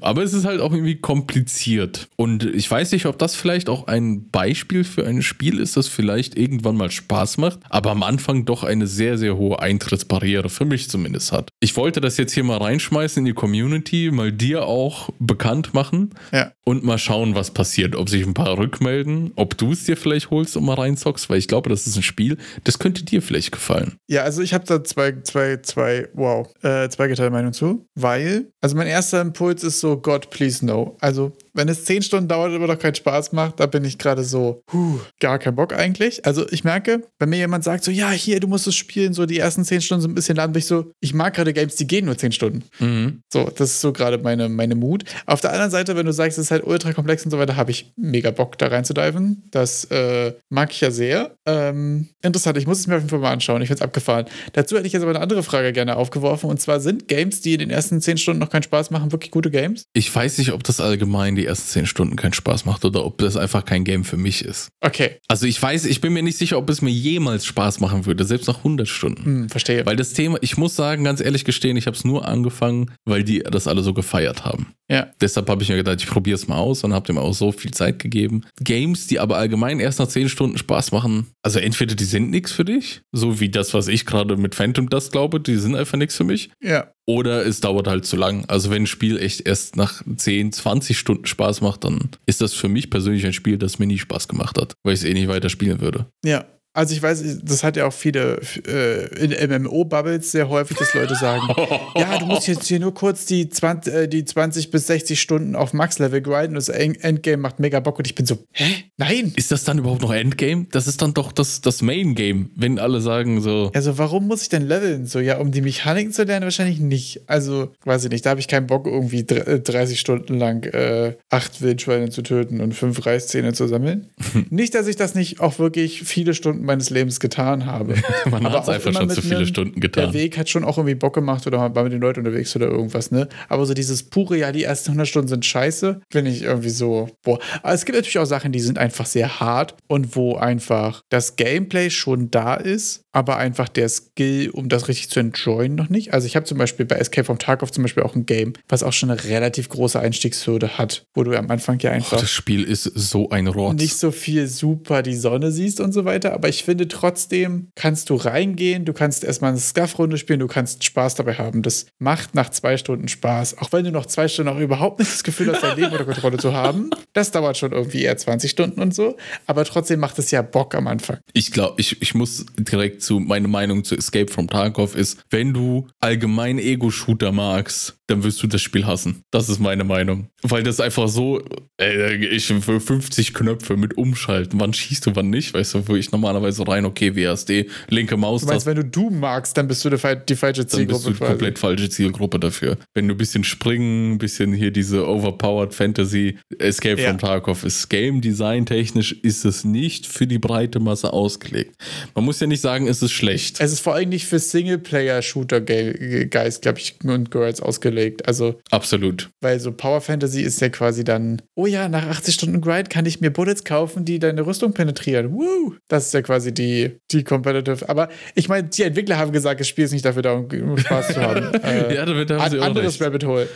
Aber 0.00 0.22
es 0.22 0.32
ist 0.32 0.44
halt 0.44 0.60
auch 0.60 0.72
irgendwie 0.72 1.00
kompliziert. 1.00 2.08
Und 2.16 2.44
ich 2.44 2.70
weiß 2.70 2.92
nicht, 2.92 3.06
ob 3.06 3.18
das 3.18 3.34
vielleicht 3.34 3.68
auch 3.68 3.86
ein 3.86 4.30
Beispiel 4.30 4.84
für 4.84 5.06
ein 5.06 5.22
Spiel 5.22 5.58
ist, 5.58 5.76
das 5.76 5.88
vielleicht 5.88 6.36
irgendwann 6.36 6.76
mal 6.76 6.90
Spaß 6.90 7.38
macht, 7.38 7.60
aber 7.68 7.90
am 7.90 8.02
Anfang 8.02 8.44
doch 8.44 8.64
eine 8.64 8.86
sehr, 8.86 9.18
sehr 9.18 9.36
hohe 9.36 9.60
Eintrittsbarriere, 9.60 10.48
für 10.48 10.64
mich 10.64 10.88
zumindest 10.90 11.32
hat. 11.32 11.48
Ich 11.60 11.76
wollte 11.76 12.00
das 12.00 12.16
jetzt 12.16 12.32
hier 12.32 12.44
mal 12.44 12.58
reinschmeißen 12.58 13.20
in 13.20 13.24
die 13.24 13.32
Community, 13.32 14.10
mal 14.12 14.32
dir 14.32 14.64
auch 14.64 15.10
bekannt 15.18 15.74
machen 15.74 16.10
ja. 16.32 16.52
und 16.64 16.84
mal 16.84 16.98
schauen, 16.98 17.34
was 17.34 17.50
passiert. 17.52 17.96
Ob 17.96 18.08
sich 18.08 18.26
ein 18.26 18.34
paar 18.34 18.58
rückmelden, 18.58 19.32
ob 19.36 19.56
du 19.56 19.72
es 19.72 19.84
dir 19.84 19.96
vielleicht 19.96 20.30
holst 20.30 20.56
und 20.56 20.64
mal 20.64 20.74
reinzockst, 20.74 21.28
weil 21.30 21.38
ich 21.38 21.48
glaube, 21.48 21.70
das 21.70 21.86
ist 21.86 21.96
ein 21.96 22.02
Spiel, 22.02 22.36
das 22.64 22.78
könnte 22.78 23.04
dir 23.04 23.22
vielleicht 23.22 23.52
gefallen. 23.52 23.96
Ja, 24.08 24.22
also 24.22 24.42
ich 24.42 24.54
habe 24.54 24.64
da 24.64 24.82
zwei, 24.84 25.20
zwei, 25.22 25.58
zwei, 25.58 26.08
wow, 26.14 26.48
äh, 26.62 26.88
zwei 26.88 27.08
geteilte 27.08 27.30
Meinungen 27.30 27.52
zu, 27.52 27.86
weil, 27.94 28.50
also 28.60 28.76
mein 28.76 28.86
erster 28.86 29.20
Impuls 29.20 29.45
ist 29.62 29.80
so, 29.80 29.96
God, 29.96 30.30
please 30.30 30.64
no. 30.64 30.96
Also 31.00 31.32
wenn 31.56 31.68
es 31.68 31.84
zehn 31.84 32.02
Stunden 32.02 32.28
dauert, 32.28 32.52
aber 32.52 32.66
doch 32.66 32.78
keinen 32.78 32.94
Spaß 32.94 33.32
macht, 33.32 33.58
da 33.60 33.66
bin 33.66 33.84
ich 33.84 33.98
gerade 33.98 34.24
so, 34.24 34.62
huh, 34.72 35.00
gar 35.20 35.38
kein 35.38 35.54
Bock 35.54 35.72
eigentlich. 35.72 36.24
Also 36.24 36.46
ich 36.50 36.64
merke, 36.64 37.02
wenn 37.18 37.30
mir 37.30 37.38
jemand 37.38 37.64
sagt 37.64 37.84
so, 37.84 37.90
ja, 37.90 38.10
hier, 38.10 38.40
du 38.40 38.46
musst 38.46 38.66
es 38.66 38.74
spielen, 38.74 39.12
so 39.12 39.26
die 39.26 39.38
ersten 39.38 39.64
zehn 39.64 39.80
Stunden 39.80 40.02
sind 40.02 40.12
ein 40.12 40.14
bisschen 40.14 40.36
lang, 40.36 40.52
bin 40.52 40.60
ich 40.60 40.66
so, 40.66 40.92
ich 41.00 41.14
mag 41.14 41.34
gerade 41.34 41.52
Games, 41.52 41.76
die 41.76 41.86
gehen 41.86 42.04
nur 42.04 42.16
zehn 42.16 42.32
Stunden. 42.32 42.64
Mhm. 42.78 43.22
So, 43.32 43.44
das 43.44 43.70
ist 43.70 43.80
so 43.80 43.92
gerade 43.92 44.18
meine, 44.18 44.48
meine 44.48 44.74
Mut. 44.74 45.04
Auf 45.26 45.40
der 45.40 45.52
anderen 45.52 45.70
Seite, 45.70 45.96
wenn 45.96 46.06
du 46.06 46.12
sagst, 46.12 46.38
es 46.38 46.46
ist 46.46 46.50
halt 46.50 46.64
ultra 46.64 46.92
komplex 46.92 47.24
und 47.24 47.30
so 47.30 47.38
weiter, 47.38 47.56
habe 47.56 47.70
ich 47.70 47.92
mega 47.96 48.30
Bock 48.30 48.58
da 48.58 48.68
reinzudiven. 48.68 49.44
Das 49.50 49.84
äh, 49.86 50.34
mag 50.50 50.70
ich 50.70 50.80
ja 50.80 50.90
sehr. 50.90 51.36
Ähm, 51.46 52.08
interessant, 52.22 52.58
ich 52.58 52.66
muss 52.66 52.80
es 52.80 52.86
mir 52.86 52.96
auf 52.96 53.00
jeden 53.00 53.10
Fall 53.10 53.18
mal 53.18 53.32
anschauen. 53.32 53.62
Ich 53.62 53.68
finde 53.68 53.80
es 53.80 53.82
abgefahren. 53.82 54.26
Dazu 54.52 54.76
hätte 54.76 54.86
ich 54.86 54.92
jetzt 54.92 55.02
aber 55.02 55.12
eine 55.12 55.20
andere 55.20 55.42
Frage 55.42 55.72
gerne 55.72 55.96
aufgeworfen 55.96 56.50
und 56.50 56.60
zwar 56.60 56.80
sind 56.80 57.08
Games, 57.08 57.40
die 57.40 57.54
in 57.54 57.60
den 57.60 57.70
ersten 57.70 58.00
zehn 58.00 58.18
Stunden 58.18 58.40
noch 58.40 58.50
keinen 58.50 58.62
Spaß 58.62 58.90
machen, 58.90 59.12
wirklich 59.12 59.30
gute 59.30 59.50
Games? 59.50 59.86
Ich 59.92 60.14
weiß 60.14 60.38
nicht, 60.38 60.52
ob 60.52 60.64
das 60.64 60.80
allgemein 60.80 61.36
die 61.36 61.45
ersten 61.46 61.68
zehn 61.68 61.86
Stunden 61.86 62.16
keinen 62.16 62.32
Spaß 62.32 62.64
macht 62.64 62.84
oder 62.84 63.04
ob 63.04 63.18
das 63.18 63.36
einfach 63.36 63.64
kein 63.64 63.84
Game 63.84 64.04
für 64.04 64.16
mich 64.16 64.44
ist. 64.44 64.68
Okay. 64.80 65.18
Also 65.28 65.46
ich 65.46 65.60
weiß, 65.60 65.84
ich 65.86 66.00
bin 66.00 66.12
mir 66.12 66.22
nicht 66.22 66.38
sicher, 66.38 66.58
ob 66.58 66.68
es 66.70 66.82
mir 66.82 66.90
jemals 66.90 67.46
Spaß 67.46 67.80
machen 67.80 68.06
würde, 68.06 68.24
selbst 68.24 68.48
nach 68.48 68.58
100 68.58 68.88
Stunden. 68.88 69.24
Hm, 69.24 69.48
verstehe. 69.48 69.86
Weil 69.86 69.96
das 69.96 70.12
Thema, 70.12 70.38
ich 70.40 70.56
muss 70.56 70.76
sagen, 70.76 71.04
ganz 71.04 71.20
ehrlich 71.20 71.44
gestehen, 71.44 71.76
ich 71.76 71.86
habe 71.86 71.96
es 71.96 72.04
nur 72.04 72.26
angefangen, 72.26 72.92
weil 73.04 73.24
die 73.24 73.40
das 73.40 73.66
alle 73.66 73.82
so 73.82 73.94
gefeiert 73.94 74.44
haben. 74.44 74.74
Ja. 74.88 75.08
Deshalb 75.20 75.48
habe 75.48 75.62
ich 75.62 75.68
mir 75.68 75.76
gedacht, 75.76 76.00
ich 76.00 76.08
probiere 76.08 76.36
es 76.36 76.46
mal 76.46 76.58
aus 76.58 76.84
und 76.84 76.92
habe 76.92 77.06
dem 77.06 77.18
auch 77.18 77.32
so 77.32 77.52
viel 77.52 77.72
Zeit 77.72 77.98
gegeben. 77.98 78.44
Games, 78.60 79.06
die 79.06 79.18
aber 79.18 79.36
allgemein 79.36 79.80
erst 79.80 79.98
nach 79.98 80.08
10 80.08 80.28
Stunden 80.28 80.58
Spaß 80.58 80.92
machen, 80.92 81.26
also 81.42 81.58
entweder 81.58 81.94
die 81.94 82.04
sind 82.04 82.30
nichts 82.30 82.52
für 82.52 82.64
dich, 82.64 83.02
so 83.12 83.40
wie 83.40 83.48
das, 83.48 83.74
was 83.74 83.88
ich 83.88 84.06
gerade 84.06 84.36
mit 84.36 84.54
Phantom 84.54 84.88
das 84.88 85.10
glaube, 85.10 85.40
die 85.40 85.56
sind 85.56 85.74
einfach 85.74 85.98
nichts 85.98 86.16
für 86.16 86.24
mich. 86.24 86.50
Ja. 86.62 86.92
Oder 87.06 87.46
es 87.46 87.60
dauert 87.60 87.86
halt 87.86 88.04
zu 88.04 88.16
lang. 88.16 88.44
Also 88.48 88.70
wenn 88.70 88.82
ein 88.82 88.86
Spiel 88.86 89.16
echt 89.18 89.46
erst 89.46 89.76
nach 89.76 90.02
10, 90.16 90.52
20 90.52 90.98
Stunden 90.98 91.26
Spaß 91.26 91.60
macht, 91.60 91.84
dann 91.84 92.10
ist 92.26 92.40
das 92.40 92.52
für 92.52 92.68
mich 92.68 92.90
persönlich 92.90 93.24
ein 93.24 93.32
Spiel, 93.32 93.58
das 93.58 93.78
mir 93.78 93.86
nie 93.86 93.98
Spaß 93.98 94.26
gemacht 94.26 94.60
hat, 94.60 94.74
weil 94.84 94.94
ich 94.94 95.00
es 95.00 95.06
eh 95.06 95.14
nicht 95.14 95.28
weiter 95.28 95.48
spielen 95.48 95.80
würde. 95.80 96.06
Ja. 96.24 96.44
Also 96.76 96.94
ich 96.94 97.02
weiß, 97.02 97.38
das 97.42 97.64
hat 97.64 97.78
ja 97.78 97.86
auch 97.86 97.92
viele 97.92 98.38
äh, 98.66 99.06
in 99.24 99.62
MMO-Bubbles 99.62 100.30
sehr 100.30 100.50
häufig, 100.50 100.76
dass 100.76 100.92
Leute 100.92 101.14
sagen, 101.14 101.40
ja, 101.96 102.18
du 102.18 102.26
musst 102.26 102.48
jetzt 102.48 102.66
hier 102.66 102.78
nur 102.78 102.92
kurz 102.92 103.24
die 103.24 103.48
20, 103.48 103.94
äh, 103.94 104.06
die 104.08 104.26
20 104.26 104.70
bis 104.70 104.86
60 104.88 105.18
Stunden 105.18 105.56
auf 105.56 105.72
Max-Level 105.72 106.20
grinden 106.20 106.48
und 106.48 106.56
das 106.56 106.68
Endgame 106.68 107.38
macht 107.38 107.60
mega 107.60 107.80
Bock 107.80 107.96
und 107.96 108.06
ich 108.06 108.14
bin 108.14 108.26
so, 108.26 108.44
hä? 108.52 108.85
Nein! 108.98 109.34
Ist 109.36 109.52
das 109.52 109.64
dann 109.64 109.78
überhaupt 109.78 110.00
noch 110.00 110.12
Endgame? 110.12 110.66
Das 110.70 110.86
ist 110.86 111.02
dann 111.02 111.12
doch 111.12 111.30
das, 111.30 111.60
das 111.60 111.82
Main-Game, 111.82 112.48
wenn 112.56 112.78
alle 112.78 113.02
sagen 113.02 113.42
so. 113.42 113.70
Also 113.74 113.98
warum 113.98 114.26
muss 114.26 114.40
ich 114.40 114.48
denn 114.48 114.66
leveln? 114.66 115.06
So, 115.06 115.20
ja, 115.20 115.36
um 115.36 115.50
die 115.50 115.60
Mechaniken 115.60 116.12
zu 116.12 116.22
lernen, 116.22 116.44
wahrscheinlich 116.44 116.80
nicht. 116.80 117.20
Also, 117.26 117.74
weiß 117.84 118.04
ich 118.04 118.10
nicht, 118.10 118.24
da 118.24 118.30
habe 118.30 118.40
ich 118.40 118.48
keinen 118.48 118.66
Bock, 118.66 118.86
irgendwie 118.86 119.22
30 119.24 120.00
Stunden 120.00 120.38
lang 120.38 120.64
äh, 120.64 121.14
acht 121.28 121.60
Wildschweine 121.60 122.08
zu 122.08 122.22
töten 122.22 122.62
und 122.62 122.72
fünf 122.72 123.04
Reißzähne 123.04 123.52
zu 123.52 123.68
sammeln. 123.68 124.08
nicht, 124.48 124.74
dass 124.74 124.86
ich 124.86 124.96
das 124.96 125.14
nicht 125.14 125.40
auch 125.40 125.58
wirklich 125.58 126.04
viele 126.04 126.32
Stunden 126.32 126.64
meines 126.64 126.88
Lebens 126.88 127.20
getan 127.20 127.66
habe. 127.66 127.96
Man 128.30 128.50
hat 128.50 128.62
es 128.62 128.68
einfach 128.70 128.94
schon 128.94 129.10
zu 129.10 129.20
viele 129.20 129.46
Stunden 129.46 129.78
getan. 129.78 130.04
Der 130.04 130.14
Weg 130.14 130.38
hat 130.38 130.48
schon 130.48 130.64
auch 130.64 130.78
irgendwie 130.78 130.94
Bock 130.94 131.14
gemacht 131.14 131.46
oder 131.46 131.58
war 131.58 131.82
mit 131.82 131.92
den 131.92 132.00
Leuten 132.00 132.20
unterwegs 132.20 132.56
oder 132.56 132.68
irgendwas, 132.68 133.10
ne? 133.10 133.28
Aber 133.50 133.66
so 133.66 133.74
dieses 133.74 134.04
pure, 134.04 134.38
ja, 134.38 134.52
die 134.52 134.64
ersten 134.64 134.92
100 134.92 135.06
Stunden 135.06 135.28
sind 135.28 135.44
scheiße, 135.44 136.00
bin 136.10 136.24
ich 136.24 136.44
irgendwie 136.44 136.70
so, 136.70 137.10
boah. 137.22 137.38
Aber 137.62 137.74
es 137.74 137.84
gibt 137.84 137.96
natürlich 137.96 138.18
auch 138.18 138.24
Sachen, 138.24 138.52
die 138.52 138.60
sind 138.60 138.78
einfach 138.78 138.85
sehr 138.90 139.40
hart 139.40 139.74
und 139.86 140.16
wo 140.16 140.36
einfach 140.36 141.02
das 141.08 141.36
Gameplay 141.36 141.90
schon 141.90 142.30
da 142.30 142.54
ist, 142.54 143.02
aber 143.12 143.38
einfach 143.38 143.68
der 143.68 143.88
Skill, 143.88 144.50
um 144.50 144.68
das 144.68 144.88
richtig 144.88 145.08
zu 145.08 145.20
enjoyen, 145.20 145.74
noch 145.74 145.88
nicht. 145.88 146.12
Also 146.12 146.26
ich 146.26 146.36
habe 146.36 146.44
zum 146.44 146.58
Beispiel 146.58 146.84
bei 146.84 146.96
Escape 146.96 147.24
from 147.24 147.38
Tarkov 147.38 147.72
zum 147.72 147.82
Beispiel 147.82 148.02
auch 148.02 148.14
ein 148.14 148.26
Game, 148.26 148.52
was 148.68 148.82
auch 148.82 148.92
schon 148.92 149.10
eine 149.10 149.24
relativ 149.24 149.68
große 149.68 149.98
Einstiegshürde 149.98 150.76
hat, 150.78 151.06
wo 151.14 151.24
du 151.24 151.36
am 151.36 151.50
Anfang 151.50 151.78
ja 151.80 151.90
einfach. 151.90 152.18
Oh, 152.18 152.20
das 152.20 152.30
Spiel 152.30 152.62
ist 152.62 152.84
so 152.84 153.30
ein 153.30 153.46
Rotz. 153.46 153.80
Nicht 153.80 153.96
so 153.96 154.10
viel 154.10 154.46
super 154.48 155.02
die 155.02 155.16
Sonne 155.16 155.50
siehst 155.50 155.80
und 155.80 155.92
so 155.92 156.04
weiter, 156.04 156.34
aber 156.34 156.48
ich 156.48 156.64
finde 156.64 156.88
trotzdem, 156.88 157.68
kannst 157.74 158.10
du 158.10 158.16
reingehen, 158.16 158.84
du 158.84 158.92
kannst 158.92 159.24
erstmal 159.24 159.50
eine 159.52 159.60
Scuff-Runde 159.60 160.18
spielen, 160.18 160.40
du 160.40 160.46
kannst 160.46 160.84
Spaß 160.84 161.14
dabei 161.14 161.34
haben. 161.34 161.62
Das 161.62 161.86
macht 161.98 162.34
nach 162.34 162.50
zwei 162.50 162.76
Stunden 162.76 163.08
Spaß. 163.08 163.58
Auch 163.58 163.72
wenn 163.72 163.84
du 163.84 163.92
noch 163.92 164.06
zwei 164.06 164.28
Stunden 164.28 164.52
auch 164.52 164.60
überhaupt 164.60 164.98
nicht 164.98 165.10
das 165.10 165.24
Gefühl 165.24 165.52
hast, 165.52 165.62
dein 165.62 165.76
Leben 165.76 165.92
unter 165.92 166.04
Kontrolle 166.04 166.36
zu 166.36 166.52
haben. 166.52 166.90
Das 167.12 167.30
dauert 167.30 167.56
schon 167.56 167.72
irgendwie 167.72 168.02
eher 168.02 168.16
20 168.16 168.50
Stunden 168.50 168.75
und 168.80 168.94
so. 168.94 169.16
Aber 169.46 169.64
trotzdem 169.64 170.00
macht 170.00 170.18
es 170.18 170.30
ja 170.30 170.42
Bock 170.42 170.74
am 170.74 170.86
Anfang. 170.86 171.18
Ich 171.32 171.52
glaube, 171.52 171.80
ich, 171.80 172.00
ich 172.02 172.14
muss 172.14 172.46
direkt 172.58 173.02
zu, 173.02 173.20
meine 173.20 173.48
Meinung 173.48 173.84
zu 173.84 173.96
Escape 173.96 174.30
from 174.30 174.48
Tarkov 174.48 174.94
ist, 174.94 175.18
wenn 175.30 175.52
du 175.52 175.86
allgemein 176.00 176.58
Ego-Shooter 176.58 177.32
magst, 177.32 177.96
dann 178.06 178.22
wirst 178.22 178.42
du 178.42 178.46
das 178.46 178.62
Spiel 178.62 178.86
hassen. 178.86 179.24
Das 179.30 179.48
ist 179.48 179.58
meine 179.58 179.82
Meinung. 179.82 180.28
Weil 180.42 180.62
das 180.62 180.80
einfach 180.80 181.08
so, 181.08 181.42
ey, 181.76 182.14
ich 182.26 182.46
für 182.46 182.80
50 182.80 183.34
Knöpfe 183.34 183.76
mit 183.76 183.96
umschalten, 183.96 184.60
wann 184.60 184.72
schießt 184.72 185.06
du, 185.06 185.16
wann 185.16 185.28
nicht, 185.30 185.54
weißt 185.54 185.74
du, 185.74 185.88
wo 185.88 185.96
ich 185.96 186.12
normalerweise 186.12 186.66
rein, 186.68 186.84
okay, 186.84 187.16
WASD, 187.16 187.68
linke 187.88 188.16
Maus. 188.16 188.42
Du 188.42 188.46
meinst, 188.46 188.66
wenn 188.66 188.76
du 188.76 188.84
Doom 188.84 189.18
magst, 189.18 189.56
dann 189.56 189.66
bist 189.66 189.84
du 189.84 189.90
die, 189.90 189.96
die 190.28 190.36
falsche 190.36 190.66
Zielgruppe. 190.66 191.02
Dann 191.02 191.12
bist 191.12 191.20
du 191.20 191.24
quasi. 191.24 191.30
komplett 191.32 191.58
falsche 191.58 191.88
Zielgruppe 191.88 192.38
dafür. 192.38 192.78
Wenn 192.94 193.08
du 193.08 193.14
ein 193.14 193.18
bisschen 193.18 193.42
springen, 193.42 194.12
ein 194.12 194.18
bisschen 194.18 194.52
hier 194.52 194.70
diese 194.70 195.06
overpowered 195.06 195.74
Fantasy, 195.74 196.38
Escape 196.58 197.00
ja. 197.00 197.08
from 197.08 197.18
Tarkov 197.18 197.64
ist 197.64 197.88
Game 197.88 198.20
Design 198.20 198.65
designtechnisch 198.66 199.12
ist 199.22 199.44
es 199.44 199.64
nicht 199.64 200.06
für 200.06 200.26
die 200.26 200.38
breite 200.38 200.80
Masse 200.80 201.12
ausgelegt. 201.12 201.76
Man 202.14 202.24
muss 202.24 202.40
ja 202.40 202.46
nicht 202.46 202.60
sagen, 202.60 202.88
es 202.88 203.02
ist 203.02 203.12
schlecht. 203.12 203.60
Es 203.60 203.72
ist 203.72 203.80
vor 203.80 203.94
allem 203.94 204.08
nicht 204.08 204.26
für 204.26 204.38
Singleplayer-Shooter-Guys, 204.38 206.60
glaube 206.60 206.78
ich, 206.78 206.96
und 207.04 207.30
Girls 207.30 207.60
ausgelegt. 207.60 208.26
Also. 208.28 208.60
Absolut. 208.70 209.30
Weil 209.40 209.60
so 209.60 209.72
Power 209.72 210.00
Fantasy 210.00 210.42
ist 210.42 210.60
ja 210.60 210.68
quasi 210.68 211.04
dann, 211.04 211.42
oh 211.54 211.66
ja, 211.66 211.88
nach 211.88 212.06
80 212.06 212.34
Stunden 212.34 212.60
Grind 212.60 212.90
kann 212.90 213.06
ich 213.06 213.20
mir 213.20 213.30
Bullets 213.30 213.64
kaufen, 213.64 214.04
die 214.04 214.18
deine 214.18 214.46
Rüstung 214.46 214.72
penetrieren. 214.72 215.32
Woo! 215.32 215.74
Das 215.88 216.06
ist 216.06 216.14
ja 216.14 216.22
quasi 216.22 216.52
die, 216.52 216.98
die 217.10 217.24
Competitive. 217.24 217.88
Aber 217.88 218.08
ich 218.34 218.48
meine, 218.48 218.68
die 218.68 218.82
Entwickler 218.82 219.18
haben 219.18 219.32
gesagt, 219.32 219.60
das 219.60 219.68
Spiel 219.68 219.84
ist 219.84 219.92
nicht 219.92 220.04
dafür 220.04 220.22
da, 220.22 220.32
um 220.32 220.78
Spaß 220.78 221.14
zu 221.14 221.20
haben. 221.20 221.54
äh, 221.62 221.94
ja, 221.94 222.04
damit 222.04 222.30
haben 222.30 222.50
sie 222.50 222.60
auch 222.60 222.64
anderes 222.64 222.94
recht. 222.94 223.02
Rabbit 223.02 223.24
Hole. 223.24 223.48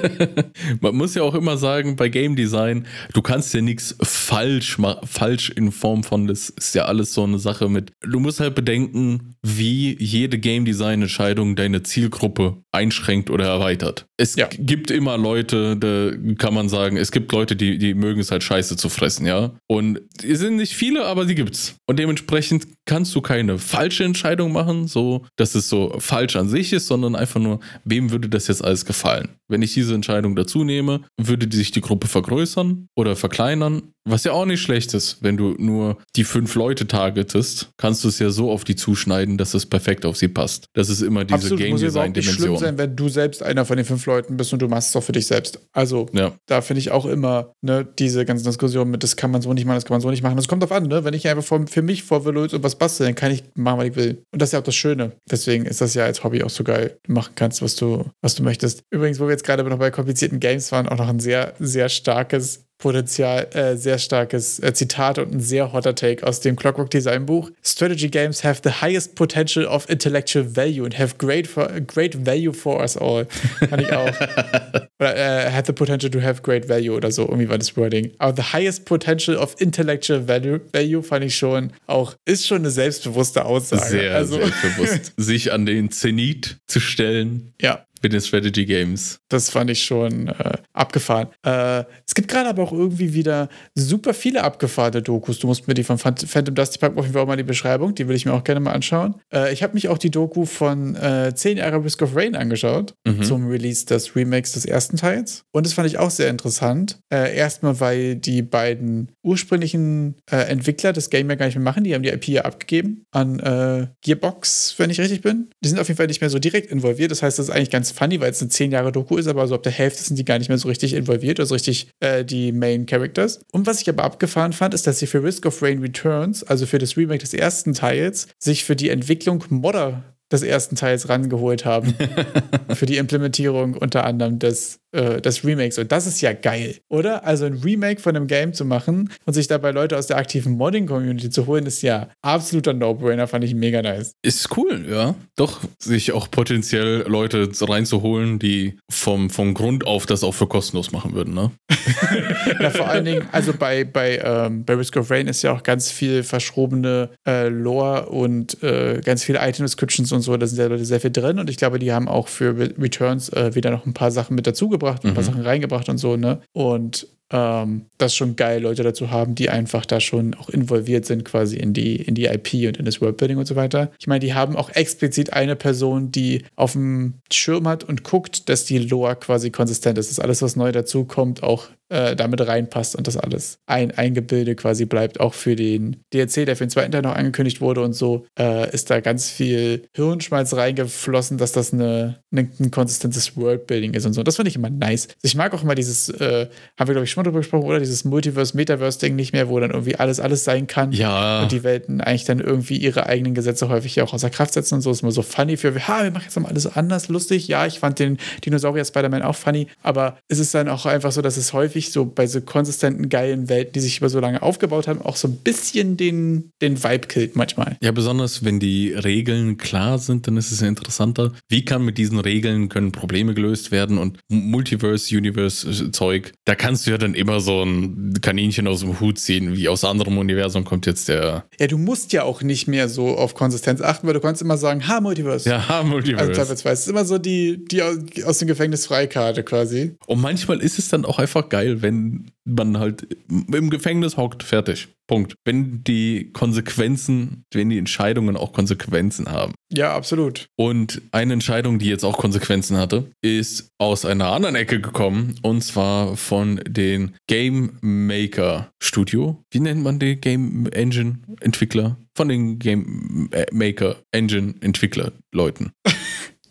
Man 0.80 0.94
muss 0.94 1.14
ja 1.14 1.22
auch 1.22 1.34
immer 1.34 1.56
sagen, 1.56 1.96
bei 1.96 2.08
Game 2.08 2.36
Design, 2.36 2.86
du 3.12 3.22
kannst 3.22 3.52
ja 3.54 3.60
nichts 3.60 3.96
falsch 4.30 4.76
falsch 5.04 5.50
in 5.50 5.72
Form 5.72 6.04
von, 6.04 6.28
das 6.28 6.50
ist 6.50 6.74
ja 6.76 6.84
alles 6.84 7.12
so 7.12 7.24
eine 7.24 7.40
Sache 7.40 7.68
mit, 7.68 7.90
du 8.00 8.20
musst 8.20 8.38
halt 8.38 8.54
bedenken, 8.54 9.34
wie 9.42 9.96
jede 9.98 10.38
Game 10.38 10.64
Design 10.64 11.02
Entscheidung 11.02 11.56
deine 11.56 11.82
Zielgruppe 11.82 12.62
einschränkt 12.70 13.28
oder 13.28 13.46
erweitert. 13.46 14.06
Es 14.16 14.36
Ja. 14.36 14.48
gibt 14.56 14.92
immer 14.92 15.18
Leute, 15.18 15.76
da 15.76 16.12
kann 16.38 16.54
man 16.54 16.68
sagen, 16.68 16.96
es 16.96 17.10
gibt 17.10 17.32
Leute, 17.32 17.56
die, 17.56 17.78
die 17.78 17.94
mögen 17.94 18.20
es 18.20 18.30
halt 18.30 18.44
scheiße 18.44 18.76
zu 18.76 18.88
fressen, 18.88 19.26
ja. 19.26 19.50
Und 19.66 20.00
es 20.22 20.38
sind 20.38 20.56
nicht 20.56 20.74
viele, 20.74 21.06
aber 21.06 21.24
die 21.24 21.34
gibt's. 21.34 21.74
Und 21.88 21.98
dementsprechend 21.98 22.68
kannst 22.86 23.12
du 23.14 23.20
keine 23.20 23.58
falsche 23.58 24.04
Entscheidung 24.04 24.52
machen, 24.52 24.86
so 24.86 25.24
dass 25.36 25.54
es 25.56 25.68
so 25.68 25.96
falsch 25.98 26.36
an 26.36 26.48
sich 26.48 26.72
ist, 26.72 26.86
sondern 26.86 27.16
einfach 27.16 27.40
nur, 27.40 27.58
wem 27.84 28.10
würde 28.12 28.28
das 28.28 28.46
jetzt 28.46 28.62
alles 28.64 28.84
gefallen? 28.84 29.30
Wenn 29.48 29.62
ich 29.62 29.74
diese 29.74 29.94
Entscheidung 29.94 30.36
dazu 30.36 30.62
nehme, 30.62 31.00
würde 31.20 31.48
sich 31.54 31.72
die 31.72 31.80
Gruppe 31.80 32.06
vergrößern 32.06 32.86
oder 32.96 33.16
verkleinern, 33.16 33.82
was 34.04 34.19
ja 34.24 34.32
auch 34.32 34.46
nicht 34.46 34.60
schlecht 34.62 34.94
ist. 34.94 35.18
Wenn 35.22 35.36
du 35.36 35.54
nur 35.58 35.98
die 36.16 36.24
fünf 36.24 36.54
Leute 36.54 36.86
targetest, 36.86 37.70
kannst 37.76 38.04
du 38.04 38.08
es 38.08 38.18
ja 38.18 38.30
so 38.30 38.50
auf 38.50 38.64
die 38.64 38.76
zuschneiden, 38.76 39.38
dass 39.38 39.54
es 39.54 39.66
perfekt 39.66 40.04
auf 40.04 40.16
sie 40.16 40.28
passt. 40.28 40.66
Das 40.74 40.88
ist 40.88 41.00
immer 41.02 41.24
diese 41.24 41.34
Absolut, 41.36 41.58
Game 41.58 41.70
muss 41.72 41.80
Design 41.80 42.10
überhaupt 42.10 42.16
nicht 42.16 42.24
schlimm 42.26 42.36
Dimension. 42.44 42.58
sein, 42.58 42.78
wenn 42.78 42.96
du 42.96 43.08
selbst 43.08 43.42
einer 43.42 43.64
von 43.64 43.76
den 43.76 43.86
fünf 43.86 44.04
Leuten 44.06 44.36
bist 44.36 44.52
und 44.52 44.60
du 44.62 44.68
machst 44.68 44.90
es 44.90 44.96
auch 44.96 45.02
für 45.02 45.12
dich 45.12 45.26
selbst. 45.26 45.60
Also, 45.72 46.06
Ja. 46.12 46.32
da 46.46 46.60
finde 46.60 46.80
ich 46.80 46.90
auch 46.90 47.06
immer 47.06 47.52
ne, 47.62 47.86
diese 47.98 48.24
ganzen 48.24 48.44
Diskussionen 48.44 48.90
mit, 48.90 49.02
das 49.02 49.16
kann 49.16 49.30
man 49.30 49.42
so 49.42 49.52
nicht 49.52 49.64
machen, 49.64 49.76
das 49.76 49.84
kann 49.84 49.94
man 49.94 50.00
so 50.00 50.10
nicht 50.10 50.22
machen. 50.22 50.36
Das 50.36 50.48
kommt 50.48 50.62
drauf 50.62 50.72
an, 50.72 50.86
ne? 50.88 51.04
Wenn 51.04 51.14
ich 51.14 51.26
einfach 51.28 51.44
vor, 51.44 51.66
für 51.66 51.82
mich 51.82 52.02
vor 52.02 52.24
Veloz 52.24 52.52
und 52.52 52.62
was 52.62 52.76
bastel, 52.76 53.06
dann 53.06 53.14
kann 53.14 53.32
ich 53.32 53.44
machen, 53.54 53.78
was 53.78 53.86
ich 53.86 53.96
will. 53.96 54.22
Und 54.32 54.40
das 54.42 54.48
ist 54.50 54.52
ja 54.52 54.58
auch 54.60 54.64
das 54.64 54.74
Schöne. 54.76 55.12
Deswegen 55.30 55.66
ist 55.66 55.80
das 55.80 55.94
ja 55.94 56.04
als 56.04 56.22
Hobby 56.24 56.42
auch 56.42 56.50
so 56.50 56.64
geil. 56.64 56.98
Du 57.04 57.12
machen 57.12 57.32
kannst, 57.34 57.62
was 57.62 57.76
du, 57.76 58.04
was 58.22 58.34
du 58.34 58.42
möchtest. 58.42 58.82
Übrigens, 58.90 59.20
wo 59.20 59.24
wir 59.24 59.30
jetzt 59.32 59.44
gerade 59.44 59.64
noch 59.64 59.78
bei 59.78 59.90
komplizierten 59.90 60.40
Games 60.40 60.70
waren, 60.72 60.88
auch 60.88 60.98
noch 60.98 61.08
ein 61.08 61.20
sehr, 61.20 61.54
sehr 61.58 61.88
starkes 61.88 62.64
Potenzial, 62.80 63.46
äh, 63.54 63.76
sehr 63.76 63.98
starkes 63.98 64.58
äh, 64.58 64.72
Zitat 64.72 65.18
und 65.18 65.32
ein 65.32 65.40
sehr 65.40 65.72
hotter 65.72 65.94
Take 65.94 66.26
aus 66.26 66.40
dem 66.40 66.56
Clockwork 66.56 66.90
Design 66.90 67.26
Buch. 67.26 67.50
Strategy 67.62 68.08
games 68.08 68.42
have 68.42 68.60
the 68.64 68.70
highest 68.80 69.14
potential 69.14 69.66
of 69.66 69.88
intellectual 69.88 70.44
value 70.44 70.84
and 70.84 70.98
have 70.98 71.16
great, 71.18 71.46
for, 71.46 71.68
great 71.86 72.26
value 72.26 72.52
for 72.52 72.80
us 72.80 72.96
all. 72.96 73.26
Fand 73.68 73.82
ich 73.82 73.92
auch. 73.92 74.10
oder 75.00 75.16
äh, 75.16 75.50
have 75.50 75.66
the 75.66 75.72
potential 75.72 76.10
to 76.10 76.20
have 76.20 76.42
great 76.42 76.68
value 76.68 76.92
oder 76.94 77.10
so, 77.10 77.22
irgendwie 77.22 77.48
war 77.48 77.58
das 77.58 77.76
Wording. 77.76 78.12
Aber 78.18 78.34
the 78.36 78.52
highest 78.52 78.84
potential 78.84 79.36
of 79.36 79.54
intellectual 79.58 80.26
value, 80.26 80.60
value 80.72 81.02
fand 81.02 81.24
ich 81.24 81.36
schon 81.36 81.72
auch, 81.86 82.14
ist 82.24 82.46
schon 82.46 82.58
eine 82.58 82.70
selbstbewusste 82.70 83.44
Aussage. 83.44 83.82
Sehr 83.84 84.14
also, 84.14 84.36
selbstbewusst. 84.38 85.12
Sich 85.16 85.52
an 85.52 85.66
den 85.66 85.90
Zenit 85.90 86.58
zu 86.66 86.80
stellen 86.80 87.52
ja, 87.60 87.84
mit 88.02 88.12
den 88.12 88.20
Strategy 88.20 88.66
Games. 88.66 89.20
Das 89.28 89.50
fand 89.50 89.70
ich 89.70 89.82
schon 89.82 90.28
äh, 90.28 90.58
abgefahren. 90.80 91.28
Äh, 91.44 91.84
es 92.06 92.14
gibt 92.14 92.28
gerade 92.28 92.48
aber 92.48 92.62
auch 92.62 92.72
irgendwie 92.72 93.14
wieder 93.14 93.48
super 93.74 94.14
viele 94.14 94.42
abgefahrene 94.42 95.02
Dokus. 95.02 95.38
Du 95.38 95.46
musst 95.46 95.68
mir 95.68 95.74
die 95.74 95.84
von 95.84 95.98
Phan- 95.98 96.16
Phantom 96.16 96.54
Dusty 96.54 96.78
packen 96.78 96.98
auf 96.98 97.04
jeden 97.04 97.12
Fall 97.14 97.22
auch 97.22 97.26
mal 97.26 97.34
in 97.34 97.38
die 97.38 97.44
Beschreibung. 97.44 97.94
Die 97.94 98.08
will 98.08 98.16
ich 98.16 98.26
mir 98.26 98.32
auch 98.32 98.44
gerne 98.44 98.60
mal 98.60 98.72
anschauen. 98.72 99.14
Äh, 99.32 99.52
ich 99.52 99.62
habe 99.62 99.74
mich 99.74 99.88
auch 99.88 99.98
die 99.98 100.10
Doku 100.10 100.44
von 100.46 100.96
äh, 100.96 101.32
10 101.34 101.58
Jahre 101.58 101.84
Risk 101.84 102.02
of 102.02 102.16
Rain 102.16 102.34
angeschaut 102.34 102.94
Mhm. 103.06 103.22
zum 103.22 103.46
Release 103.48 103.86
des 103.86 104.14
Remakes 104.16 104.52
des 104.52 104.64
ersten 104.64 104.96
Teils. 104.96 105.44
Und 105.52 105.66
das 105.66 105.72
fand 105.74 105.86
ich 105.88 105.98
auch 105.98 106.10
sehr 106.10 106.28
interessant. 106.28 106.98
Äh, 107.12 107.36
erstmal, 107.36 107.78
weil 107.80 108.16
die 108.16 108.42
beiden 108.42 109.12
ursprünglichen 109.22 110.16
äh, 110.30 110.36
Entwickler 110.50 110.92
das 110.92 111.10
Game 111.10 111.28
ja 111.28 111.36
gar 111.36 111.46
nicht 111.46 111.56
mehr 111.56 111.64
machen. 111.64 111.84
Die 111.84 111.94
haben 111.94 112.02
die 112.02 112.08
IP 112.10 112.28
ja 112.28 112.42
abgegeben 112.42 113.04
an 113.10 113.38
äh, 113.40 113.86
Gearbox, 114.02 114.74
wenn 114.78 114.90
ich 114.90 115.00
richtig 115.00 115.22
bin. 115.22 115.50
Die 115.64 115.68
sind 115.68 115.78
auf 115.78 115.88
jeden 115.88 115.96
Fall 115.98 116.06
nicht 116.06 116.20
mehr 116.20 116.30
so 116.30 116.38
direkt 116.38 116.70
involviert. 116.70 117.10
Das 117.10 117.22
heißt, 117.22 117.38
das 117.38 117.48
ist 117.48 117.54
eigentlich 117.54 117.70
ganz 117.70 117.90
funny, 117.90 118.20
weil 118.20 118.30
es 118.30 118.40
eine 118.40 118.50
10 118.50 118.70
Jahre 118.72 118.92
Doku 118.92 119.16
ist, 119.16 119.26
aber 119.26 119.46
so 119.48 119.54
ab 119.54 119.62
der 119.62 119.72
Hälfte 119.72 120.02
sind 120.02 120.18
die 120.18 120.24
gar 120.24 120.38
nicht 120.38 120.48
mehr 120.48 120.58
so 120.58 120.68
richtig 120.70 120.94
involviert, 120.94 121.40
also 121.40 121.54
richtig 121.54 121.90
äh, 122.00 122.24
die 122.24 122.52
Main 122.52 122.86
Characters. 122.86 123.40
Und 123.52 123.66
was 123.66 123.82
ich 123.82 123.88
aber 123.88 124.04
abgefahren 124.04 124.52
fand, 124.52 124.74
ist, 124.74 124.86
dass 124.86 124.98
sie 124.98 125.06
für 125.06 125.22
Risk 125.22 125.44
of 125.46 125.62
Rain 125.62 125.80
Returns, 125.80 126.42
also 126.42 126.66
für 126.66 126.78
das 126.78 126.96
Remake 126.96 127.20
des 127.20 127.34
ersten 127.34 127.74
Teils, 127.74 128.28
sich 128.38 128.64
für 128.64 128.76
die 128.76 128.88
Entwicklung 128.88 129.44
Modder 129.50 130.04
des 130.30 130.42
ersten 130.42 130.76
Teils 130.76 131.08
rangeholt 131.08 131.64
haben. 131.64 131.94
für 132.74 132.86
die 132.86 132.96
Implementierung 132.96 133.74
unter 133.74 134.04
anderem 134.04 134.38
des, 134.38 134.78
äh, 134.92 135.20
des 135.20 135.44
Remakes. 135.44 135.78
Und 135.78 135.92
das 135.92 136.06
ist 136.06 136.20
ja 136.20 136.32
geil, 136.32 136.76
oder? 136.88 137.24
Also 137.24 137.44
ein 137.46 137.54
Remake 137.54 138.00
von 138.00 138.16
einem 138.16 138.26
Game 138.26 138.52
zu 138.52 138.64
machen 138.64 139.10
und 139.24 139.34
sich 139.34 139.46
dabei 139.46 139.70
Leute 139.70 139.96
aus 139.96 140.06
der 140.06 140.16
aktiven 140.16 140.56
Modding-Community 140.56 141.30
zu 141.30 141.46
holen, 141.46 141.66
ist 141.66 141.82
ja 141.82 142.08
absoluter 142.22 142.72
No-Brainer, 142.72 143.26
fand 143.26 143.44
ich 143.44 143.54
mega 143.54 143.82
nice. 143.82 144.14
Ist 144.22 144.56
cool, 144.56 144.86
ja. 144.90 145.14
Doch, 145.36 145.60
sich 145.78 146.12
auch 146.12 146.30
potenziell 146.30 147.04
Leute 147.06 147.48
reinzuholen, 147.60 148.38
die 148.38 148.78
vom, 148.90 149.30
vom 149.30 149.54
Grund 149.54 149.86
auf 149.86 150.06
das 150.06 150.24
auch 150.24 150.34
für 150.34 150.46
kostenlos 150.46 150.92
machen 150.92 151.14
würden, 151.14 151.34
ne? 151.34 151.50
Ja, 152.60 152.70
vor 152.70 152.88
allen 152.88 153.04
Dingen, 153.04 153.28
also 153.32 153.52
bei, 153.52 153.84
bei, 153.84 154.18
ähm, 154.22 154.64
bei 154.64 154.74
Risk 154.74 154.96
of 154.96 155.10
Rain 155.10 155.26
ist 155.28 155.42
ja 155.42 155.52
auch 155.52 155.62
ganz 155.62 155.90
viel 155.90 156.22
verschrobene 156.22 157.10
äh, 157.26 157.48
Lore 157.48 158.06
und 158.06 158.62
äh, 158.62 159.00
ganz 159.04 159.24
viele 159.24 159.38
Item 159.40 159.64
Descriptions 159.64 160.12
und 160.12 160.20
so. 160.20 160.36
Da 160.36 160.46
sind 160.46 160.58
ja 160.58 160.66
Leute 160.66 160.84
sehr 160.84 161.00
viel 161.00 161.10
drin 161.10 161.38
und 161.38 161.48
ich 161.48 161.56
glaube, 161.56 161.78
die 161.78 161.92
haben 161.92 162.08
auch 162.08 162.28
für 162.28 162.58
Re 162.58 162.70
Returns 162.78 163.28
äh, 163.30 163.54
wieder 163.54 163.70
noch 163.70 163.86
ein 163.86 163.94
paar 163.94 164.10
Sachen 164.10 164.34
mit 164.34 164.46
dazugebracht, 164.80 165.04
ein 165.04 165.14
paar 165.14 165.22
Mhm. 165.22 165.26
Sachen 165.26 165.42
reingebracht 165.42 165.88
und 165.88 165.98
so, 165.98 166.16
ne? 166.16 166.40
Und 166.52 167.06
ähm, 167.30 167.86
das 167.98 168.12
ist 168.12 168.16
schon 168.16 168.36
geil, 168.36 168.62
Leute 168.62 168.82
dazu 168.82 169.10
haben, 169.10 169.34
die 169.34 169.50
einfach 169.50 169.86
da 169.86 170.00
schon 170.00 170.34
auch 170.34 170.48
involviert 170.48 171.06
sind, 171.06 171.24
quasi 171.24 171.56
in 171.56 171.72
die, 171.72 171.96
in 171.96 172.14
die 172.14 172.26
IP 172.26 172.66
und 172.66 172.78
in 172.78 172.84
das 172.84 173.00
Worldbuilding 173.00 173.38
und 173.38 173.46
so 173.46 173.56
weiter. 173.56 173.90
Ich 173.98 174.06
meine, 174.06 174.20
die 174.20 174.34
haben 174.34 174.56
auch 174.56 174.70
explizit 174.70 175.32
eine 175.32 175.56
Person, 175.56 176.10
die 176.10 176.44
auf 176.56 176.72
dem 176.72 177.14
Schirm 177.32 177.68
hat 177.68 177.84
und 177.84 178.04
guckt, 178.04 178.48
dass 178.48 178.64
die 178.64 178.78
Lore 178.78 179.16
quasi 179.16 179.50
konsistent 179.50 179.98
ist, 179.98 180.10
dass 180.10 180.18
alles, 180.18 180.42
was 180.42 180.56
neu 180.56 180.72
dazu 180.72 181.04
kommt, 181.04 181.42
auch 181.42 181.68
äh, 181.90 182.14
damit 182.14 182.40
reinpasst 182.46 182.94
und 182.94 183.06
das 183.06 183.16
alles 183.16 183.58
ein, 183.66 183.90
ein 183.90 184.14
Gebilde 184.14 184.54
quasi 184.54 184.84
bleibt, 184.84 185.20
auch 185.20 185.34
für 185.34 185.56
den 185.56 185.96
DLC, 186.12 186.46
der 186.46 186.56
für 186.56 186.64
den 186.64 186.70
zweiten 186.70 186.92
Teil 186.92 187.02
noch 187.02 187.16
angekündigt 187.16 187.60
wurde 187.60 187.82
und 187.82 187.92
so, 187.94 188.26
äh, 188.38 188.72
ist 188.72 188.90
da 188.90 189.00
ganz 189.00 189.28
viel 189.28 189.88
Hirnschmalz 189.94 190.54
reingeflossen, 190.54 191.36
dass 191.36 191.52
das 191.52 191.72
eine, 191.72 192.22
eine, 192.30 192.48
ein 192.60 192.70
konsistentes 192.70 193.36
Worldbuilding 193.36 193.94
ist 193.94 194.06
und 194.06 194.12
so. 194.12 194.22
Das 194.22 194.36
finde 194.36 194.50
ich 194.50 194.56
immer 194.56 194.70
nice. 194.70 195.08
Ich 195.22 195.34
mag 195.34 195.52
auch 195.52 195.62
immer 195.62 195.74
dieses, 195.74 196.08
äh, 196.08 196.48
haben 196.78 196.88
wir 196.88 196.94
glaube 196.94 197.04
ich 197.04 197.10
schon 197.10 197.19
mal 197.20 197.24
drüber 197.24 197.40
gesprochen, 197.40 197.64
oder 197.64 197.78
dieses 197.78 198.04
Multiverse-Metaverse-Ding 198.04 199.14
nicht 199.14 199.32
mehr, 199.32 199.48
wo 199.48 199.58
dann 199.60 199.70
irgendwie 199.70 199.96
alles 199.96 200.20
alles 200.20 200.44
sein 200.44 200.66
kann. 200.66 200.92
Ja. 200.92 201.42
Und 201.42 201.52
die 201.52 201.62
Welten 201.62 202.00
eigentlich 202.00 202.24
dann 202.24 202.40
irgendwie 202.40 202.76
ihre 202.76 203.06
eigenen 203.06 203.34
Gesetze 203.34 203.68
häufig 203.68 204.00
auch 204.02 204.12
außer 204.12 204.30
Kraft 204.30 204.54
setzen 204.54 204.76
und 204.76 204.80
so. 204.80 204.90
Ist 204.90 205.02
immer 205.02 205.12
so 205.12 205.22
funny 205.22 205.56
für, 205.56 205.74
ha, 205.88 206.02
wir 206.02 206.10
machen 206.10 206.24
jetzt 206.24 206.38
mal 206.38 206.48
alles 206.48 206.66
anders, 206.66 207.08
lustig. 207.08 207.48
Ja, 207.48 207.66
ich 207.66 207.78
fand 207.78 207.98
den 207.98 208.18
Dinosaurier 208.44 208.84
Spider-Man 208.84 209.22
auch 209.22 209.36
funny, 209.36 209.66
aber 209.82 210.18
es 210.28 210.38
ist 210.38 210.54
dann 210.54 210.68
auch 210.68 210.86
einfach 210.86 211.12
so, 211.12 211.22
dass 211.22 211.36
es 211.36 211.52
häufig 211.52 211.92
so 211.92 212.04
bei 212.04 212.26
so 212.26 212.40
konsistenten, 212.40 213.08
geilen 213.08 213.48
Welten, 213.48 213.72
die 213.72 213.80
sich 213.80 213.98
über 213.98 214.08
so 214.08 214.20
lange 214.20 214.42
aufgebaut 214.42 214.88
haben, 214.88 215.02
auch 215.02 215.16
so 215.16 215.28
ein 215.28 215.36
bisschen 215.36 215.96
den, 215.96 216.50
den 216.60 216.82
Vibe 216.82 217.06
killt 217.08 217.36
manchmal. 217.36 217.76
Ja, 217.82 217.92
besonders 217.92 218.44
wenn 218.44 218.60
die 218.60 218.92
Regeln 218.92 219.56
klar 219.56 219.98
sind, 219.98 220.26
dann 220.26 220.36
ist 220.36 220.50
es 220.50 220.62
interessanter. 220.62 221.32
Wie 221.48 221.64
kann 221.64 221.84
mit 221.84 221.98
diesen 221.98 222.18
Regeln 222.18 222.68
können 222.68 222.92
Probleme 222.92 223.34
gelöst 223.34 223.70
werden 223.70 223.98
und 223.98 224.18
Multiverse, 224.28 225.16
Universe 225.16 225.90
Zeug, 225.92 226.32
da 226.44 226.54
kannst 226.54 226.86
du 226.86 226.90
ja 226.90 226.98
dann 226.98 227.09
immer 227.14 227.40
so 227.40 227.62
ein 227.62 228.14
Kaninchen 228.20 228.66
aus 228.66 228.80
dem 228.80 229.00
Hut 229.00 229.18
ziehen, 229.18 229.56
wie 229.56 229.68
aus 229.68 229.84
anderem 229.84 230.18
Universum 230.18 230.64
kommt 230.64 230.86
jetzt 230.86 231.08
der 231.08 231.44
Ja, 231.58 231.66
du 231.66 231.78
musst 231.78 232.12
ja 232.12 232.22
auch 232.22 232.42
nicht 232.42 232.68
mehr 232.68 232.88
so 232.88 233.16
auf 233.16 233.34
Konsistenz 233.34 233.80
achten, 233.80 234.06
weil 234.06 234.14
du 234.14 234.20
kannst 234.20 234.42
immer 234.42 234.56
sagen, 234.56 234.86
ha, 234.88 235.00
Multiverse. 235.00 235.48
Ja, 235.48 235.64
Also 235.68 235.88
Multiverse. 235.88 236.32
zweifelsfrei. 236.32 236.70
Es 236.72 236.80
ist 236.80 236.88
immer 236.88 237.04
so 237.04 237.18
die, 237.18 237.64
die 237.64 237.82
aus 237.82 237.96
aus 238.24 238.38
dem 238.38 238.48
Gefängnis 238.48 238.86
Freikarte 238.86 239.42
quasi. 239.42 239.96
Und 240.06 240.20
manchmal 240.20 240.60
ist 240.60 240.78
es 240.78 240.88
dann 240.88 241.04
auch 241.04 241.18
einfach 241.18 241.48
geil, 241.48 241.82
wenn 241.82 242.30
man 242.44 242.78
halt 242.78 243.06
im 243.30 243.70
Gefängnis 243.70 244.16
hockt, 244.16 244.42
fertig. 244.42 244.88
Punkt. 245.06 245.34
Wenn 245.44 245.82
die 245.82 246.30
Konsequenzen, 246.32 247.44
wenn 247.52 247.68
die 247.68 247.78
Entscheidungen 247.78 248.36
auch 248.36 248.52
Konsequenzen 248.52 249.28
haben. 249.28 249.54
Ja, 249.72 249.94
absolut. 249.94 250.46
Und 250.56 251.02
eine 251.10 251.32
Entscheidung, 251.32 251.80
die 251.80 251.88
jetzt 251.88 252.04
auch 252.04 252.16
Konsequenzen 252.16 252.76
hatte, 252.76 253.10
ist 253.20 253.70
aus 253.78 254.04
einer 254.04 254.30
anderen 254.30 254.54
Ecke 254.54 254.80
gekommen 254.80 255.34
und 255.42 255.62
zwar 255.64 256.16
von 256.16 256.60
den 256.64 257.16
Game 257.26 257.72
Maker 257.80 258.70
Studio. 258.80 259.42
Wie 259.50 259.60
nennt 259.60 259.82
man 259.82 259.98
die 259.98 260.16
Game 260.16 260.66
Engine 260.66 261.18
Entwickler? 261.40 261.96
Von 262.16 262.28
den 262.28 262.58
Game 262.58 263.28
Maker 263.50 263.96
Engine 264.12 264.54
Entwickler 264.60 265.12
Leuten. 265.32 265.72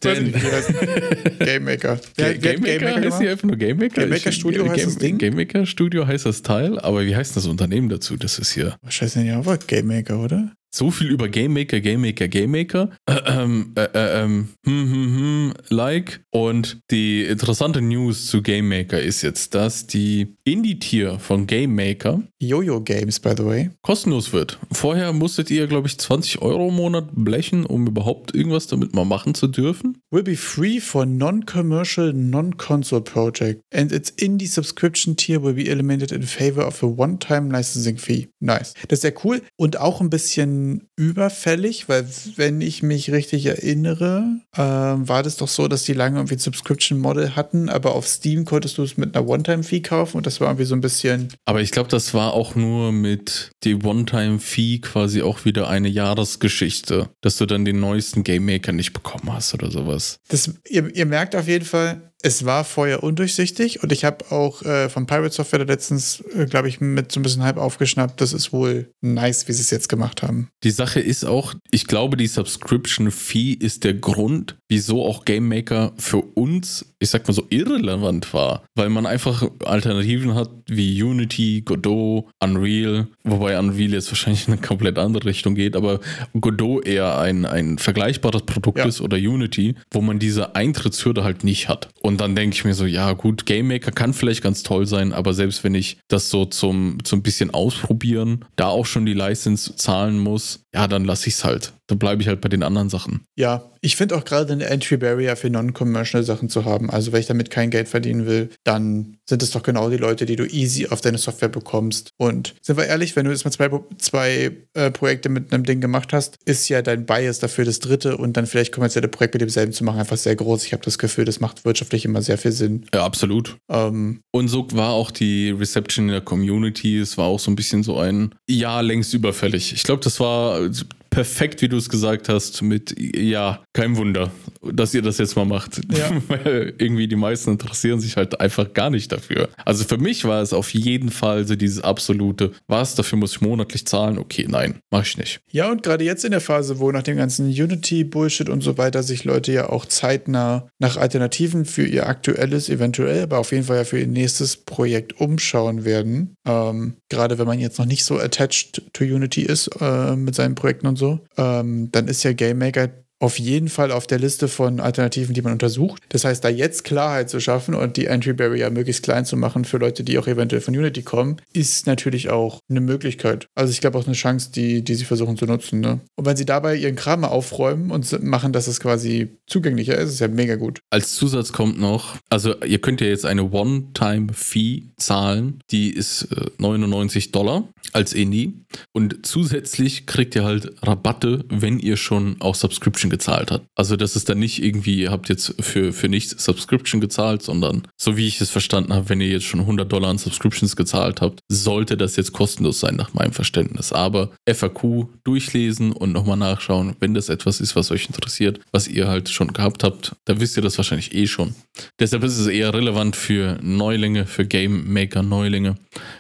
denn? 0.04 0.34
Game 1.40 1.64
Maker. 1.64 2.00
Wer, 2.16 2.38
Game, 2.38 2.62
Maker, 2.62 2.78
Game 2.78 2.84
Maker 2.84 3.02
heißt 3.02 3.22
die 3.22 3.28
einfach 3.30 3.48
nur 3.48 3.58
Game 3.58 3.78
Maker? 3.78 4.02
Game 4.02 4.10
Maker 4.10 4.32
Studio 4.32 4.64
Game, 4.64 4.72
heißt 4.74 4.86
das 4.86 4.98
Ding? 4.98 5.18
Game 5.18 5.36
Maker 5.36 5.66
Studio 5.66 6.08
heißt 6.08 6.26
das 6.26 6.42
Teil, 6.42 6.80
aber 6.80 7.06
wie 7.06 7.16
heißt 7.16 7.36
das 7.36 7.46
Unternehmen 7.46 7.90
dazu? 7.90 8.18
Das 8.18 8.40
ist 8.40 8.52
hier. 8.52 8.78
Scheiße, 8.88 9.22
ja, 9.24 9.38
aber 9.38 9.58
Game 9.58 9.88
Maker, 9.88 10.20
oder? 10.20 10.52
So 10.72 10.92
viel 10.92 11.10
über 11.10 11.30
Game 11.30 11.54
Maker, 11.54 11.80
Game 11.80 12.02
Maker, 12.02 12.28
Game 12.28 12.52
Maker, 12.52 12.92
äh, 13.08 13.16
ähm, 13.26 13.74
äh, 13.76 13.86
äh, 13.86 14.24
ähm, 14.24 14.50
hm, 14.66 14.92
hm, 14.92 15.18
hm, 15.18 15.54
like. 15.70 16.22
Und 16.30 16.80
die 16.92 17.24
interessante 17.24 17.82
News 17.82 18.28
zu 18.28 18.44
Game 18.44 18.70
Maker 18.70 19.02
ist 19.02 19.24
jetzt, 19.24 19.56
dass 19.56 19.88
die 19.88 20.36
Indie-Tier 20.44 21.18
von 21.18 21.48
Game 21.48 21.74
Maker 21.74 22.22
Jojo 22.40 22.82
Games, 22.82 23.20
by 23.20 23.34
the 23.36 23.46
way. 23.46 23.70
kostenlos 23.82 24.32
wird. 24.32 24.60
Vorher 24.72 25.12
musstet 25.12 25.50
ihr, 25.50 25.66
glaube 25.68 25.88
ich, 25.88 25.98
20 25.98 26.42
Euro 26.42 26.70
im 26.70 26.76
Monat 26.76 27.10
blechen, 27.14 27.66
um 27.66 27.88
überhaupt 27.88 28.36
irgendwas 28.36 28.68
damit 28.68 28.94
mal 28.94 29.06
machen 29.06 29.34
zu 29.34 29.48
dürfen. 29.48 29.98
Will 30.12 30.24
be 30.24 30.36
free 30.36 30.80
for 30.80 31.06
non-commercial, 31.06 32.14
non-console 32.14 33.02
project. 33.02 33.62
And 33.74 33.92
its 33.92 34.12
indie 34.12 34.48
subscription 34.48 35.16
tier 35.16 35.44
will 35.44 35.54
be 35.54 35.68
eliminated 35.68 36.12
in 36.12 36.24
favor 36.24 36.66
of 36.66 36.84
a 36.84 36.88
one-time 36.88 37.52
licensing 37.52 37.98
fee. 37.98 38.30
Nice. 38.40 38.74
Das 38.88 38.98
ist 38.98 39.02
sehr 39.02 39.14
cool 39.24 39.42
und 39.58 39.80
auch 39.80 40.00
ein 40.00 40.10
bisschen 40.10 40.59
überfällig, 40.96 41.90
weil 41.90 42.08
wenn 42.36 42.62
ich 42.62 42.84
mich 42.84 43.12
richtig 43.12 43.46
erinnere, 43.46 44.40
äh, 44.54 44.62
war 44.62 45.24
das 45.24 45.38
doch 45.38 45.48
so, 45.48 45.68
dass 45.68 45.84
die 45.84 45.94
lange 45.94 46.18
irgendwie 46.18 46.36
ein 46.36 46.40
Subscription-Model 46.40 47.36
hatten, 47.36 47.70
aber 47.70 47.96
auf 47.96 48.08
Steam 48.08 48.46
konntest 48.46 48.78
du 48.78 48.84
es 48.84 48.98
mit 48.98 49.16
einer 49.16 49.28
One-Time-Fee 49.28 49.82
kaufen 49.82 50.18
und 50.18 50.26
das 50.26 50.40
war 50.42 50.48
irgendwie 50.48 50.66
so 50.66 50.76
ein 50.76 50.82
bisschen. 50.82 51.30
Aber 51.46 51.62
ich 51.62 51.72
glaube, 51.72 51.90
das 51.90 52.14
war 52.14 52.34
auch 52.34 52.56
nur 52.56 52.92
mit 52.92 53.52
die 53.64 53.76
One-Time-Fee 53.76 54.80
quasi 54.80 55.22
auch 55.22 55.46
wieder 55.46 55.70
eine 55.70 55.90
Jahresgeschichte, 55.90 57.10
dass 57.22 57.38
du 57.38 57.46
dann 57.46 57.66
den 57.66 57.80
neuesten 57.80 58.24
Game 58.24 58.46
Maker 58.46 58.72
nicht 58.72 58.94
bekommen 58.94 59.34
hast 59.34 59.54
oder 59.54 59.72
sowas. 59.72 60.20
Das, 60.28 60.54
ihr, 60.68 60.96
ihr 60.96 61.06
merkt 61.06 61.36
auf 61.36 61.48
jeden 61.48 61.66
Fall, 61.66 62.09
es 62.22 62.44
war 62.46 62.66
vorher 62.66 63.02
undurchsichtig 63.04 63.82
und 63.82 63.92
ich 63.94 64.04
habe 64.04 64.30
auch 64.32 64.62
äh, 64.64 64.90
von 64.90 65.06
Pirate 65.06 65.34
Software 65.34 65.66
letztens, 65.66 66.22
äh, 66.36 66.46
glaube 66.46 66.68
ich, 66.68 66.82
mit 66.82 67.12
so 67.12 67.20
ein 67.20 67.24
bisschen 67.24 67.44
Hype 67.44 67.58
aufgeschnappt. 67.58 68.20
Das 68.20 68.34
ist 68.34 68.52
wohl 68.52 68.92
nice, 69.02 69.48
wie 69.48 69.54
sie 69.54 69.62
es 69.62 69.70
jetzt 69.70 69.88
gemacht 69.88 70.22
haben. 70.22 70.50
Die 70.64 70.72
Sache 70.72 71.00
ist 71.00 71.24
auch, 71.24 71.54
ich 71.72 71.88
glaube, 71.88 72.18
die 72.18 72.28
Subscription 72.28 73.12
Fee 73.12 73.54
ist 73.54 73.86
der 73.86 73.94
Grund, 73.94 74.58
wieso 74.68 75.06
auch 75.06 75.24
Game 75.24 75.48
Maker 75.48 75.94
für 75.98 76.18
uns, 76.18 76.86
ich 77.00 77.10
sag 77.10 77.26
mal 77.26 77.34
so, 77.34 77.46
irrelevant 77.50 78.34
war. 78.34 78.64
Weil 78.76 78.90
man 78.90 79.06
einfach 79.06 79.50
Alternativen 79.64 80.36
hat 80.36 80.50
wie 80.68 81.02
Unity, 81.02 81.62
Godot, 81.66 82.26
Unreal, 82.44 83.08
wobei 83.24 83.58
Unreal 83.58 83.94
jetzt 83.94 84.12
wahrscheinlich 84.12 84.46
in 84.48 84.54
eine 84.54 84.62
komplett 84.62 84.98
andere 84.98 85.26
Richtung 85.26 85.56
geht, 85.56 85.78
aber 85.78 86.02
Godot 86.40 86.86
eher 86.86 87.18
ein, 87.18 87.46
ein 87.46 87.78
vergleichbares 87.78 88.42
Produkt 88.44 88.80
Ja. 88.80 88.86
ist 88.86 89.00
oder 89.00 89.16
Unity, 89.16 89.76
wo 89.92 90.02
man 90.02 90.20
diese 90.20 90.56
Eintrittshürde 90.56 91.24
halt 91.24 91.46
nicht 91.46 91.70
hat. 91.70 91.88
Und 92.02 92.09
dann 92.18 92.36
denke 92.36 92.56
ich 92.56 92.66
mir 92.66 92.74
so, 92.74 92.86
ja 92.86 93.14
gut, 93.14 93.46
Game 93.46 93.68
Maker 93.68 93.92
kann 93.92 94.14
vielleicht 94.14 94.42
ganz 94.42 94.64
toll 94.64 94.86
sein, 94.86 95.14
aber 95.14 95.34
selbst 95.34 95.64
wenn 95.64 95.76
ich 95.76 96.00
das 96.08 96.30
so 96.30 96.46
zum, 96.46 96.98
zum 97.04 97.22
bisschen 97.22 97.52
ausprobieren, 97.52 98.46
da 98.56 98.68
auch 98.68 98.86
schon 98.86 99.06
die 99.06 99.14
License 99.14 99.76
zahlen 99.76 100.20
muss, 100.20 100.64
ja, 100.74 100.88
dann 100.88 101.06
lasse 101.06 101.28
ich 101.28 101.36
es 101.36 101.44
halt. 101.44 101.74
Dann 101.88 101.98
bleibe 101.98 102.22
ich 102.22 102.28
halt 102.28 102.42
bei 102.42 102.50
den 102.50 102.62
anderen 102.62 102.90
Sachen. 102.90 103.22
Ja, 103.36 103.72
ich 103.82 103.96
finde 103.96 104.16
auch 104.16 104.24
gerade 104.24 104.54
eine 104.54 104.66
Entry 104.66 104.98
Barrier 104.98 105.36
für 105.36 105.50
non-commercial 105.50 106.24
Sachen 106.24 106.50
zu 106.50 106.66
haben. 106.66 106.92
Also, 106.92 107.12
wenn 107.12 107.22
ich 107.22 107.26
damit 107.26 107.50
kein 107.50 107.72
Geld 107.72 107.90
verdienen 107.90 108.28
will, 108.28 108.50
dann 108.64 109.18
sind 109.28 109.42
es 109.42 109.52
doch 109.52 109.64
genau 109.64 109.90
die 109.90 109.98
Leute, 109.98 110.28
die 110.28 110.36
du 110.36 110.46
easy 110.46 110.88
auf 110.88 111.02
deine 111.02 111.18
Software 111.18 111.50
bekommst. 111.50 112.12
Und 112.18 112.54
sind 112.62 112.78
wir 112.78 112.86
ehrlich, 112.86 113.16
wenn 113.16 113.26
du 113.26 113.32
jetzt 113.32 113.46
mal 113.46 113.52
zwei, 113.52 113.70
zwei 113.98 114.52
äh, 114.74 114.92
Projekte 114.92 115.30
mit 115.30 115.52
einem 115.52 115.64
Ding 115.64 115.82
gemacht 115.82 116.14
hast, 116.14 116.36
ist 116.46 116.70
ja 116.70 116.84
dein 116.84 117.08
Bias 117.08 117.40
dafür, 117.40 117.66
das 117.66 117.80
dritte 117.80 118.18
und 118.18 118.38
dann 118.38 118.46
vielleicht 118.46 118.72
kommerzielle 118.72 119.08
Projekt 119.08 119.34
mit 119.34 119.42
demselben 119.42 119.74
zu 119.74 119.84
machen, 119.84 120.00
einfach 120.00 120.18
sehr 120.18 120.36
groß. 120.36 120.66
Ich 120.66 120.74
habe 120.74 120.84
das 120.84 121.00
Gefühl, 121.00 121.26
das 121.26 121.40
macht 121.40 121.66
wirtschaftlich 121.66 122.06
immer 122.06 122.22
sehr 122.22 122.38
viel 122.38 122.52
Sinn. 122.52 122.86
Ja, 122.94 123.04
absolut. 123.04 123.58
Ähm, 123.70 124.20
Und 124.32 124.50
so 124.50 124.68
war 124.74 124.92
auch 124.92 125.10
die 125.10 125.50
Reception 125.50 126.06
in 126.06 126.12
der 126.12 126.22
Community. 126.22 127.00
Es 127.00 127.18
war 127.18 127.26
auch 127.26 127.40
so 127.40 127.50
ein 127.50 127.56
bisschen 127.56 127.82
so 127.82 127.98
ein, 127.98 128.36
ja, 128.48 128.82
längst 128.82 129.14
überfällig. 129.14 129.74
Ich 129.74 129.84
glaube, 129.84 130.04
das 130.04 130.20
war 130.20 130.59
loads. 130.60 130.84
Perfekt, 131.10 131.62
wie 131.62 131.70
du 131.70 131.78
es 131.78 131.90
gesagt 131.90 132.30
hast, 132.30 132.62
mit, 132.62 132.96
ja, 132.98 133.64
kein 133.74 133.98
Wunder, 133.98 134.32
dass 134.62 134.94
ihr 134.94 135.02
das 135.02 135.18
jetzt 135.18 135.36
mal 135.36 135.46
macht. 135.46 135.82
Ja. 135.96 136.10
Weil 136.28 136.74
irgendwie 136.78 137.08
die 137.08 137.16
meisten 137.16 137.52
interessieren 137.52 138.00
sich 138.00 138.18
halt 138.18 138.40
einfach 138.40 138.74
gar 138.74 138.90
nicht 138.90 139.12
dafür. 139.12 139.50
Also 139.66 139.84
für 139.84 139.98
mich 139.98 140.26
war 140.26 140.42
es 140.42 140.54
auf 140.54 140.74
jeden 140.74 141.10
Fall 141.10 141.48
so 141.48 141.56
dieses 141.56 141.82
absolute, 141.82 142.52
was, 142.68 142.96
dafür 142.96 143.18
muss 143.18 143.34
ich 143.34 143.42
monatlich 143.42 143.86
zahlen? 143.86 144.18
Okay, 144.18 144.46
nein, 144.48 144.80
mach 144.92 145.06
ich 145.06 145.18
nicht. 145.18 145.42
Ja, 145.52 145.72
und 145.72 145.84
gerade 145.84 146.04
jetzt 146.04 146.26
in 146.26 146.32
der 146.32 146.42
Phase, 146.42 146.80
wo 146.80 146.92
nach 146.92 147.04
dem 147.04 147.18
ganzen 147.18 147.48
Unity-Bullshit 147.48 148.50
und 148.50 148.62
so 148.62 148.78
weiter 148.78 149.04
sich 149.04 149.24
Leute 149.24 149.52
ja 149.52 149.70
auch 149.70 149.86
zeitnah 149.86 150.68
nach 150.80 150.98
Alternativen 150.98 151.66
für 151.66 151.86
ihr 151.86 152.08
aktuelles, 152.08 152.70
eventuell, 152.70 153.24
aber 153.24 153.40
auf 153.40 153.52
jeden 153.52 153.64
Fall 153.64 153.78
ja 153.78 153.84
für 153.84 154.00
ihr 154.00 154.08
nächstes 154.08 154.58
Projekt 154.58 155.20
umschauen 155.20 155.86
werden. 155.86 156.36
Ähm, 156.46 156.96
gerade 157.10 157.40
wenn 157.40 157.48
man 157.48 157.60
jetzt 157.60 157.80
noch 157.80 157.86
nicht 157.86 158.06
so 158.06 158.20
attached 158.20 158.82
to 158.94 159.04
Unity 159.04 159.42
ist 159.42 159.70
äh, 159.80 160.16
mit 160.16 160.36
seinen 160.36 160.56
Projekten 160.56 160.88
und 160.88 160.99
so, 161.00 161.20
ähm, 161.38 161.90
dann 161.92 162.08
ist 162.08 162.24
ja 162.24 162.34
Game 162.34 162.60
Maker 162.60 162.90
auf 163.20 163.38
jeden 163.38 163.68
Fall 163.68 163.92
auf 163.92 164.08
der 164.08 164.20
Liste 164.20 164.48
von 164.48 164.80
Alternativen, 164.80 165.34
die 165.34 165.42
man 165.42 165.54
untersucht. 165.54 166.02
Das 166.10 166.24
heißt, 166.24 166.44
da 166.44 166.50
jetzt 166.50 166.84
Klarheit 166.84 167.30
zu 167.30 167.40
schaffen 167.40 167.76
und 167.76 167.98
die 167.98 168.06
Entry 168.06 168.34
Barrier 168.34 168.70
möglichst 168.70 169.04
klein 169.04 169.26
zu 169.26 169.36
machen 169.36 169.66
für 169.66 169.78
Leute, 169.78 170.04
die 170.04 170.18
auch 170.18 170.28
eventuell 170.28 170.62
von 170.62 170.76
Unity 170.76 171.04
kommen, 171.04 171.38
ist 171.54 171.86
natürlich 171.86 172.30
auch 172.30 172.60
eine 172.70 172.82
Möglichkeit. 172.82 173.48
Also 173.56 173.72
ich 173.72 173.82
glaube 173.82 173.98
auch 173.98 174.06
eine 174.06 174.16
Chance, 174.16 174.52
die, 174.54 174.84
die 174.84 174.96
sie 174.96 175.06
versuchen 175.06 175.38
zu 175.38 175.46
nutzen. 175.46 175.82
Ne? 175.82 176.00
Und 176.16 176.26
wenn 176.26 176.38
sie 176.38 176.46
dabei 176.46 176.76
ihren 176.76 176.96
Kram 176.96 177.26
aufräumen 177.26 177.92
und 177.92 178.24
machen, 178.24 178.54
dass 178.54 178.68
es 178.68 178.80
quasi 178.80 179.38
zugänglicher 179.48 179.98
ist, 179.98 180.12
ist 180.12 180.20
ja 180.20 180.28
mega 180.30 180.56
gut. 180.56 180.80
Als 180.90 181.16
Zusatz 181.16 181.52
kommt 181.52 181.80
noch, 181.80 182.16
also 182.30 182.56
ihr 182.62 182.80
könnt 182.80 183.02
ja 183.02 183.08
jetzt 183.08 183.26
eine 183.26 183.52
One-Time-Fee 183.52 184.84
zahlen, 184.98 185.60
die 185.72 185.92
ist 185.92 186.30
äh, 186.32 186.46
99 186.58 187.32
Dollar 187.32 187.68
als 187.92 188.14
Indie 188.14 188.54
und 188.94 189.26
zusätzlich 189.26 190.06
kriegt 190.06 190.36
ihr 190.36 190.44
halt 190.44 190.72
Rabatte, 190.84 191.46
wenn 191.50 191.80
ihr 191.80 191.98
schon 191.98 192.38
auch 192.40 192.56
Subscription 192.56 193.09
gezahlt 193.10 193.52
habt. 193.52 193.66
Also 193.76 193.96
das 193.96 194.16
ist 194.16 194.30
dann 194.30 194.40
nicht 194.40 194.64
irgendwie, 194.64 195.02
ihr 195.02 195.12
habt 195.12 195.30
jetzt 195.30 195.56
für, 195.60 195.94
für 195.94 196.10
nichts 196.10 196.44
Subscription 196.44 197.02
gezahlt, 197.02 197.42
sondern 197.42 197.84
so 197.98 198.18
wie 198.18 198.28
ich 198.28 198.42
es 198.42 198.50
verstanden 198.50 198.94
habe, 198.94 199.10
wenn 199.10 199.22
ihr 199.22 199.28
jetzt 199.28 199.46
schon 199.46 199.62
100 199.62 199.92
Dollar 199.92 200.10
an 200.10 200.18
Subscriptions 200.18 200.76
gezahlt 200.76 201.22
habt, 201.22 201.42
sollte 201.48 201.98
das 201.98 202.16
jetzt 202.16 202.34
kostenlos 202.34 202.80
sein 202.80 202.96
nach 202.96 203.14
meinem 203.14 203.34
Verständnis. 203.34 203.94
Aber 203.94 204.32
FAQ 204.48 205.08
durchlesen 205.24 205.92
und 205.92 206.12
nochmal 206.12 206.38
nachschauen, 206.38 206.96
wenn 207.00 207.14
das 207.14 207.30
etwas 207.30 207.62
ist, 207.62 207.76
was 207.76 207.92
euch 207.92 208.08
interessiert, 208.08 208.60
was 208.72 208.88
ihr 208.88 209.08
halt 209.08 209.30
schon 209.30 209.54
gehabt 209.54 209.84
habt, 209.84 210.14
da 210.26 210.40
wisst 210.40 210.58
ihr 210.58 210.64
das 210.64 210.78
wahrscheinlich 210.78 211.14
eh 211.14 211.28
schon. 211.28 211.56
Deshalb 212.00 212.24
ist 212.24 212.38
es 212.38 212.48
eher 212.48 212.74
relevant 212.74 213.16
für 213.16 213.58
Neulinge, 213.62 214.26
für 214.26 214.46
Game 214.46 214.92
Maker 214.92 215.24
Neulinge, 215.24 215.76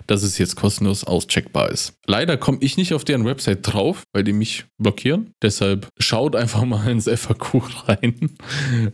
dass 0.08 0.24
es 0.24 0.38
jetzt 0.38 0.56
kostenlos 0.56 1.04
auscheckbar 1.04 1.70
ist. 1.72 1.94
Leider 2.06 2.38
komme 2.38 2.58
ich 2.62 2.78
nicht 2.78 2.94
auf 2.94 3.04
deren 3.04 3.26
Website 3.26 3.60
drauf, 3.62 4.04
weil 4.14 4.24
die 4.24 4.34
mich 4.34 4.66
blockieren. 4.78 5.32
Deshalb 5.42 5.88
schaut 6.00 6.36
einfach 6.36 6.64
mal 6.66 6.79
ins 6.86 7.06
FAQ 7.14 7.62
rein, 7.88 8.32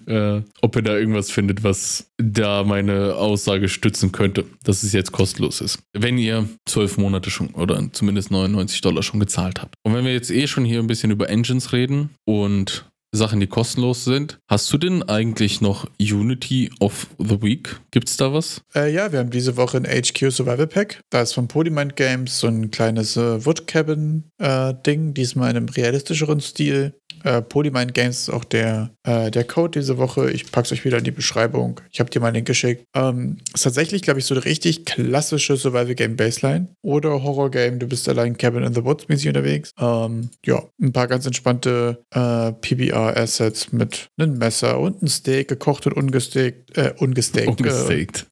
äh, 0.05 0.41
ob 0.61 0.75
ihr 0.75 0.81
da 0.81 0.97
irgendwas 0.97 1.31
findet, 1.31 1.63
was 1.63 2.11
da 2.17 2.63
meine 2.63 3.15
Aussage 3.15 3.69
stützen 3.69 4.11
könnte, 4.11 4.45
dass 4.63 4.83
es 4.83 4.93
jetzt 4.93 5.11
kostenlos 5.11 5.61
ist. 5.61 5.79
Wenn 5.93 6.17
ihr 6.17 6.47
zwölf 6.65 6.97
Monate 6.97 7.29
schon 7.29 7.49
oder 7.49 7.81
zumindest 7.91 8.31
99 8.31 8.81
Dollar 8.81 9.03
schon 9.03 9.19
gezahlt 9.19 9.61
habt. 9.61 9.75
Und 9.83 9.93
wenn 9.93 10.05
wir 10.05 10.13
jetzt 10.13 10.31
eh 10.31 10.47
schon 10.47 10.65
hier 10.65 10.79
ein 10.79 10.87
bisschen 10.87 11.11
über 11.11 11.29
Engines 11.29 11.73
reden 11.73 12.09
und 12.25 12.85
Sachen, 13.15 13.39
die 13.39 13.47
kostenlos 13.47 14.03
sind. 14.03 14.39
Hast 14.47 14.71
du 14.71 14.77
denn 14.77 15.03
eigentlich 15.03 15.61
noch 15.61 15.87
Unity 15.99 16.71
of 16.79 17.07
the 17.17 17.41
Week? 17.41 17.79
Gibt's 17.91 18.17
da 18.17 18.33
was? 18.33 18.61
Äh, 18.75 18.93
ja, 18.93 19.11
wir 19.11 19.19
haben 19.19 19.31
diese 19.31 19.57
Woche 19.57 19.77
ein 19.77 19.85
HQ 19.85 20.31
Survival 20.31 20.67
Pack. 20.67 20.99
Da 21.09 21.21
ist 21.21 21.33
von 21.33 21.47
Polymind 21.47 21.95
Games 21.95 22.39
so 22.39 22.47
ein 22.47 22.71
kleines 22.71 23.17
äh, 23.17 23.45
Wood 23.45 23.67
Cabin 23.67 24.25
äh, 24.37 24.73
Ding, 24.85 25.13
diesmal 25.13 25.51
in 25.51 25.57
einem 25.57 25.69
realistischeren 25.69 26.41
Stil. 26.41 26.93
Äh, 27.25 27.41
Polymind 27.41 27.93
Games 27.93 28.21
ist 28.21 28.29
auch 28.29 28.43
der, 28.43 28.91
äh, 29.03 29.31
der 29.31 29.43
Code 29.43 29.79
diese 29.79 29.97
Woche. 29.97 30.29
Ich 30.29 30.51
pack's 30.51 30.71
euch 30.71 30.85
wieder 30.85 30.99
in 30.99 31.03
die 31.03 31.11
Beschreibung. 31.11 31.81
Ich 31.91 31.99
habe 31.99 32.09
dir 32.09 32.19
mal 32.19 32.27
einen 32.27 32.35
Link 32.35 32.47
geschickt. 32.47 32.85
Ähm, 32.95 33.37
ist 33.53 33.63
tatsächlich, 33.63 34.03
glaube 34.03 34.19
ich, 34.19 34.25
so 34.25 34.35
eine 34.35 34.45
richtig 34.45 34.85
klassische 34.85 35.57
Survival 35.57 35.95
Game 35.95 36.15
Baseline 36.15 36.67
oder 36.83 37.23
Horror 37.23 37.49
Game. 37.49 37.79
Du 37.79 37.87
bist 37.87 38.07
allein 38.07 38.37
Cabin 38.37 38.63
in 38.63 38.73
the 38.73 38.83
Woods 38.83 39.07
mäßig 39.07 39.27
unterwegs. 39.29 39.71
Ähm, 39.79 40.29
ja, 40.45 40.63
ein 40.79 40.93
paar 40.93 41.07
ganz 41.07 41.25
entspannte 41.25 42.03
äh, 42.11 42.51
PBR-Assets 42.51 43.71
mit 43.71 44.07
einem 44.17 44.37
Messer 44.37 44.79
und 44.79 44.97
einem 44.97 45.07
Steak, 45.07 45.47
gekocht 45.47 45.87
und 45.87 45.93
ungesteakt, 45.93 46.77
äh, 46.77 46.93
ungesteakt, 46.97 47.47
Ungestaked. 47.47 48.27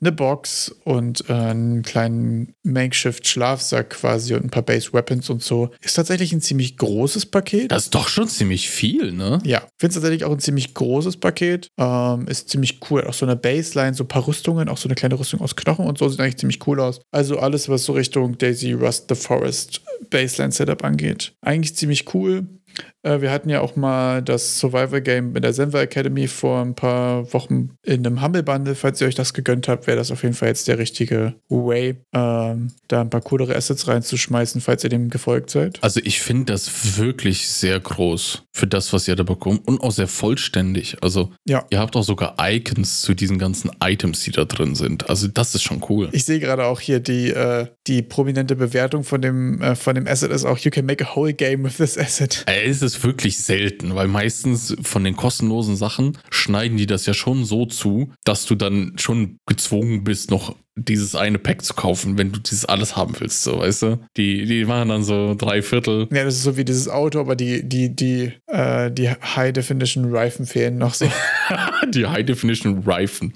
Eine 0.00 0.12
Box 0.12 0.74
und 0.84 1.28
äh, 1.28 1.32
einen 1.32 1.82
kleinen 1.82 2.54
Makeshift-Schlafsack 2.62 3.90
quasi 3.90 4.34
und 4.34 4.44
ein 4.44 4.50
paar 4.50 4.62
Base 4.62 4.92
Weapons 4.92 5.30
und 5.30 5.42
so. 5.42 5.70
Ist 5.80 5.94
tatsächlich 5.94 6.32
ein 6.32 6.40
ziemlich 6.40 6.76
großes 6.76 7.26
Paket. 7.26 7.72
Das 7.72 7.84
ist 7.84 7.94
doch 7.94 8.08
schon 8.08 8.28
ziemlich 8.28 8.70
viel, 8.70 9.12
ne? 9.12 9.40
ja, 9.44 9.60
finde 9.78 9.88
es 9.88 9.94
tatsächlich 9.94 10.24
auch 10.24 10.32
ein 10.32 10.38
ziemlich 10.38 10.74
großes 10.74 11.16
Paket. 11.16 11.68
Ähm, 11.78 12.26
ist 12.28 12.48
ziemlich 12.48 12.80
cool. 12.90 13.04
Auch 13.04 13.14
so 13.14 13.26
eine 13.26 13.36
Baseline, 13.36 13.94
so 13.94 14.04
ein 14.04 14.08
paar 14.08 14.26
Rüstungen, 14.26 14.68
auch 14.68 14.78
so 14.78 14.88
eine 14.88 14.94
kleine 14.94 15.18
Rüstung 15.18 15.40
aus 15.40 15.56
Knochen 15.56 15.86
und 15.86 15.98
so 15.98 16.08
sieht 16.08 16.20
eigentlich 16.20 16.38
ziemlich 16.38 16.66
cool 16.66 16.80
aus. 16.80 17.00
Also 17.10 17.38
alles, 17.38 17.68
was 17.68 17.84
so 17.84 17.92
Richtung 17.92 18.38
Daisy 18.38 18.72
Rust 18.72 19.06
the 19.08 19.14
Forest 19.14 19.82
Baseline 20.10 20.52
Setup 20.52 20.84
angeht. 20.84 21.32
Eigentlich 21.40 21.74
ziemlich 21.74 22.14
cool. 22.14 22.46
Äh, 23.02 23.20
wir 23.20 23.30
hatten 23.30 23.48
ja 23.48 23.60
auch 23.60 23.76
mal 23.76 24.22
das 24.22 24.58
Survival-Game 24.58 25.36
in 25.36 25.42
der 25.42 25.52
Senva 25.52 25.82
Academy 25.82 26.28
vor 26.28 26.62
ein 26.62 26.74
paar 26.74 27.32
Wochen 27.32 27.70
in 27.82 28.06
einem 28.06 28.22
Humble 28.22 28.42
Bundle. 28.42 28.74
Falls 28.74 29.00
ihr 29.00 29.06
euch 29.06 29.14
das 29.14 29.34
gegönnt 29.34 29.68
habt, 29.68 29.86
wäre 29.86 29.96
das 29.96 30.10
auf 30.10 30.22
jeden 30.22 30.34
Fall 30.34 30.48
jetzt 30.48 30.68
der 30.68 30.78
richtige 30.78 31.34
Way, 31.48 31.96
ähm, 32.12 32.72
da 32.88 33.00
ein 33.00 33.10
paar 33.10 33.20
coolere 33.20 33.56
Assets 33.56 33.88
reinzuschmeißen, 33.88 34.60
falls 34.60 34.84
ihr 34.84 34.90
dem 34.90 35.10
gefolgt 35.10 35.50
seid. 35.50 35.82
Also 35.82 36.00
ich 36.04 36.20
finde 36.20 36.52
das 36.52 36.98
wirklich 36.98 37.48
sehr 37.48 37.78
groß 37.80 38.44
für 38.52 38.66
das, 38.66 38.92
was 38.92 39.08
ihr 39.08 39.16
da 39.16 39.22
bekommt 39.22 39.66
und 39.66 39.80
auch 39.80 39.92
sehr 39.92 40.08
vollständig. 40.08 40.96
Also 41.02 41.32
ja. 41.44 41.64
ihr 41.70 41.78
habt 41.78 41.96
auch 41.96 42.04
sogar 42.04 42.36
Icons 42.38 43.00
zu 43.00 43.14
diesen 43.14 43.38
ganzen 43.38 43.70
Items, 43.82 44.20
die 44.20 44.30
da 44.30 44.44
drin 44.44 44.74
sind. 44.74 45.08
Also 45.10 45.28
das 45.28 45.54
ist 45.54 45.62
schon 45.62 45.82
cool. 45.88 46.08
Ich 46.12 46.24
sehe 46.24 46.38
gerade 46.38 46.66
auch 46.66 46.80
hier 46.80 47.00
die, 47.00 47.30
äh, 47.30 47.66
die 47.86 48.02
prominente 48.02 48.54
Bewertung 48.54 49.04
von 49.04 49.22
dem, 49.22 49.60
äh, 49.60 49.74
von 49.74 49.94
dem 49.94 50.06
Asset 50.06 50.30
ist 50.30 50.44
auch, 50.44 50.58
you 50.58 50.70
can 50.70 50.86
make 50.86 51.04
a 51.04 51.16
whole 51.16 51.32
game 51.32 51.64
with 51.64 51.76
this 51.78 51.98
asset. 51.98 52.44
Äh, 52.62 52.68
es 52.68 52.82
ist 52.82 53.02
wirklich 53.04 53.38
selten, 53.38 53.94
weil 53.94 54.08
meistens 54.08 54.76
von 54.82 55.04
den 55.04 55.16
kostenlosen 55.16 55.76
Sachen 55.76 56.18
schneiden 56.30 56.76
die 56.76 56.86
das 56.86 57.06
ja 57.06 57.14
schon 57.14 57.44
so 57.44 57.66
zu, 57.66 58.12
dass 58.24 58.46
du 58.46 58.54
dann 58.54 58.94
schon 58.96 59.38
gezwungen 59.46 60.04
bist, 60.04 60.30
noch 60.30 60.56
dieses 60.74 61.14
eine 61.14 61.38
Pack 61.38 61.62
zu 61.62 61.74
kaufen, 61.74 62.16
wenn 62.16 62.32
du 62.32 62.40
dieses 62.40 62.64
alles 62.64 62.96
haben 62.96 63.14
willst, 63.18 63.42
so, 63.42 63.58
weißt 63.58 63.82
du? 63.82 64.00
Die, 64.16 64.46
die 64.46 64.64
machen 64.64 64.88
dann 64.88 65.02
so 65.02 65.34
drei 65.34 65.60
Viertel. 65.60 66.08
Ja, 66.10 66.24
das 66.24 66.36
ist 66.36 66.44
so 66.44 66.56
wie 66.56 66.64
dieses 66.64 66.88
Auto, 66.88 67.20
aber 67.20 67.36
die, 67.36 67.68
die, 67.68 67.94
die, 67.94 68.32
äh, 68.46 68.90
die 68.90 69.10
High 69.10 69.52
Definition 69.52 70.14
Reifen 70.14 70.46
fehlen 70.46 70.78
noch 70.78 70.94
so. 70.94 71.06
die 71.90 72.06
High 72.06 72.24
Definition 72.24 72.82
Reifen. 72.86 73.34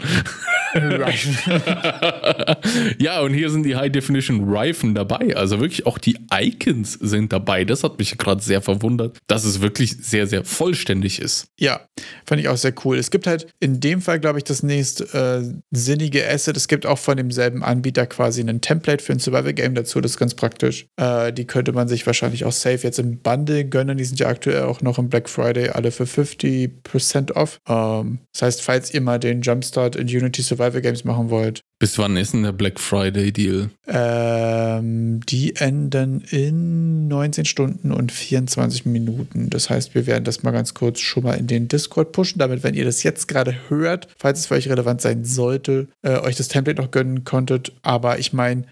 Ja, 2.98 3.20
und 3.20 3.34
hier 3.34 3.50
sind 3.50 3.64
die 3.64 3.76
High 3.76 3.90
Definition 3.90 4.52
Reifen 4.52 4.94
dabei. 4.94 5.36
Also 5.36 5.60
wirklich 5.60 5.86
auch 5.86 5.98
die 5.98 6.18
Icons 6.32 6.94
sind 6.94 7.32
dabei. 7.32 7.64
Das 7.64 7.82
hat 7.82 7.98
mich 7.98 8.16
gerade 8.16 8.42
sehr 8.42 8.62
verwundert, 8.62 9.18
dass 9.26 9.44
es 9.44 9.60
wirklich 9.60 9.96
sehr, 10.00 10.26
sehr 10.26 10.44
vollständig 10.44 11.20
ist. 11.20 11.48
Ja, 11.58 11.80
fand 12.26 12.40
ich 12.40 12.48
auch 12.48 12.56
sehr 12.56 12.74
cool. 12.84 12.98
Es 12.98 13.10
gibt 13.10 13.26
halt 13.26 13.46
in 13.60 13.80
dem 13.80 14.00
Fall, 14.00 14.20
glaube 14.20 14.38
ich, 14.38 14.44
das 14.44 14.62
nächste 14.62 15.04
äh, 15.12 15.60
sinnige 15.70 16.28
Asset. 16.28 16.56
Es 16.56 16.68
gibt 16.68 16.86
auch 16.86 16.98
von 16.98 17.16
demselben 17.16 17.62
Anbieter 17.62 18.06
quasi 18.06 18.42
ein 18.42 18.60
Template 18.60 19.02
für 19.02 19.12
ein 19.12 19.18
Survival-Game 19.18 19.74
dazu. 19.74 20.00
Das 20.00 20.12
ist 20.12 20.18
ganz 20.18 20.34
praktisch. 20.34 20.86
Äh, 20.96 21.32
die 21.32 21.46
könnte 21.46 21.72
man 21.72 21.88
sich 21.88 22.06
wahrscheinlich 22.06 22.44
auch 22.44 22.52
safe 22.52 22.80
jetzt 22.82 22.98
im 22.98 23.18
Bundle 23.18 23.64
gönnen. 23.64 23.98
Die 23.98 24.04
sind 24.04 24.20
ja 24.20 24.28
aktuell 24.28 24.62
auch 24.62 24.80
noch 24.80 24.98
im 24.98 25.08
Black 25.08 25.28
Friday 25.28 25.70
alle 25.70 25.90
für 25.90 26.04
50% 26.04 27.32
off. 27.32 27.60
Ähm, 27.68 28.18
das 28.32 28.42
heißt, 28.42 28.62
falls 28.62 28.92
ihr 28.92 29.00
mal 29.00 29.18
den 29.18 29.42
Jumpstart 29.42 29.96
in 29.96 30.06
Unity 30.06 30.42
Survival 30.42 30.65
Games 30.70 31.04
machen 31.04 31.30
wollt. 31.30 31.62
Bis 31.78 31.98
wann 31.98 32.16
ist 32.16 32.32
denn 32.32 32.42
der 32.42 32.52
Black 32.52 32.80
Friday 32.80 33.32
Deal? 33.32 33.68
Ähm, 33.86 35.20
die 35.26 35.56
enden 35.56 36.22
in 36.22 37.06
19 37.08 37.44
Stunden 37.44 37.92
und 37.92 38.10
24 38.10 38.86
Minuten. 38.86 39.50
Das 39.50 39.68
heißt, 39.68 39.94
wir 39.94 40.06
werden 40.06 40.24
das 40.24 40.42
mal 40.42 40.52
ganz 40.52 40.72
kurz 40.72 41.00
schon 41.00 41.24
mal 41.24 41.34
in 41.34 41.46
den 41.46 41.68
Discord 41.68 42.12
pushen, 42.12 42.38
damit, 42.38 42.62
wenn 42.62 42.74
ihr 42.74 42.86
das 42.86 43.02
jetzt 43.02 43.28
gerade 43.28 43.54
hört, 43.68 44.08
falls 44.18 44.40
es 44.40 44.46
für 44.46 44.54
euch 44.54 44.70
relevant 44.70 45.02
sein 45.02 45.24
sollte, 45.26 45.88
äh, 46.00 46.18
euch 46.20 46.36
das 46.36 46.48
Template 46.48 46.80
noch 46.80 46.90
gönnen 46.90 47.24
konntet. 47.24 47.72
Aber 47.82 48.18
ich 48.18 48.32
meine, 48.32 48.64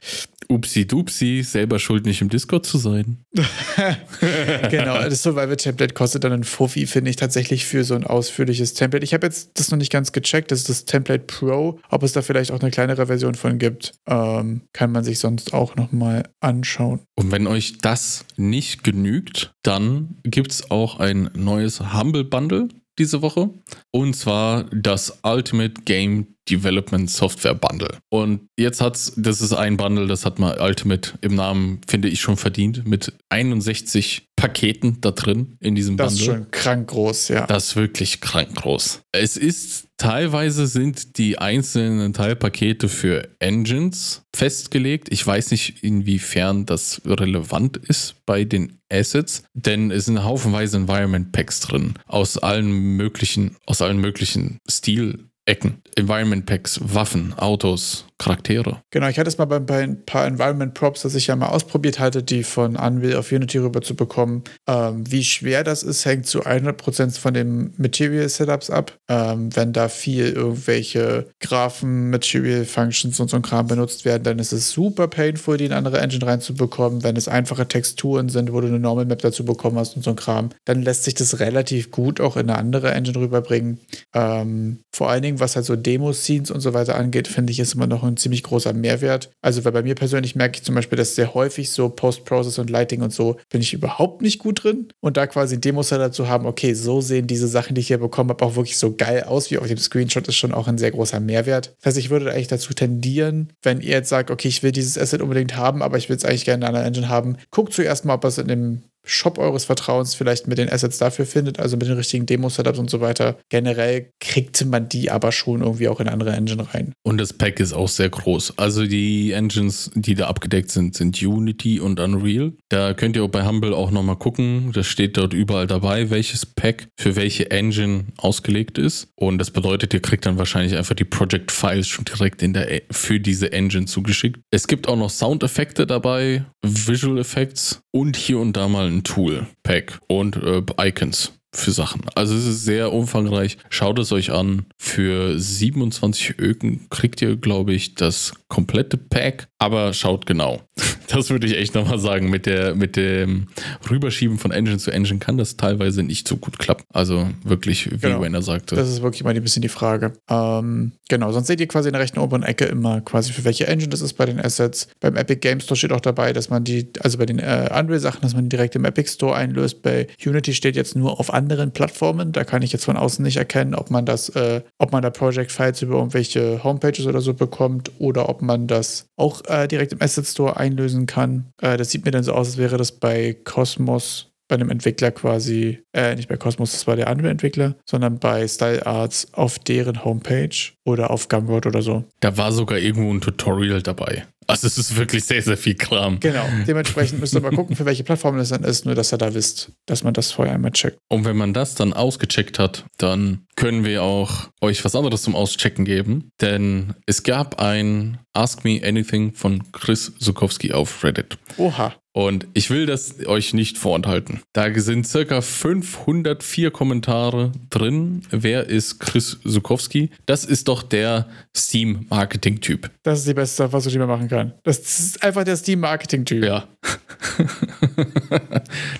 Upsi 0.49 0.87
dupsi, 0.87 1.43
selber 1.43 1.79
schuld 1.79 2.07
nicht 2.07 2.21
im 2.21 2.29
Discord 2.29 2.67
zu 2.67 2.79
sein. 2.79 3.19
genau, 4.71 5.03
das 5.03 5.23
Survival-Template 5.23 5.95
kostet 5.95 6.25
dann 6.25 6.33
ein 6.33 6.45
Fuffi, 6.45 6.87
finde 6.87 7.11
ich 7.11 7.17
tatsächlich 7.17 7.65
für 7.65 7.85
so 7.85 7.95
ein 7.95 8.05
ausführliches 8.05 8.75
Template. 8.75 9.05
Ich 9.05 9.15
habe 9.15 9.27
jetzt 9.27 9.51
das 9.55 9.71
noch 9.71 9.79
nicht 9.79 9.93
ganz 9.93 10.13
gecheckt, 10.13 10.51
das 10.51 10.61
ist 10.61 10.69
das 10.69 10.85
Template 10.85 11.25
Pro. 11.25 11.81
Ob 11.89 12.03
es 12.03 12.13
da 12.13 12.23
vielleicht 12.23 12.51
auch 12.51 12.61
eine 12.61 12.71
kleinere 12.95 13.07
Version 13.07 13.35
von 13.35 13.59
gibt, 13.59 13.95
ähm, 14.07 14.63
kann 14.73 14.93
man 14.93 15.05
sich 15.05 15.19
sonst 15.19 15.53
auch 15.53 15.77
nochmal 15.77 16.25
anschauen. 16.41 17.01
Und 17.17 17.33
wenn 17.33 17.47
euch 17.47 17.79
das 17.79 18.25
nicht 18.37 18.85
genügt, 18.85 19.53
dann 19.63 20.17
gibt 20.23 20.53
es 20.53 20.71
auch 20.71 21.01
ein 21.01 21.31
neues 21.35 21.93
Humble 21.93 22.25
Bundle 22.25 22.69
diese 22.99 23.23
Woche. 23.23 23.51
Und 23.91 24.15
zwar 24.15 24.65
das 24.65 25.21
Ultimate 25.25 25.83
Game 25.85 26.34
Development 26.49 27.11
Software 27.11 27.55
Bundle. 27.55 27.99
Und 28.11 28.49
jetzt 28.57 28.81
hat's, 28.81 29.13
das 29.17 29.41
ist 29.41 29.53
ein 29.53 29.77
Bundle, 29.77 30.07
das 30.07 30.25
hat 30.25 30.39
mal 30.39 30.61
Ultimate 30.61 31.13
im 31.21 31.35
Namen, 31.35 31.81
finde 31.89 32.09
ich, 32.09 32.21
schon 32.21 32.37
verdient, 32.37 32.87
mit 32.87 33.13
61 33.31 34.29
Paketen 34.37 35.01
da 35.01 35.13
drin 35.13 35.57
in 35.61 35.75
diesem 35.75 35.97
das 35.97 36.15
Bundle. 36.15 36.27
Das 36.27 36.37
ist 36.37 36.43
schon 36.43 36.51
krank 36.51 36.89
groß, 36.89 37.29
ja. 37.29 37.47
Das 37.47 37.69
ist 37.69 37.77
wirklich 37.77 38.21
krank 38.21 38.55
groß. 38.57 39.03
Es 39.13 39.37
ist 39.37 39.89
teilweise 39.97 40.67
sind 40.67 41.19
die 41.19 41.39
einzelnen 41.39 42.13
Teilpakete 42.13 42.89
für 42.89 43.29
Engines 43.39 44.23
festgelegt. 44.35 45.09
Ich 45.11 45.27
weiß 45.27 45.51
nicht, 45.53 45.83
inwiefern 45.83 46.67
das 46.67 47.01
relevant 47.07 47.77
ist 47.77 48.17
bei 48.27 48.45
den 48.45 48.81
Assets, 48.91 49.45
denn 49.55 49.91
es 49.91 50.07
sind 50.07 50.25
haufenweise 50.25 50.77
Environment 50.77 51.33
Packs 51.33 51.61
drin 51.61 51.95
aus 52.07 52.37
allen 52.37 52.71
möglichen, 52.97 53.57
aus 53.67 53.83
allen 53.83 53.99
möglichen 53.99 54.59
Stil 54.69 55.31
Ecken. 55.47 55.83
Environment 55.97 56.45
Packs, 56.47 56.81
Waffen, 56.83 57.35
Autos, 57.39 58.07
Charaktere. 58.19 58.81
Genau, 58.91 59.09
ich 59.09 59.19
hatte 59.19 59.29
es 59.29 59.39
mal 59.39 59.45
bei, 59.47 59.59
bei, 59.59 59.83
ein 59.83 60.05
paar 60.05 60.25
Environment 60.27 60.73
Props, 60.73 61.03
das 61.03 61.17
ich 61.17 61.27
ja 61.27 61.35
mal 61.35 61.49
ausprobiert 61.49 61.99
hatte, 61.99 62.23
die 62.23 62.45
von 62.45 62.77
Unreal 62.77 63.19
auf 63.19 63.33
Unity 63.33 63.59
rüber 63.59 63.83
zu 63.83 63.97
bekommen. 63.97 64.45
Ähm, 64.69 65.03
wie 65.11 65.25
schwer 65.25 65.65
das 65.65 65.83
ist, 65.83 66.05
hängt 66.05 66.27
zu 66.27 66.43
100% 66.43 67.19
von 67.19 67.35
den 67.35 67.75
Material 67.77 68.29
Setups 68.29 68.71
ab. 68.71 68.97
Ähm, 69.09 69.55
wenn 69.57 69.73
da 69.73 69.89
viel 69.89 70.29
irgendwelche 70.29 71.27
Graphen, 71.41 72.11
Material 72.11 72.65
Functions 72.65 73.19
und 73.19 73.31
so 73.31 73.37
ein 73.37 73.43
Kram 73.43 73.67
benutzt 73.67 74.05
werden, 74.05 74.23
dann 74.23 74.39
ist 74.39 74.53
es 74.53 74.71
super 74.71 75.09
painful, 75.09 75.57
die 75.57 75.67
in 75.67 75.73
andere 75.73 75.99
Engine 75.99 76.25
reinzubekommen. 76.25 77.03
Wenn 77.03 77.17
es 77.17 77.27
einfache 77.27 77.67
Texturen 77.67 78.29
sind, 78.29 78.53
wo 78.53 78.61
du 78.61 78.69
eine 78.69 78.79
Normal 78.79 79.07
Map 79.07 79.23
dazu 79.23 79.45
bekommen 79.45 79.77
hast 79.77 79.97
und 79.97 80.05
so 80.05 80.11
ein 80.11 80.17
Kram, 80.17 80.51
dann 80.67 80.83
lässt 80.83 81.03
sich 81.03 81.15
das 81.15 81.41
relativ 81.41 81.91
gut 81.91 82.21
auch 82.21 82.37
in 82.37 82.49
eine 82.49 82.59
andere 82.59 82.93
Engine 82.93 83.19
rüberbringen. 83.19 83.81
Ähm, 84.15 84.79
vor 84.95 85.11
allen 85.11 85.23
Dingen, 85.23 85.41
was 85.41 85.57
halt 85.57 85.67
so 85.67 85.75
Demo-Scenes 85.75 86.53
und 86.53 86.61
so 86.61 86.75
weiter 86.75 86.95
angeht, 86.95 87.27
finde 87.27 87.53
ich, 87.53 87.59
ist 87.59 87.75
immer 87.75 87.89
noch 87.89 88.04
ein 88.07 88.17
ziemlich 88.17 88.43
großer 88.43 88.73
Mehrwert. 88.73 89.31
Also, 89.43 89.65
weil 89.65 89.73
bei 89.73 89.83
mir 89.83 89.95
persönlich 89.95 90.35
merke 90.35 90.59
ich 90.59 90.65
zum 90.65 90.75
Beispiel, 90.75 90.97
dass 90.97 91.15
sehr 91.15 91.35
häufig 91.35 91.71
so 91.71 91.89
Post-Process 91.89 92.59
und 92.59 92.71
Lighting 92.71 93.03
und 93.03 93.13
so 93.13 93.37
bin 93.51 93.61
ich 93.61 93.75
überhaupt 93.75 94.23
nicht 94.23 94.39
gut 94.39 94.65
drin. 94.65 94.89
Und 95.01 95.17
da 95.17 95.27
quasi 95.27 95.61
Demo-Seller 95.61 96.13
zu 96.13 96.29
haben, 96.29 96.47
okay, 96.47 96.75
so 96.75 97.01
sehen 97.01 97.27
diese 97.27 97.49
Sachen, 97.49 97.75
die 97.75 97.81
ich 97.81 97.89
hier 97.89 97.99
bekommen 97.99 98.31
habe, 98.31 98.45
auch 98.45 98.57
wirklich 98.57 98.79
so 98.79 98.95
geil 98.95 99.25
aus 99.25 99.51
wie 99.51 99.59
auf 99.59 99.67
dem 99.67 99.79
Screenshot, 99.79 100.29
ist 100.29 100.37
schon 100.37 100.53
auch 100.53 100.69
ein 100.69 100.79
sehr 100.79 100.91
großer 100.91 101.21
Mehrwert. 101.21 101.75
Das 101.81 101.87
heißt, 101.87 101.99
ich 101.99 102.11
würde 102.11 102.31
eigentlich 102.31 102.49
dazu 102.49 102.75
tendieren, 102.75 103.53
wenn 103.63 103.81
ihr 103.81 103.91
jetzt 103.91 104.09
sagt, 104.09 104.31
okay, 104.31 104.49
ich 104.49 104.63
will 104.63 104.73
dieses 104.73 104.99
Asset 104.99 105.21
unbedingt 105.21 105.57
haben, 105.57 105.83
aber 105.83 105.99
ich 105.99 106.09
will 106.09 106.17
es 106.17 106.25
eigentlich 106.25 106.45
gerne 106.45 106.67
in 106.67 106.75
einer 106.75 106.85
Engine 106.85 107.09
haben, 107.09 107.37
guckt 107.51 107.73
zuerst 107.73 108.05
mal, 108.05 108.15
ob 108.15 108.25
es 108.25 108.39
in 108.39 108.49
dem 108.49 108.83
Shop 109.05 109.39
eures 109.39 109.65
Vertrauens 109.65 110.15
vielleicht 110.15 110.47
mit 110.49 110.59
den 110.59 110.71
Assets 110.71 110.99
dafür 110.99 111.27
findet, 111.27 111.61
also 111.61 111.77
mit 111.77 111.87
den 111.87 111.97
richtigen 111.97 112.27
Demo-Setups 112.27 112.79
und 112.79 112.91
so 112.91 113.01
weiter. 113.01 113.39
Generell 113.51 114.11
kriegt 114.21 114.65
man 114.65 114.89
die 114.89 115.11
aber 115.11 115.33
schon 115.33 115.63
irgendwie 115.63 115.89
auch 115.89 116.01
in 116.01 116.09
andere 116.09 116.33
Engine 116.33 116.67
rein. 116.73 116.93
Und 117.03 117.19
das 117.19 117.33
Pack 117.33 117.61
ist 117.61 117.73
auch 117.73 117.89
sehr 117.89 118.09
groß. 118.09 118.59
Also 118.59 118.87
die 118.87 119.33
Engines, 119.33 119.91
die 119.95 120.15
da 120.15 120.27
abgedeckt 120.27 120.71
sind, 120.71 120.95
sind 120.95 121.21
Unity 121.21 121.81
und 121.81 122.01
Unreal. 122.01 122.53
Da 122.69 122.95
könnt 122.95 123.17
ihr 123.17 123.25
auch 123.25 123.29
bei 123.29 123.47
Humble 123.47 123.75
auch 123.75 123.91
nochmal 123.91 124.17
gucken. 124.17 124.73
Das 124.73 124.87
steht 124.87 125.17
dort 125.17 125.35
überall 125.35 125.67
dabei, 125.67 126.11
welches 126.11 126.47
Pack 126.47 126.89
für 126.99 127.17
welche 127.17 127.51
Engine 127.51 128.07
ausgelegt 128.17 128.79
ist. 128.79 129.09
Und 129.17 129.39
das 129.39 129.51
bedeutet, 129.51 129.93
ihr 129.93 130.01
kriegt 130.01 130.27
dann 130.27 130.39
wahrscheinlich 130.39 130.77
einfach 130.77 130.95
die 130.95 131.05
Project 131.05 131.53
Files 131.53 131.89
schon 131.89 132.05
direkt 132.05 132.43
in 132.43 132.55
der, 132.55 132.83
für 132.91 133.21
diese 133.21 133.53
Engine 133.53 133.87
zugeschickt. 133.87 134.41
Es 134.51 134.67
gibt 134.67 134.89
auch 134.89 134.97
noch 134.97 135.11
Soundeffekte 135.11 135.87
dabei, 135.87 136.45
Visual 136.63 137.19
Effects 137.19 137.83
und 137.93 138.17
hier 138.17 138.39
und 138.39 138.57
da 138.57 138.69
mal 138.69 138.94
ein 138.95 139.05
Tool, 139.05 139.47
Pack 139.63 140.01
und 140.09 140.37
äh, 140.37 140.63
Icons 140.81 141.33
für 141.55 141.71
Sachen. 141.71 142.03
Also 142.15 142.35
es 142.35 142.47
ist 142.47 142.65
sehr 142.65 142.93
umfangreich. 142.93 143.59
Schaut 143.71 143.99
es 143.99 144.13
euch 144.13 144.33
an. 144.33 144.67
Für 144.77 145.39
27 145.39 146.39
Öken 146.39 146.89
kriegt 146.91 147.23
ihr, 147.23 147.37
glaube 147.37 147.73
ich, 147.73 147.95
das 147.95 148.35
komplette 148.49 148.97
Pack. 148.97 149.49
Aber 149.65 149.95
schaut 149.95 150.27
genau. 150.27 150.61
Das 151.09 151.31
würde 151.31 151.47
ich 151.47 151.57
echt 151.57 151.75
nochmal 151.75 151.99
sagen. 151.99 152.31
Mit, 152.31 152.47
der, 152.47 152.75
mit 152.75 152.97
dem 152.97 153.49
Rüberschieben 153.91 154.39
von 154.39 154.51
Engine 154.51 154.79
zu 154.79 154.91
Engine 154.91 155.19
kann 155.19 155.37
das 155.37 155.57
teilweise 155.57 156.03
nicht 156.03 156.27
so 156.27 156.37
gut 156.37 156.59
klappen. 156.59 156.85
Also 156.93 157.29
wirklich, 157.45 157.91
wie 157.93 157.99
genau. 157.99 158.23
Wenner 158.23 158.43
sagte. 158.43 158.75
Das 158.75 158.89
ist 158.89 159.03
wirklich 159.03 159.23
mal 159.23 159.35
ein 159.35 159.43
bisschen 159.43 159.63
die 159.63 159.69
Frage. 159.69 160.15
Ähm, 160.29 160.93
genau, 161.09 161.31
sonst 161.31 161.47
seht 161.47 161.61
ihr 161.61 161.69
quasi 161.69 161.89
in 161.89 161.93
der 161.93 162.01
rechten 162.01 162.19
oberen 162.19 162.43
Ecke 162.43 162.65
immer 162.65 163.03
quasi 163.03 163.33
für 163.33 163.45
welche 163.45 163.67
Engine 163.67 163.91
das 163.91 164.01
ist 164.01 164.15
bei 164.15 164.25
den 164.25 164.41
Assets. 164.41 164.89
Beim 165.01 165.17
Epic 165.17 165.41
Game 165.41 165.61
Store 165.61 165.77
steht 165.77 165.93
auch 165.93 166.01
dabei, 166.01 166.33
dass 166.33 166.49
man 166.49 166.65
die, 166.65 166.89
also 167.01 167.19
bei 167.19 167.27
den 167.27 167.39
äh, 167.39 167.69
Unreal-Sachen, 167.79 168.23
dass 168.23 168.35
man 168.35 168.45
die 168.45 168.49
direkt 168.49 168.75
im 168.75 168.85
Epic 168.85 169.11
Store 169.11 169.37
einlöst. 169.37 169.83
Bei 169.83 170.07
Unity 170.25 170.55
steht 170.55 170.75
jetzt 170.75 170.97
nur 170.97 171.21
auf 171.21 171.33
anderen 171.33 171.73
Plattformen. 171.73 172.33
Da 172.33 172.45
kann 172.45 172.63
ich 172.63 172.73
jetzt 172.73 172.87
von 172.87 172.97
außen 172.97 173.23
nicht 173.23 173.37
erkennen, 173.37 173.75
ob 173.75 173.91
man 173.91 174.07
das, 174.07 174.31
äh, 174.31 174.63
ob 174.79 174.93
man 174.93 175.03
da 175.03 175.11
Project 175.11 175.53
Files 175.53 175.83
über 175.83 175.97
irgendwelche 175.97 176.65
Homepages 176.65 177.07
oder 177.07 177.21
so 177.21 177.35
bekommt 177.35 177.93
oder 177.99 178.29
ob 178.29 178.43
man 178.43 178.67
das 178.67 179.07
auch 179.17 179.43
äh, 179.45 179.54
direkt 179.67 179.93
im 179.93 180.03
Asset 180.03 180.27
Store 180.27 180.57
einlösen 180.57 181.07
kann. 181.07 181.53
Äh, 181.61 181.77
das 181.77 181.91
sieht 181.91 182.05
mir 182.05 182.11
dann 182.11 182.25
so 182.25 182.33
aus, 182.33 182.49
als 182.49 182.57
wäre 182.59 182.77
das 182.77 182.93
bei 182.93 183.37
Cosmos 183.45 184.35
bei 184.49 184.57
einem 184.57 184.71
Entwickler 184.71 185.11
quasi, 185.11 185.81
äh, 185.93 186.15
nicht 186.15 186.29
bei 186.29 186.37
Cosmos, 186.37 186.73
das 186.73 186.87
war 186.87 186.97
der 186.97 187.09
andere 187.09 187.31
Entwickler, 187.31 187.77
sondern 187.87 188.19
bei 188.19 188.47
Style 188.47 188.85
Arts 188.87 189.29
auf 189.33 189.59
deren 189.59 190.05
Homepage 190.05 190.55
oder 190.85 191.11
auf 191.11 191.29
Gumroad 191.29 191.67
oder 191.67 191.83
so. 191.83 192.05
Da 192.21 192.37
war 192.37 192.53
sogar 192.53 192.79
irgendwo 192.79 193.13
ein 193.13 193.21
Tutorial 193.21 193.83
dabei. 193.83 194.27
Also 194.47 194.67
es 194.67 194.79
ist 194.79 194.97
wirklich 194.97 195.25
sehr, 195.25 195.43
sehr 195.43 195.57
viel 195.57 195.75
Kram. 195.75 196.21
Genau. 196.21 196.45
Dementsprechend 196.67 197.21
müsst 197.21 197.35
ihr 197.35 197.41
mal 197.41 197.53
gucken, 197.53 197.77
für 197.77 197.85
welche 197.85 198.05
Plattform 198.05 198.37
das 198.37 198.51
dann 198.51 198.65
ist, 198.65 198.87
nur 198.87 198.95
dass 198.95 199.13
ihr 199.13 199.19
da 199.19 199.35
wisst, 199.35 199.73
dass 199.87 200.05
man 200.05 200.15
das 200.15 200.33
vorher 200.33 200.55
einmal 200.55 200.73
checkt. 200.73 200.99
Und 201.09 201.25
wenn 201.25 201.37
man 201.37 201.53
das 201.53 201.75
dann 201.75 201.93
ausgecheckt 201.93 202.59
hat, 202.59 202.85
dann 202.99 203.47
können 203.57 203.85
wir 203.85 204.03
auch 204.03 204.49
euch 204.61 204.85
was 204.85 204.95
anderes 204.95 205.23
zum 205.23 205.35
Auschecken 205.35 205.85
geben. 205.85 206.31
Denn 206.41 206.95
es 207.07 207.23
gab 207.23 207.61
ein 207.61 208.19
Ask 208.33 208.65
Me 208.65 208.81
Anything 208.85 209.33
von 209.33 209.71
Chris 209.73 210.13
Zukowski 210.19 210.73
auf 210.73 211.05
Reddit. 211.05 211.39
Oha. 211.57 211.95
Und 212.17 212.47
ich 212.55 212.71
will 212.71 212.87
das 212.87 213.27
euch 213.27 213.55
nicht 213.55 213.77
vorenthalten. 213.77 214.41
Da 214.53 214.73
sind 214.79 215.05
circa 215.05 215.41
504 215.41 216.71
Kommentare 216.71 217.51
drin. 217.71 218.23
Wer 218.31 218.69
ist 218.69 219.01
Chris 219.01 219.37
Zukowski? 219.45 220.11
Das 220.25 220.45
ist 220.45 220.69
doch 220.69 220.85
der 220.85 221.27
Steam-Marketing-Typ. 221.57 222.89
Das 223.03 223.19
ist 223.19 223.27
die 223.29 223.35
beste, 223.35 223.73
was 223.73 223.87
ich 223.87 223.97
immer 223.97 224.07
machen 224.07 224.29
kann. 224.29 224.53
Das 224.63 224.79
ist 224.79 225.25
einfach 225.25 225.43
der 225.43 225.57
Steam-Marketing-Typ. 225.57 226.45
Ja. 226.45 226.69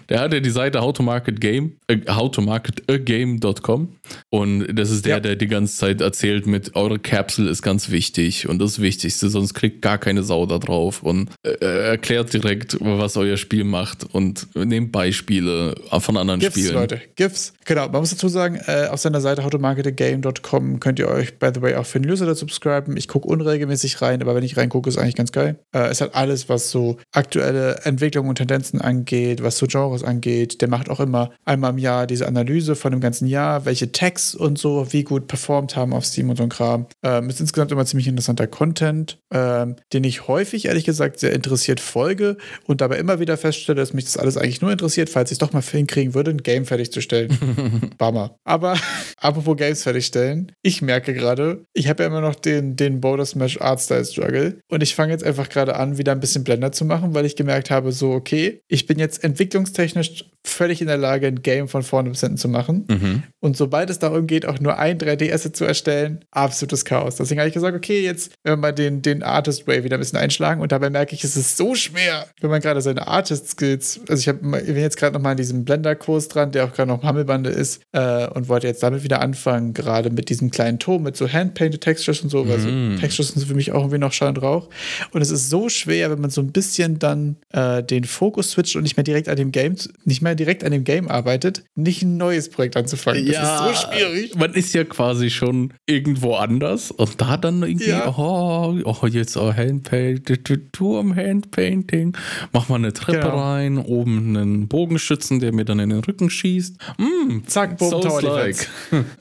der 0.09 0.21
hat 0.21 0.33
ja 0.33 0.41
die 0.41 0.51
Seite 0.51 0.81
How 0.81 0.93
to 0.93 1.03
Market 1.03 1.41
Game, 1.41 1.77
äh, 1.89 1.99
howtomarketagame.com 2.09 3.97
und 4.31 4.67
das 4.79 4.91
ist 4.91 5.05
der, 5.05 5.17
Ja. 5.17 5.21
der 5.21 5.37
die 5.37 5.47
ganze 5.47 5.77
Zeit 5.77 6.01
erzählt 6.01 6.47
mit 6.47 6.75
eure 6.75 6.99
Capsule 6.99 7.51
ist 7.51 7.63
ganz 7.63 7.91
wichtig 7.91 8.49
und 8.49 8.59
das 8.61 8.81
Wichtigste, 8.81 9.29
sonst 9.29 9.55
kriegt 9.55 9.83
gar 9.83 9.99
keine 9.99 10.23
Sau 10.23 10.47
da 10.47 10.59
drauf 10.59 11.03
und 11.03 11.31
äh, 11.43 11.51
er 11.61 11.81
erklärt 11.83 12.33
direkt, 12.33 12.79
was 12.81 13.04
euer 13.17 13.37
Spiel 13.37 13.65
macht 13.65 14.05
und 14.05 14.49
nehmt 14.55 14.93
Beispiele 14.93 15.75
von 15.99 16.17
anderen 16.17 16.41
GIFs, 16.41 16.59
Spielen. 16.59 16.75
Leute. 16.75 17.01
GIFs. 17.17 17.53
Genau, 17.65 17.89
man 17.89 18.01
muss 18.01 18.11
dazu 18.11 18.29
sagen, 18.29 18.61
äh, 18.67 18.89
auf 18.89 19.01
seiner 19.01 19.21
Seite 19.21 19.45
howtomarketagame.com 19.45 20.81
könnt 20.81 20.99
ihr 20.99 21.09
euch, 21.09 21.39
by 21.39 21.51
the 21.55 21.63
way, 21.63 21.75
auch 21.77 21.87
für 21.87 22.01
den 22.01 22.09
Newsletter 22.09 22.35
subscriben. 22.35 22.97
Ich 22.97 23.09
gucke 23.09 23.29
unregelmäßig 23.29 24.03
rein, 24.03 24.21
aber 24.23 24.35
wenn 24.35 24.45
ich 24.45 24.57
reingucke, 24.57 24.89
ist 24.89 24.99
eigentlich 24.99 25.15
ganz 25.15 25.33
geil. 25.33 25.59
Äh, 25.73 25.89
es 25.89 26.01
hat 26.01 26.15
alles, 26.15 26.49
was 26.49 26.71
so 26.71 26.99
aktuelle 27.13 27.81
Entwicklungen 27.85 28.29
und 28.29 28.37
Tendenzen 28.37 28.81
angeht, 28.81 29.43
was 29.43 29.59
so 29.59 29.67
Genres 29.67 30.03
angeht. 30.03 30.61
Der 30.61 30.69
macht 30.69 30.91
auch 30.91 31.01
immer 31.01 31.31
einmal 31.45 31.71
im 31.71 31.79
Jahr 31.79 32.07
diese 32.07 32.27
Analyse 32.27 32.77
von 32.77 32.93
dem 32.93 33.01
ganzen 33.01 33.27
Jahr, 33.27 33.65
welche 33.65 33.93
Tags 33.93 34.35
und 34.35 34.59
so, 34.59 34.93
wie 34.93 35.05
gut 35.05 35.27
performt 35.27 35.77
haben 35.77 35.93
auf 35.93 36.05
Steam 36.05 36.31
und 36.31 36.37
so 36.37 36.43
ein 36.43 36.49
Kram. 36.49 36.87
Ähm, 37.03 37.29
ist 37.29 37.41
insgesamt 37.41 37.73
immer 37.73 37.87
ziemlich 37.87 38.09
interessanter 38.09 38.47
Content, 38.47 39.19
ähm, 39.31 39.77
den 39.93 40.05
ich 40.05 40.29
häufig, 40.29 40.67
ehrlich 40.67 40.85
gesagt, 40.85 41.21
sehr 41.21 41.33
interessiert 41.33 41.81
folge 41.81 42.37
und 42.67 42.81
dabei 42.81 42.94
immer 42.97 43.21
wieder 43.21 43.37
feststelle, 43.37 43.77
dass 43.77 43.93
mich 43.93 44.05
das 44.05 44.17
alles 44.17 44.37
eigentlich 44.37 44.61
nur 44.61 44.73
interessiert, 44.73 45.09
falls 45.09 45.31
ich 45.31 45.39
doch 45.39 45.53
mal 45.53 45.63
hinkriegen 45.63 46.15
würde, 46.15 46.31
ein 46.31 46.43
Game 46.43 46.65
fertigzustellen. 46.65 47.93
Bummer. 47.99 48.37
Aber 48.45 48.77
apropos 49.19 49.57
Games 49.57 49.83
fertigstellen, 49.83 50.53
ich 50.63 50.83
merke 50.83 51.15
gerade, 51.15 51.65
ich 51.73 51.89
habe 51.89 52.03
ja 52.03 52.09
immer 52.09 52.21
noch 52.21 52.35
den, 52.35 52.77
den 52.77 53.01
Boulder 53.01 53.27
Smash 53.27 53.61
Artstyle 53.61 54.05
Struggle 54.05 54.59
und 54.69 54.83
ich 54.83 54.95
fange 54.95 55.13
jetzt 55.13 55.25
einfach 55.25 55.49
gerade 55.49 55.77
an, 55.77 55.99
wieder 55.99 56.13
ein 56.13 56.21
bisschen 56.21 56.45
Blender 56.45 56.73
zu 56.73 56.85
machen, 56.85 57.15
weil 57.15 57.25
ich 57.25 57.37
gemerkt 57.37 57.71
habe, 57.71 57.93
so, 57.93 58.13
okay, 58.13 58.61
ich 58.69 58.87
bin 58.87 58.99
jetzt 58.99 59.25
entwicklungstechnisch 59.25 60.25
völlig 60.47 60.81
in 60.81 60.87
der 60.87 60.99
Lage, 60.99 61.27
ein 61.27 61.43
Game 61.43 61.69
von 61.69 61.83
vorne 61.83 62.11
bis 62.11 62.21
hinten 62.21 62.37
zu 62.37 62.49
machen. 62.49 62.87
Mhm. 62.89 63.23
Und 63.41 63.57
sobald 63.57 63.89
es 63.91 63.99
darum 63.99 64.27
geht, 64.27 64.47
auch 64.47 64.61
nur 64.61 64.79
ein 64.79 64.99
3D-Asset 64.99 65.57
zu 65.57 65.65
erstellen, 65.65 66.25
absolutes 66.31 66.85
Chaos. 66.85 67.17
Deswegen 67.17 67.41
habe 67.41 67.49
ich 67.49 67.55
gesagt, 67.55 67.77
okay, 67.77 68.03
jetzt 68.03 68.33
werden 68.45 68.59
wir 68.59 68.69
mal 68.69 68.73
den, 68.73 69.01
den 69.01 69.23
Artist 69.23 69.67
Way 69.67 69.85
wieder 69.85 69.97
ein 69.97 70.01
bisschen 70.01 70.19
einschlagen. 70.19 70.61
Und 70.61 70.71
dabei 70.71 70.91
merke 70.91 71.15
ich, 71.15 71.25
es 71.25 71.37
ist 71.37 71.57
so 71.57 71.75
schwer, 71.75 72.27
wenn 72.41 72.51
man 72.51 72.61
gerade 72.61 72.81
seine 72.85 73.07
Artist-Skills, 73.09 74.01
also 74.09 74.21
ich, 74.21 74.29
hab, 74.29 74.41
bin 74.41 74.77
jetzt 74.77 74.97
gerade 74.97 75.15
noch 75.15 75.21
mal 75.21 75.33
in 75.33 75.37
diesem 75.37 75.65
Blender-Kurs 75.65 76.29
dran, 76.29 76.53
der 76.53 76.65
auch 76.67 76.73
gerade 76.73 76.89
noch 76.91 77.03
Hammelbande 77.03 77.51
ist, 77.51 77.83
äh, 77.93 78.27
und 78.29 78.49
wollte 78.49 78.67
jetzt 78.67 78.83
damit 78.83 79.03
wieder 79.03 79.21
anfangen, 79.21 79.75
gerade 79.75 80.11
mit 80.11 80.29
diesem 80.29 80.51
kleinen 80.51 80.79
Turm, 80.79 81.03
mit 81.03 81.17
so 81.17 81.29
Hand-Painted 81.29 81.81
Textures 81.81 82.21
und 82.21 82.29
so, 82.31 82.49
weil 82.49 82.61
so 82.61 82.69
Mhm. 82.69 82.99
Textures 83.01 83.29
sind 83.29 83.47
für 83.47 83.55
mich 83.55 83.73
auch 83.73 83.81
irgendwie 83.81 83.99
noch 83.99 84.13
und 84.21 84.43
Rauch. 84.43 84.69
Und 85.13 85.21
es 85.23 85.31
ist 85.31 85.51
so 85.51 85.69
schwer, 85.69 86.11
wenn 86.11 86.21
man 86.21 86.31
so 86.31 86.41
ein 86.41 86.53
bisschen 86.53 86.99
dann 86.99 87.37
äh, 87.53 87.83
den 87.83 88.05
Fokus 88.05 88.53
switcht 88.53 88.77
und 88.77 88.83
nicht 88.83 88.97
mehr 88.97 89.05
direkt 89.05 89.29
an 89.29 89.37
dem 89.37 89.51
Game, 89.53 89.75
nicht 90.05 90.23
mehr 90.23 90.35
direkt 90.35 90.65
an 90.65 90.73
dem 90.73 90.85
Game 90.85 91.09
arbeitet, 91.09 91.65
nicht 91.75 92.03
ein 92.03 92.17
neues 92.17 92.49
Projekt 92.51 92.77
anzufangen. 92.77 93.27
Das 93.27 93.37
ist 93.37 93.59
so 93.83 93.89
schwierig. 93.91 94.35
Man 94.37 94.55
ist 94.55 94.75
ja 94.75 94.85
quasi 94.85 95.31
schon 95.31 95.73
irgendwo 95.87 96.35
anders 96.35 96.91
und 96.91 97.21
da 97.21 97.37
dann 97.37 97.63
irgendwie, 97.63 97.91
Ja. 97.91 98.09
oh, 98.17 98.79
oh, 98.85 99.07
jetzt 99.07 99.37
oh, 99.37 99.53
Handpainting, 99.53 100.71
Turm, 100.73 101.15
Handpainting, 101.15 102.17
mach 102.53 102.69
mal 102.69 102.74
eine 102.77 102.93
Treppe 102.93 103.21
Genau. 103.21 103.39
rein, 103.41 103.79
oben 103.79 104.37
einen 104.37 104.69
Bogenschützen, 104.69 105.41
der 105.41 105.53
mir 105.53 105.65
dann 105.65 105.79
in 105.79 105.91
den 105.91 106.01
Rücken 106.01 106.31
schießt. 106.31 106.77
Mm, 106.99 107.47
Zack, 107.47 107.79
boom, 107.79 107.91
Tower 108.03 108.21
Defense. 108.21 108.67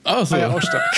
Ah, 0.04 0.24
so. 0.24 0.34
Ah 0.34 0.38
ja, 0.38 0.50
auch 0.50 0.62
stark. 0.62 0.94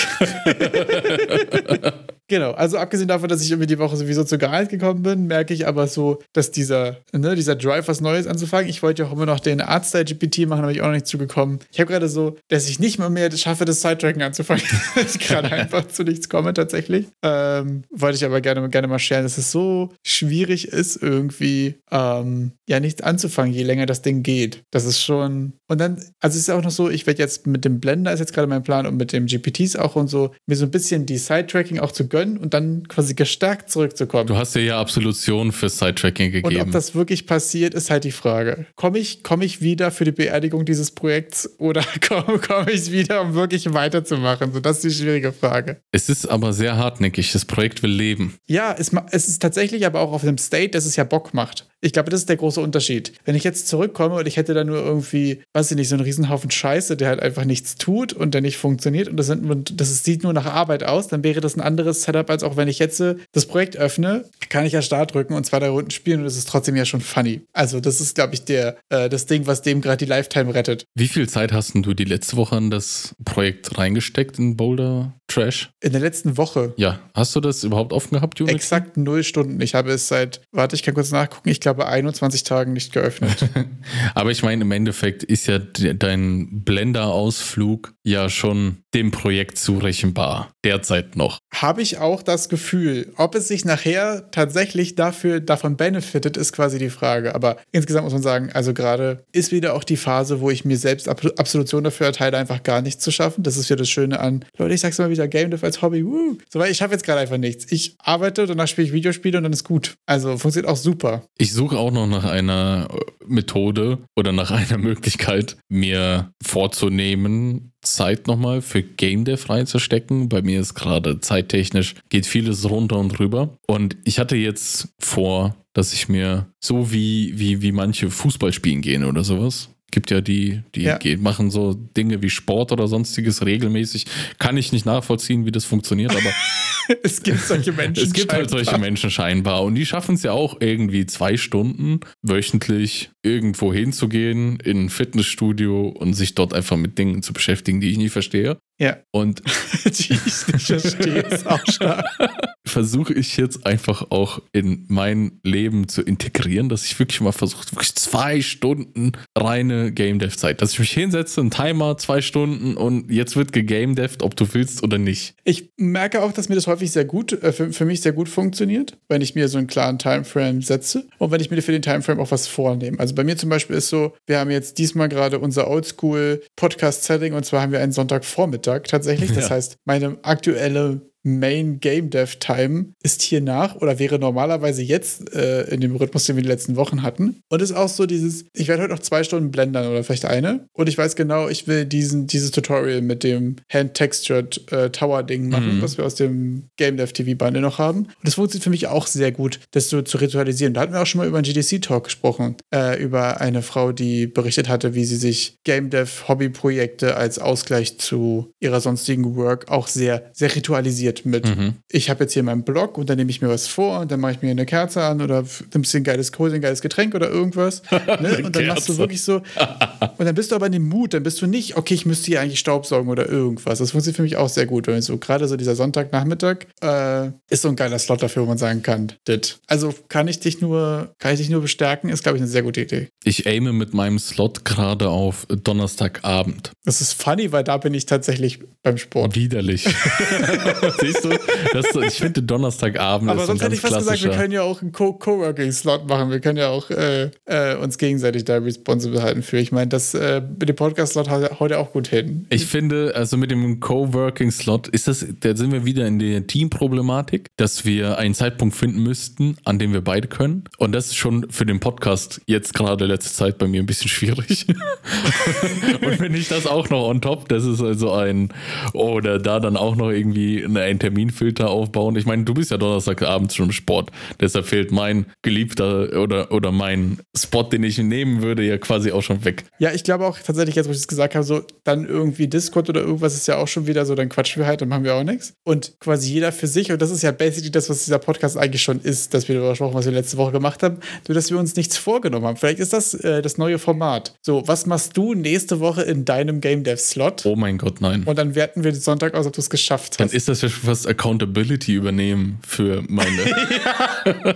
genau, 2.27 2.51
also 2.51 2.77
abgesehen 2.77 3.07
davon, 3.07 3.29
dass 3.29 3.41
ich 3.41 3.51
irgendwie 3.51 3.67
die 3.67 3.79
Woche 3.79 3.97
sowieso 3.97 4.23
zu 4.23 4.37
Gehalt 4.37 4.69
gekommen 4.69 5.03
bin, 5.03 5.27
merke 5.27 5.53
ich 5.53 5.67
aber 5.67 5.87
so, 5.87 6.19
dass 6.33 6.51
dieser, 6.51 6.97
ne, 7.13 7.35
dieser 7.35 7.55
Drive, 7.55 7.87
was 7.87 8.01
Neues 8.01 8.27
anzufangen, 8.27 8.69
ich 8.69 8.83
wollte 8.83 9.03
ja 9.03 9.09
auch 9.09 9.13
immer 9.13 9.25
noch 9.25 9.39
den 9.39 9.61
Artstyle 9.61 10.05
GPT 10.05 10.47
machen, 10.47 10.61
habe 10.61 10.71
ich 10.71 10.81
auch 10.81 10.87
noch 10.87 10.93
nicht 10.93 11.07
zugekommen. 11.07 11.59
Ich 11.71 11.79
habe 11.79 11.91
gerade 11.91 12.09
so, 12.09 12.37
dass 12.47 12.69
ich 12.69 12.79
nicht 12.79 12.99
mal 12.99 13.09
mehr 13.09 13.31
schaffe, 13.35 13.65
das 13.65 13.81
Sidetracking 13.81 14.21
anzufangen. 14.21 14.63
dass 14.95 15.15
ich 15.15 15.27
gerade 15.27 15.51
einfach 15.51 15.87
zu 15.87 16.03
nichts 16.03 16.29
komme 16.29 16.53
tatsächlich. 16.53 17.07
Ähm, 17.23 17.83
wollte 17.91 18.17
ich 18.17 18.25
aber 18.25 18.41
gerne, 18.41 18.67
gerne 18.69 18.87
mal 18.87 18.99
scheren, 18.99 19.23
dass 19.23 19.37
es 19.37 19.51
so 19.51 19.89
schwierig 20.03 20.67
ist, 20.67 21.01
irgendwie 21.01 21.75
ähm, 21.91 22.51
ja 22.67 22.79
nichts 22.79 23.01
anzufangen, 23.01 23.53
je 23.53 23.63
länger 23.63 23.85
das 23.85 24.01
Ding 24.01 24.23
geht. 24.23 24.63
Das 24.71 24.85
ist 24.85 25.01
schon. 25.01 25.53
Und 25.67 25.79
dann, 25.79 25.97
also 26.19 26.35
es 26.35 26.47
ist 26.47 26.49
auch 26.49 26.63
noch 26.63 26.71
so, 26.71 26.89
ich 26.89 27.07
werde 27.07 27.21
jetzt 27.21 27.47
mit 27.47 27.65
dem 27.65 27.79
Blender, 27.79 28.11
ist 28.11 28.19
jetzt 28.19 28.33
gerade 28.33 28.47
mein 28.47 28.63
Plan, 28.63 28.85
und 28.85 28.97
mit 28.97 29.13
dem 29.13 29.25
GPTs 29.25 29.75
auch 29.75 29.95
und 29.95 30.07
so, 30.07 30.33
mir 30.45 30.55
so 30.55 30.65
ein 30.65 30.71
bisschen 30.71 31.05
die 31.05 31.17
Sidetracking 31.17 31.79
auch 31.79 31.91
zu 31.91 32.07
gönnen 32.17 32.37
und 32.37 32.53
dann 32.53 32.87
quasi 32.87 33.13
gestärkt 33.13 33.69
zurückzukommen. 33.69 34.27
Du 34.27 34.37
hast 34.37 34.55
dir 34.55 34.63
ja 34.63 34.79
Absolution 34.79 35.51
für 35.51 35.69
Sidetracking 35.69 36.33
Und 36.33 36.45
ob 36.45 36.49
gegeben. 36.49 36.71
das 36.71 36.95
wirklich 36.95 37.27
passiert, 37.27 37.73
ist 37.73 37.89
halt 37.89 38.03
die 38.03 38.11
Frage. 38.11 38.65
Komme 38.75 38.97
ich, 38.99 39.23
komm 39.23 39.41
ich 39.41 39.61
wieder 39.61 39.91
für 39.91 40.05
die 40.05 40.11
Beerdigung 40.11 40.65
dieses 40.65 40.91
Projekts 40.91 41.49
oder 41.59 41.83
komme 42.07 42.39
komm 42.39 42.67
ich 42.71 42.91
wieder, 42.91 43.21
um 43.21 43.33
wirklich 43.33 43.73
weiterzumachen? 43.73 44.53
So, 44.53 44.59
das 44.59 44.77
ist 44.77 44.83
die 44.83 45.03
schwierige 45.03 45.31
Frage. 45.31 45.81
es 45.91 46.09
ist 46.09 46.25
aber 46.25 46.53
sehr 46.53 46.77
hartnäckig. 46.77 47.31
Das 47.31 47.45
Projekt 47.45 47.83
will 47.83 47.91
leben. 47.91 48.35
Ja, 48.47 48.75
es, 48.77 48.91
es 49.11 49.27
ist 49.27 49.41
tatsächlich 49.41 49.85
aber 49.85 49.99
auch 49.99 50.11
auf 50.11 50.23
einem 50.23 50.37
State, 50.37 50.69
dass 50.69 50.85
es 50.85 50.95
ja 50.95 51.03
Bock 51.03 51.33
macht. 51.33 51.67
Ich 51.81 51.93
glaube, 51.93 52.09
das 52.09 52.21
ist 52.21 52.29
der 52.29 52.37
große 52.37 52.59
Unterschied. 52.59 53.13
Wenn 53.25 53.35
ich 53.35 53.43
jetzt 53.43 53.67
zurückkomme 53.67 54.15
und 54.15 54.27
ich 54.27 54.37
hätte 54.37 54.53
da 54.53 54.63
nur 54.63 54.77
irgendwie, 54.77 55.41
weiß 55.53 55.71
ich 55.71 55.77
nicht, 55.77 55.89
so 55.89 55.95
einen 55.95 56.03
Riesenhaufen 56.03 56.49
Scheiße, 56.49 56.97
der 56.97 57.09
halt 57.09 57.21
einfach 57.21 57.45
nichts 57.45 57.75
tut 57.75 58.13
und 58.13 58.33
der 58.33 58.41
nicht 58.41 58.57
funktioniert 58.57 59.07
und 59.09 59.17
das, 59.17 59.27
sind, 59.27 59.79
das 59.79 60.03
sieht 60.03 60.23
nur 60.23 60.33
nach 60.33 60.45
Arbeit 60.45 60.83
aus, 60.83 61.07
dann 61.07 61.23
wäre 61.23 61.41
das 61.41 61.55
ein 61.55 61.61
anderes 61.61 62.03
Setup, 62.03 62.29
als 62.29 62.43
auch 62.43 62.57
wenn 62.57 62.67
ich 62.67 62.79
jetzt 62.79 63.03
das 63.31 63.45
Projekt 63.45 63.77
öffne, 63.77 64.25
kann 64.49 64.65
ich 64.65 64.73
ja 64.73 64.81
Start 64.81 65.13
drücken 65.13 65.33
und 65.33 65.45
zwei, 65.45 65.59
drei 65.59 65.69
Runden 65.69 65.91
spielen 65.91 66.21
und 66.21 66.25
es 66.25 66.37
ist 66.37 66.47
trotzdem 66.47 66.75
ja 66.75 66.85
schon 66.85 67.01
funny. 67.01 67.41
Also, 67.53 67.79
das 67.79 68.01
ist, 68.01 68.15
glaube 68.15 68.33
ich, 68.33 68.43
der, 68.43 68.77
äh, 68.89 69.09
das 69.09 69.25
Ding, 69.25 69.45
was 69.45 69.61
dem 69.61 69.81
gerade 69.81 69.97
die 69.97 70.09
Lifetime 70.09 70.53
rettet. 70.53 70.85
Wie 70.95 71.07
viel 71.07 71.29
Zeit 71.29 71.51
hast 71.51 71.73
du 71.75 71.93
die 71.93 72.05
letzte 72.05 72.37
Woche 72.37 72.55
an 72.55 72.71
das 72.71 73.13
Projekt 73.23 73.77
reingesteckt 73.77 74.39
in 74.39 74.57
Boulder 74.57 75.13
Trash? 75.27 75.69
In 75.81 75.91
der 75.91 76.01
letzten 76.01 76.37
Woche 76.37 76.73
Ja, 76.77 76.99
hast 77.13 77.35
du 77.35 77.41
das 77.41 77.63
überhaupt 77.63 77.91
offen 77.93 78.15
gehabt, 78.15 78.39
Juri? 78.39 78.51
exakt 78.51 78.95
null 78.97 79.23
Stunden. 79.23 79.59
Ich 79.61 79.75
habe 79.75 79.91
es 79.91 80.07
seit, 80.07 80.41
warte, 80.51 80.75
ich 80.75 80.83
kann 80.83 80.93
kurz 80.93 81.11
nachgucken, 81.11 81.49
ich 81.49 81.59
glaube 81.59 81.85
21 81.87 82.43
Tagen 82.43 82.73
nicht 82.73 82.93
geöffnet. 82.93 83.45
Aber 84.15 84.31
ich 84.31 84.41
meine, 84.43 84.63
im 84.63 84.71
Endeffekt 84.71 85.23
ist 85.23 85.47
ja 85.47 85.59
de- 85.59 85.93
dein 85.93 86.63
Blender-Ausflug 86.63 87.93
ja 88.03 88.29
schon 88.29 88.77
dem 88.93 89.11
Projekt 89.11 89.57
zurechenbar. 89.57 90.51
Derzeit 90.63 91.15
noch. 91.15 91.39
habe 91.53 91.81
ich 91.81 91.97
auch 91.97 92.23
das 92.23 92.49
Gefühl. 92.49 93.13
Ob 93.17 93.35
es 93.35 93.47
sich 93.47 93.63
nachher 93.65 94.29
tatsächlich 94.31 94.95
dafür, 94.95 95.39
davon 95.39 95.77
benefitet, 95.77 96.35
ist 96.37 96.51
quasi 96.53 96.77
die 96.79 96.89
Frage. 96.89 97.35
Aber 97.35 97.57
insgesamt 97.71 98.03
muss 98.05 98.13
man 98.13 98.21
sagen, 98.21 98.49
also 98.53 98.73
gerade 98.73 99.23
ist 99.31 99.51
wieder 99.51 99.73
auch 99.75 99.83
die 99.83 99.97
Phase, 99.97 100.39
wo 100.41 100.49
ich 100.49 100.65
mir 100.65 100.77
selbst 100.77 101.07
Ab 101.09 101.21
Absolution 101.37 101.83
dafür 101.83 102.07
erteile, 102.07 102.37
einfach 102.37 102.63
gar 102.63 102.81
nichts 102.81 103.03
zu 103.03 103.11
schaffen. 103.11 103.43
Das 103.43 103.57
ist 103.57 103.69
ja 103.69 103.75
das 103.75 103.89
Schöne 103.89 104.19
an, 104.19 104.45
Leute, 104.57 104.73
ich 104.73 104.81
sag's 104.81 104.97
mal 104.97 105.09
wieder, 105.09 105.16
Game 105.25 105.49
Dev 105.49 105.65
als 105.65 105.81
Hobby. 105.81 106.05
Woo. 106.05 106.37
So, 106.49 106.59
weil 106.59 106.71
ich 106.71 106.77
schaffe 106.77 106.93
jetzt 106.93 107.03
gerade 107.03 107.21
einfach 107.21 107.37
nichts. 107.37 107.71
Ich 107.71 107.95
arbeite, 107.99 108.45
danach 108.45 108.67
spiele 108.67 108.87
ich 108.87 108.93
Videospiele 108.93 109.37
und 109.37 109.43
dann 109.43 109.53
ist 109.53 109.63
gut. 109.63 109.95
Also 110.05 110.37
funktioniert 110.37 110.71
auch 110.71 110.77
super. 110.77 111.23
Ich 111.37 111.53
suche 111.53 111.77
auch 111.77 111.91
noch 111.91 112.07
nach 112.07 112.25
einer 112.25 112.87
äh, 112.91 112.97
Methode 113.25 113.99
oder 114.15 114.31
nach 114.31 114.51
einer 114.51 114.77
Möglichkeit, 114.77 115.57
mir 115.69 116.31
vorzunehmen, 116.43 117.71
Zeit 117.81 118.27
nochmal 118.27 118.61
für 118.61 118.83
Game 118.83 119.25
Dev 119.25 119.49
reinzustecken. 119.49 120.29
Bei 120.29 120.41
mir 120.41 120.59
ist 120.59 120.73
gerade 120.73 121.19
zeittechnisch, 121.19 121.95
geht 122.09 122.25
vieles 122.25 122.69
runter 122.69 122.97
und 122.97 123.19
rüber. 123.19 123.57
Und 123.67 123.97
ich 124.03 124.19
hatte 124.19 124.35
jetzt 124.35 124.89
vor, 124.99 125.55
dass 125.73 125.93
ich 125.93 126.09
mir 126.09 126.47
so 126.59 126.91
wie, 126.91 127.37
wie, 127.37 127.61
wie 127.61 127.71
manche 127.71 128.09
Fußball 128.09 128.51
spielen 128.51 128.81
gehen 128.81 129.03
oder 129.03 129.23
sowas. 129.23 129.69
Gibt 129.91 130.11
ja 130.11 130.19
die, 130.21 130.61
die 130.75 130.81
Ja. 130.83 130.99
machen 131.17 131.49
so 131.49 131.73
Dinge 131.73 132.21
wie 132.21 132.29
Sport 132.29 132.71
oder 132.73 132.87
sonstiges 132.87 133.45
regelmäßig. 133.45 134.05
Kann 134.37 134.57
ich 134.57 134.71
nicht 134.73 134.85
nachvollziehen, 134.85 135.45
wie 135.45 135.51
das 135.51 135.63
funktioniert, 135.65 136.11
aber 136.11 136.29
es 137.03 137.21
gibt 137.23 137.39
solche 137.39 137.71
Menschen. 137.71 138.03
es 138.03 138.13
gibt 138.13 138.33
halt 138.33 138.49
solche 138.49 138.65
scheinbar. 138.65 138.81
Menschen 138.81 139.11
scheinbar 139.11 139.63
und 139.63 139.75
die 139.75 139.85
schaffen 139.85 140.15
es 140.15 140.23
ja 140.23 140.31
auch 140.31 140.57
irgendwie 140.59 141.05
zwei 141.05 141.37
Stunden 141.37 141.99
wöchentlich 142.21 143.11
irgendwo 143.23 143.73
hinzugehen 143.73 144.59
in 144.59 144.85
ein 144.85 144.89
Fitnessstudio 144.89 145.89
und 145.89 146.13
sich 146.13 146.35
dort 146.35 146.53
einfach 146.53 146.77
mit 146.77 146.97
Dingen 146.97 147.23
zu 147.23 147.33
beschäftigen, 147.33 147.81
die 147.81 147.91
ich 147.91 147.97
nie 147.97 148.09
verstehe. 148.09 148.57
Ja, 148.79 148.97
Und 149.11 149.41
die 149.85 149.89
ich 149.89 150.09
nicht 150.09 150.65
verstehe, 150.69 151.21
ist 151.21 151.47
auch 151.47 151.65
stark. 151.67 152.05
versuche 152.67 153.13
ich 153.13 153.37
jetzt 153.37 153.65
einfach 153.65 154.11
auch 154.11 154.41
in 154.51 154.85
mein 154.87 155.39
Leben 155.43 155.87
zu 155.87 156.01
integrieren, 156.01 156.69
dass 156.69 156.85
ich 156.85 156.99
wirklich 156.99 157.21
mal 157.21 157.31
versuche, 157.31 157.71
wirklich 157.71 157.95
zwei 157.95 158.41
Stunden 158.41 159.13
reine 159.37 159.91
Game 159.91 160.19
Dev 160.19 160.35
Zeit, 160.35 160.61
dass 160.61 160.73
ich 160.73 160.79
mich 160.79 160.91
hinsetze, 160.91 161.41
einen 161.41 161.49
Timer, 161.49 161.97
zwei 161.97 162.21
Stunden 162.21 162.75
und 162.75 163.11
jetzt 163.11 163.35
wird 163.35 163.51
gegamedevt, 163.53 164.21
ob 164.21 164.35
du 164.35 164.53
willst 164.53 164.83
oder 164.83 164.97
nicht. 164.97 165.33
Ich 165.43 165.71
merke 165.77 166.21
auch, 166.21 166.31
dass 166.31 166.49
mir 166.49 166.55
das 166.55 166.67
häufig 166.67 166.76
sehr 166.85 167.05
gut, 167.05 167.33
äh, 167.41 167.51
für, 167.51 167.73
für 167.73 167.85
mich 167.85 168.01
sehr 168.01 168.11
gut 168.11 168.29
funktioniert, 168.29 168.97
wenn 169.09 169.21
ich 169.21 169.33
mir 169.33 169.47
so 169.47 169.57
einen 169.57 169.67
klaren 169.67 169.97
Timeframe 169.97 170.61
setze 170.61 171.07
und 171.17 171.31
wenn 171.31 171.41
ich 171.41 171.49
mir 171.49 171.61
für 171.61 171.71
den 171.71 171.81
Timeframe 171.81 172.19
auch 172.19 172.29
was 172.29 172.47
vornehme. 172.47 172.99
Also 172.99 173.15
bei 173.15 173.23
mir 173.23 173.37
zum 173.37 173.49
Beispiel 173.49 173.75
ist 173.77 173.89
so, 173.89 174.13
wir 174.27 174.39
haben 174.39 174.51
jetzt 174.51 174.77
diesmal 174.77 175.09
gerade 175.09 175.39
unser 175.39 175.67
Oldschool 175.69 176.43
Podcast 176.55 177.03
Setting 177.03 177.33
und 177.33 177.45
zwar 177.45 177.61
haben 177.61 177.71
wir 177.71 177.79
einen 177.79 177.91
Sonntagvormittag 177.91 178.83
tatsächlich. 178.83 179.33
Das 179.33 179.49
ja. 179.49 179.55
heißt, 179.55 179.77
meine 179.85 180.17
aktuelle 180.21 181.01
Main 181.23 181.79
Game 181.79 182.09
Dev 182.09 182.35
Time 182.39 182.93
ist 183.03 183.21
hier 183.21 183.41
nach 183.41 183.75
oder 183.75 183.99
wäre 183.99 184.19
normalerweise 184.19 184.81
jetzt 184.81 185.33
äh, 185.33 185.63
in 185.63 185.81
dem 185.81 185.95
Rhythmus, 185.95 186.25
den 186.25 186.35
wir 186.35 186.43
die 186.43 186.49
letzten 186.49 186.75
Wochen 186.75 187.03
hatten. 187.03 187.41
Und 187.49 187.61
ist 187.61 187.73
auch 187.73 187.89
so 187.89 188.05
dieses, 188.05 188.45
ich 188.53 188.67
werde 188.67 188.83
heute 188.83 188.93
noch 188.93 189.01
zwei 189.01 189.23
Stunden 189.23 189.51
blendern 189.51 189.87
oder 189.87 190.03
vielleicht 190.03 190.25
eine. 190.25 190.67
Und 190.73 190.87
ich 190.87 190.97
weiß 190.97 191.15
genau, 191.15 191.49
ich 191.49 191.67
will 191.67 191.85
diesen, 191.85 192.27
dieses 192.27 192.51
Tutorial 192.51 193.01
mit 193.01 193.23
dem 193.23 193.57
Hand-Textured 193.71 194.71
äh, 194.71 194.89
Tower-Ding 194.89 195.49
machen, 195.49 195.77
mhm. 195.77 195.81
was 195.81 195.97
wir 195.97 196.05
aus 196.05 196.15
dem 196.15 196.69
Game 196.77 196.97
Dev 196.97 197.11
TV-Bundle 197.11 197.61
noch 197.61 197.79
haben. 197.79 197.99
Und 197.99 198.15
das 198.23 198.35
funktioniert 198.35 198.63
für 198.63 198.69
mich 198.69 198.87
auch 198.87 199.07
sehr 199.07 199.31
gut, 199.31 199.59
das 199.71 199.89
so 199.89 200.01
zu 200.01 200.17
ritualisieren. 200.17 200.73
Da 200.73 200.81
hatten 200.81 200.93
wir 200.93 201.01
auch 201.01 201.05
schon 201.05 201.19
mal 201.19 201.27
über 201.27 201.37
einen 201.37 201.45
GDC-Talk 201.45 202.05
gesprochen, 202.05 202.55
äh, 202.73 203.01
über 203.01 203.41
eine 203.41 203.61
Frau, 203.61 203.91
die 203.91 204.27
berichtet 204.27 204.69
hatte, 204.69 204.95
wie 204.95 205.05
sie 205.05 205.17
sich 205.17 205.57
Game 205.63 205.89
Dev 205.89 206.27
Hobby-Projekte 206.27 207.17
als 207.17 207.39
Ausgleich 207.39 207.99
zu 207.99 208.51
ihrer 208.59 208.79
sonstigen 208.79 209.35
Work 209.35 209.69
auch 209.69 209.87
sehr, 209.87 210.29
sehr 210.33 210.55
ritualisiert 210.55 211.16
mit, 211.25 211.45
mit 211.45 211.57
mhm. 211.57 211.73
ich 211.91 212.09
habe 212.09 212.23
jetzt 212.23 212.33
hier 212.33 212.43
meinen 212.43 212.63
Blog 212.63 212.97
und 212.97 213.09
dann 213.09 213.17
nehme 213.17 213.29
ich 213.29 213.41
mir 213.41 213.49
was 213.49 213.67
vor 213.67 213.99
und 213.99 214.11
dann 214.11 214.19
mache 214.19 214.33
ich 214.33 214.41
mir 214.41 214.51
eine 214.51 214.65
Kerze 214.65 215.03
an 215.03 215.21
oder 215.21 215.39
ein 215.39 215.81
bisschen 215.81 216.03
geiles 216.03 216.31
Kohl, 216.31 216.53
ein 216.53 216.61
geiles 216.61 216.81
Getränk 216.81 217.15
oder 217.15 217.29
irgendwas. 217.29 217.81
Ne? 218.21 218.41
Und 218.43 218.55
dann 218.55 218.67
machst 218.67 218.87
du 218.89 218.97
wirklich 218.97 219.21
so. 219.21 219.35
und 220.17 220.25
dann 220.25 220.33
bist 220.33 220.51
du 220.51 220.55
aber 220.55 220.67
in 220.67 220.71
dem 220.71 220.87
Mut, 220.87 221.13
dann 221.13 221.23
bist 221.23 221.41
du 221.41 221.45
nicht, 221.45 221.77
okay, 221.77 221.93
ich 221.93 222.05
müsste 222.05 222.27
hier 222.27 222.41
eigentlich 222.41 222.59
Staubsaugen 222.59 223.09
oder 223.09 223.27
irgendwas. 223.29 223.79
Das 223.79 223.91
funktioniert 223.91 224.15
für 224.15 224.23
mich 224.23 224.37
auch 224.37 224.49
sehr 224.49 224.65
gut. 224.65 224.87
Wenn 224.87 225.01
so 225.01 225.17
gerade 225.17 225.47
so 225.47 225.55
dieser 225.55 225.75
Sonntagnachmittag 225.75 226.67
äh, 226.81 227.27
ist 227.49 227.61
so 227.61 227.69
ein 227.69 227.75
geiler 227.75 227.99
Slot 227.99 228.23
dafür, 228.23 228.43
wo 228.43 228.47
man 228.47 228.57
sagen 228.57 228.81
kann, 228.81 229.11
dit. 229.27 229.59
Also 229.67 229.93
kann 230.07 230.27
ich 230.27 230.39
dich 230.39 230.61
nur, 230.61 231.13
kann 231.19 231.33
ich 231.33 231.39
dich 231.39 231.49
nur 231.49 231.61
bestärken, 231.61 232.09
ist, 232.09 232.23
glaube 232.23 232.37
ich, 232.37 232.41
eine 232.41 232.49
sehr 232.49 232.63
gute 232.63 232.81
Idee. 232.81 233.09
Ich 233.23 233.45
aime 233.45 233.73
mit 233.73 233.93
meinem 233.93 234.19
Slot 234.19 234.65
gerade 234.65 235.09
auf 235.09 235.45
Donnerstagabend. 235.49 236.71
Das 236.85 237.01
ist 237.01 237.13
funny, 237.13 237.51
weil 237.51 237.63
da 237.63 237.77
bin 237.77 237.93
ich 237.93 238.05
tatsächlich 238.05 238.59
beim 238.83 238.97
Sport. 238.97 239.35
Widerlich. 239.35 239.85
Siehst 240.99 241.23
du? 241.23 241.29
Das, 241.73 241.85
ich 241.95 242.15
finde 242.15 242.41
Donnerstagabend. 242.41 243.29
Aber 243.29 243.45
sonst 243.45 243.61
hätte 243.61 243.75
ich 243.75 243.81
fast 243.81 243.97
gesagt, 243.97 244.23
wir 244.23 244.31
können 244.31 244.51
ja 244.51 244.61
auch 244.63 244.81
einen 244.81 244.91
Co-Working-Slot 244.91 246.07
machen. 246.07 246.31
Wir 246.31 246.39
können 246.39 246.57
ja 246.57 246.69
auch 246.69 246.89
äh, 246.89 247.31
äh, 247.45 247.75
uns 247.75 247.97
gegenseitig 247.97 248.45
da 248.45 248.57
responsible 248.57 249.21
halten 249.21 249.43
für. 249.43 249.57
Ich 249.57 249.71
meine, 249.71 249.87
das 249.87 250.13
äh, 250.13 250.41
mit 250.41 250.69
dem 250.69 250.75
Podcast-Slot 250.75 251.29
heute 251.59 251.79
auch 251.79 251.91
gut 251.91 252.07
hin. 252.07 252.45
Ich 252.49 252.65
finde, 252.65 253.13
also 253.15 253.37
mit 253.37 253.51
dem 253.51 253.79
Co-Working-Slot 253.79 254.87
ist 254.87 255.07
das, 255.07 255.25
da 255.39 255.55
sind 255.55 255.71
wir 255.71 255.85
wieder 255.85 256.07
in 256.07 256.19
der 256.19 256.47
Teamproblematik, 256.47 257.47
dass 257.57 257.85
wir 257.85 258.17
einen 258.17 258.33
Zeitpunkt 258.33 258.75
finden 258.75 259.03
müssten, 259.03 259.57
an 259.63 259.79
dem 259.79 259.93
wir 259.93 260.01
beide 260.01 260.27
können. 260.27 260.63
Und 260.77 260.93
das 260.93 261.07
ist 261.07 261.15
schon 261.15 261.47
für 261.49 261.65
den 261.65 261.79
Podcast 261.79 262.41
jetzt 262.45 262.73
gerade 262.73 263.05
letzte 263.05 263.33
Zeit 263.33 263.57
bei 263.57 263.67
mir 263.67 263.81
ein 263.81 263.85
bisschen 263.85 264.09
schwierig. 264.09 264.67
Und 266.01 266.19
wenn 266.19 266.33
ich 266.33 266.47
das 266.47 266.67
auch 266.67 266.89
noch 266.89 267.07
on 267.07 267.21
top, 267.21 267.49
das 267.49 267.65
ist 267.65 267.81
also 267.81 268.11
ein, 268.11 268.49
oder 268.93 269.39
da 269.39 269.59
dann 269.59 269.77
auch 269.77 269.95
noch 269.95 270.09
irgendwie 270.09 270.63
eine 270.63 270.81
einen 270.87 270.99
Terminfilter 270.99 271.69
aufbauen. 271.69 272.15
Ich 272.15 272.25
meine, 272.25 272.43
du 272.43 272.53
bist 272.53 272.71
ja 272.71 272.77
Donnerstagabend 272.77 273.53
schon 273.53 273.67
im 273.67 273.71
Sport. 273.71 274.11
Deshalb 274.39 274.65
fehlt 274.65 274.91
mein 274.91 275.25
geliebter 275.41 276.19
oder, 276.19 276.51
oder 276.51 276.71
mein 276.71 277.19
Spot, 277.35 277.63
den 277.63 277.83
ich 277.83 277.97
nehmen 277.97 278.41
würde, 278.41 278.63
ja 278.63 278.77
quasi 278.77 279.11
auch 279.11 279.21
schon 279.21 279.43
weg. 279.45 279.65
Ja, 279.79 279.91
ich 279.91 280.03
glaube 280.03 280.25
auch 280.25 280.37
tatsächlich, 280.39 280.75
jetzt 280.75 280.87
wo 280.87 280.91
ich 280.91 280.97
es 280.97 281.07
gesagt 281.07 281.35
habe, 281.35 281.43
so 281.43 281.61
dann 281.83 282.05
irgendwie 282.05 282.47
Discord 282.47 282.89
oder 282.89 283.01
irgendwas 283.01 283.35
ist 283.35 283.47
ja 283.47 283.57
auch 283.57 283.67
schon 283.67 283.87
wieder 283.87 284.05
so, 284.05 284.15
dann 284.15 284.29
quatschen 284.29 284.61
wir 284.61 284.67
halt, 284.67 284.81
dann 284.81 284.89
machen 284.89 285.03
wir 285.03 285.15
auch 285.15 285.23
nichts. 285.23 285.53
Und 285.63 285.93
quasi 285.99 286.31
jeder 286.31 286.51
für 286.51 286.67
sich, 286.67 286.91
und 286.91 287.01
das 287.01 287.11
ist 287.11 287.23
ja 287.23 287.31
basically 287.31 287.71
das, 287.71 287.89
was 287.89 288.05
dieser 288.05 288.19
Podcast 288.19 288.57
eigentlich 288.57 288.81
schon 288.81 289.01
ist, 289.01 289.33
dass 289.33 289.47
wir 289.47 289.55
darüber 289.55 289.75
sprechen, 289.75 289.93
was 289.93 290.05
wir 290.05 290.13
letzte 290.13 290.37
Woche 290.37 290.51
gemacht 290.53 290.83
haben, 290.83 290.99
nur 291.27 291.35
dass 291.35 291.51
wir 291.51 291.59
uns 291.59 291.75
nichts 291.75 291.97
vorgenommen 291.97 292.45
haben. 292.45 292.57
Vielleicht 292.57 292.79
ist 292.79 292.93
das 292.93 293.13
äh, 293.13 293.41
das 293.41 293.57
neue 293.57 293.79
Format. 293.79 294.33
So, 294.41 294.63
was 294.67 294.85
machst 294.85 295.15
du 295.17 295.33
nächste 295.33 295.79
Woche 295.79 296.03
in 296.03 296.25
deinem 296.25 296.61
Game 296.61 296.83
Dev 296.83 297.01
Slot? 297.01 297.45
Oh 297.45 297.55
mein 297.55 297.77
Gott, 297.77 298.01
nein. 298.01 298.23
Und 298.23 298.37
dann 298.37 298.55
werten 298.55 298.83
wir 298.83 298.91
den 298.91 299.01
Sonntag 299.01 299.33
aus, 299.33 299.45
ob 299.45 299.53
du 299.53 299.61
es 299.61 299.69
geschafft 299.69 300.13
hast. 300.13 300.19
Dann 300.19 300.29
ist 300.29 300.47
das 300.47 300.61
ja 300.83 300.89
fast 300.89 301.07
Accountability 301.07 301.93
übernehmen 301.93 302.59
für 302.65 303.03
meine. 303.07 303.49
ja, 303.85 304.53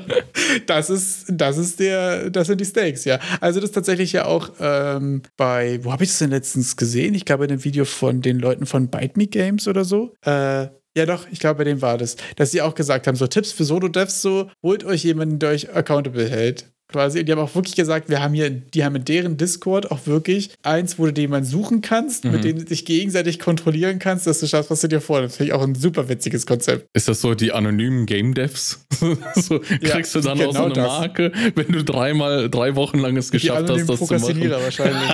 das 0.65 0.89
ist, 0.89 1.25
das 1.29 1.57
ist 1.57 1.79
der, 1.79 2.29
das 2.29 2.47
sind 2.47 2.61
die 2.61 2.65
Stakes, 2.65 3.05
ja. 3.05 3.19
Also 3.39 3.59
das 3.59 3.69
ist 3.69 3.75
tatsächlich 3.75 4.13
ja 4.13 4.25
auch 4.25 4.51
ähm, 4.59 5.21
bei, 5.37 5.79
wo 5.83 5.91
habe 5.91 6.03
ich 6.03 6.09
das 6.09 6.19
denn 6.19 6.29
letztens 6.29 6.75
gesehen? 6.75 7.13
Ich 7.13 7.25
glaube 7.25 7.45
in 7.45 7.51
einem 7.51 7.63
Video 7.63 7.85
von 7.85 8.21
den 8.21 8.39
Leuten 8.39 8.65
von 8.65 8.89
Bite 8.89 9.13
Me 9.17 9.27
Games 9.27 9.67
oder 9.67 9.85
so. 9.85 10.13
Äh, 10.25 10.67
ja, 10.97 11.05
doch, 11.05 11.25
ich 11.31 11.39
glaube, 11.39 11.59
bei 11.59 11.63
dem 11.63 11.81
war 11.81 11.97
das. 11.97 12.17
Dass 12.35 12.51
sie 12.51 12.61
auch 12.61 12.75
gesagt 12.75 13.07
haben: 13.07 13.15
so 13.15 13.27
Tipps 13.27 13.51
für 13.53 13.63
Solo-Devs, 13.63 14.21
so 14.21 14.49
holt 14.61 14.83
euch 14.83 15.03
jemanden, 15.03 15.39
der 15.39 15.51
euch 15.51 15.73
accountable 15.73 16.27
hält 16.27 16.71
quasi. 16.91 17.23
Die 17.23 17.31
haben 17.31 17.39
auch 17.39 17.53
wirklich 17.55 17.75
gesagt, 17.75 18.09
wir 18.09 18.21
haben 18.21 18.33
hier, 18.33 18.49
die 18.49 18.83
haben 18.83 18.95
in 18.95 19.05
deren 19.05 19.37
Discord 19.37 19.91
auch 19.91 20.05
wirklich 20.05 20.51
eins, 20.63 20.99
wo 20.99 21.05
du 21.05 21.13
den 21.13 21.21
jemanden 21.21 21.47
suchen 21.47 21.81
kannst, 21.81 22.25
mhm. 22.25 22.31
mit 22.31 22.43
dem 22.43 22.57
du 22.57 22.65
dich 22.65 22.85
gegenseitig 22.85 23.39
kontrollieren 23.39 23.99
kannst, 23.99 24.27
dass 24.27 24.39
du 24.39 24.47
schaffst, 24.47 24.69
was 24.69 24.81
du 24.81 24.87
dir 24.87 25.01
vornimmst. 25.01 25.37
Finde 25.37 25.51
ich 25.51 25.53
auch 25.53 25.63
ein 25.63 25.75
super 25.75 26.09
witziges 26.09 26.45
Konzept. 26.45 26.87
Ist 26.93 27.07
das 27.07 27.21
so 27.21 27.33
die 27.33 27.51
anonymen 27.51 28.05
Game 28.05 28.33
Devs? 28.33 28.85
so, 29.35 29.59
kriegst 29.59 30.15
ja, 30.15 30.21
du 30.21 30.27
dann 30.27 30.37
genau 30.37 30.49
auch 30.49 30.55
so 30.55 30.63
eine 30.65 30.73
das. 30.73 30.87
Marke, 30.87 31.31
wenn 31.55 31.67
du 31.67 31.83
dreimal, 31.83 32.49
drei 32.49 32.75
Wochen 32.75 32.99
lang 32.99 33.17
es 33.17 33.31
geschafft 33.31 33.69
hast, 33.69 33.89
das 33.89 33.99
zu 33.99 34.13
machen? 34.13 34.51
wahrscheinlich. 34.51 35.11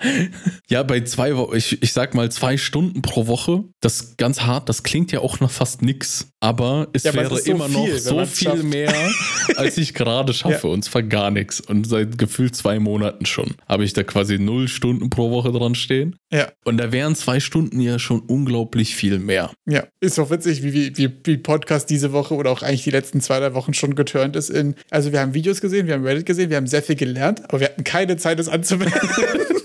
ja, 0.70 0.82
bei 0.82 1.00
zwei 1.02 1.36
Wochen, 1.36 1.56
ich, 1.56 1.82
ich 1.82 1.92
sag 1.92 2.14
mal 2.14 2.30
zwei 2.30 2.56
Stunden 2.56 3.02
pro 3.02 3.26
Woche, 3.26 3.64
das 3.80 4.16
ganz 4.16 4.42
hart, 4.42 4.68
das 4.68 4.82
klingt 4.82 5.12
ja 5.12 5.20
auch 5.20 5.40
noch 5.40 5.50
fast 5.50 5.82
nix, 5.82 6.28
aber 6.40 6.88
es 6.92 7.04
ja, 7.04 7.14
wäre 7.14 7.38
so 7.38 7.50
immer 7.50 7.68
viel, 7.68 7.92
noch 7.92 7.98
so 7.98 8.24
viel 8.26 8.48
schafft. 8.48 8.62
mehr, 8.64 8.94
als 9.56 9.78
ich 9.78 9.94
gerade 9.94 10.32
schaffe. 10.32 10.68
Ja. 10.68 10.72
Und 10.72 10.79
zwar 10.82 11.02
gar 11.02 11.30
nichts. 11.30 11.60
Und 11.60 11.86
seit 11.86 12.18
gefühlt 12.18 12.54
zwei 12.54 12.78
Monaten 12.78 13.26
schon 13.26 13.54
habe 13.68 13.84
ich 13.84 13.92
da 13.92 14.02
quasi 14.02 14.38
null 14.38 14.68
Stunden 14.68 15.10
pro 15.10 15.30
Woche 15.30 15.52
dran 15.52 15.74
stehen. 15.74 16.16
Ja. 16.32 16.48
Und 16.64 16.78
da 16.78 16.92
wären 16.92 17.14
zwei 17.14 17.40
Stunden 17.40 17.80
ja 17.80 17.98
schon 17.98 18.20
unglaublich 18.20 18.94
viel 18.94 19.18
mehr. 19.18 19.50
Ja, 19.66 19.84
ist 20.00 20.18
doch 20.18 20.30
witzig, 20.30 20.62
wie, 20.62 20.96
wie, 20.96 21.10
wie 21.24 21.36
Podcast 21.36 21.90
diese 21.90 22.12
Woche 22.12 22.34
oder 22.34 22.50
auch 22.50 22.62
eigentlich 22.62 22.84
die 22.84 22.90
letzten 22.90 23.20
zwei, 23.20 23.40
drei 23.40 23.54
Wochen 23.54 23.74
schon 23.74 23.94
geturnt 23.94 24.36
ist 24.36 24.50
in. 24.50 24.74
Also, 24.90 25.12
wir 25.12 25.20
haben 25.20 25.34
Videos 25.34 25.60
gesehen, 25.60 25.86
wir 25.86 25.94
haben 25.94 26.04
Reddit 26.04 26.26
gesehen, 26.26 26.50
wir 26.50 26.56
haben 26.56 26.66
sehr 26.66 26.82
viel 26.82 26.96
gelernt, 26.96 27.44
aber 27.44 27.60
wir 27.60 27.66
hatten 27.68 27.84
keine 27.84 28.16
Zeit, 28.16 28.38
das 28.38 28.48
anzuwenden. 28.48 29.00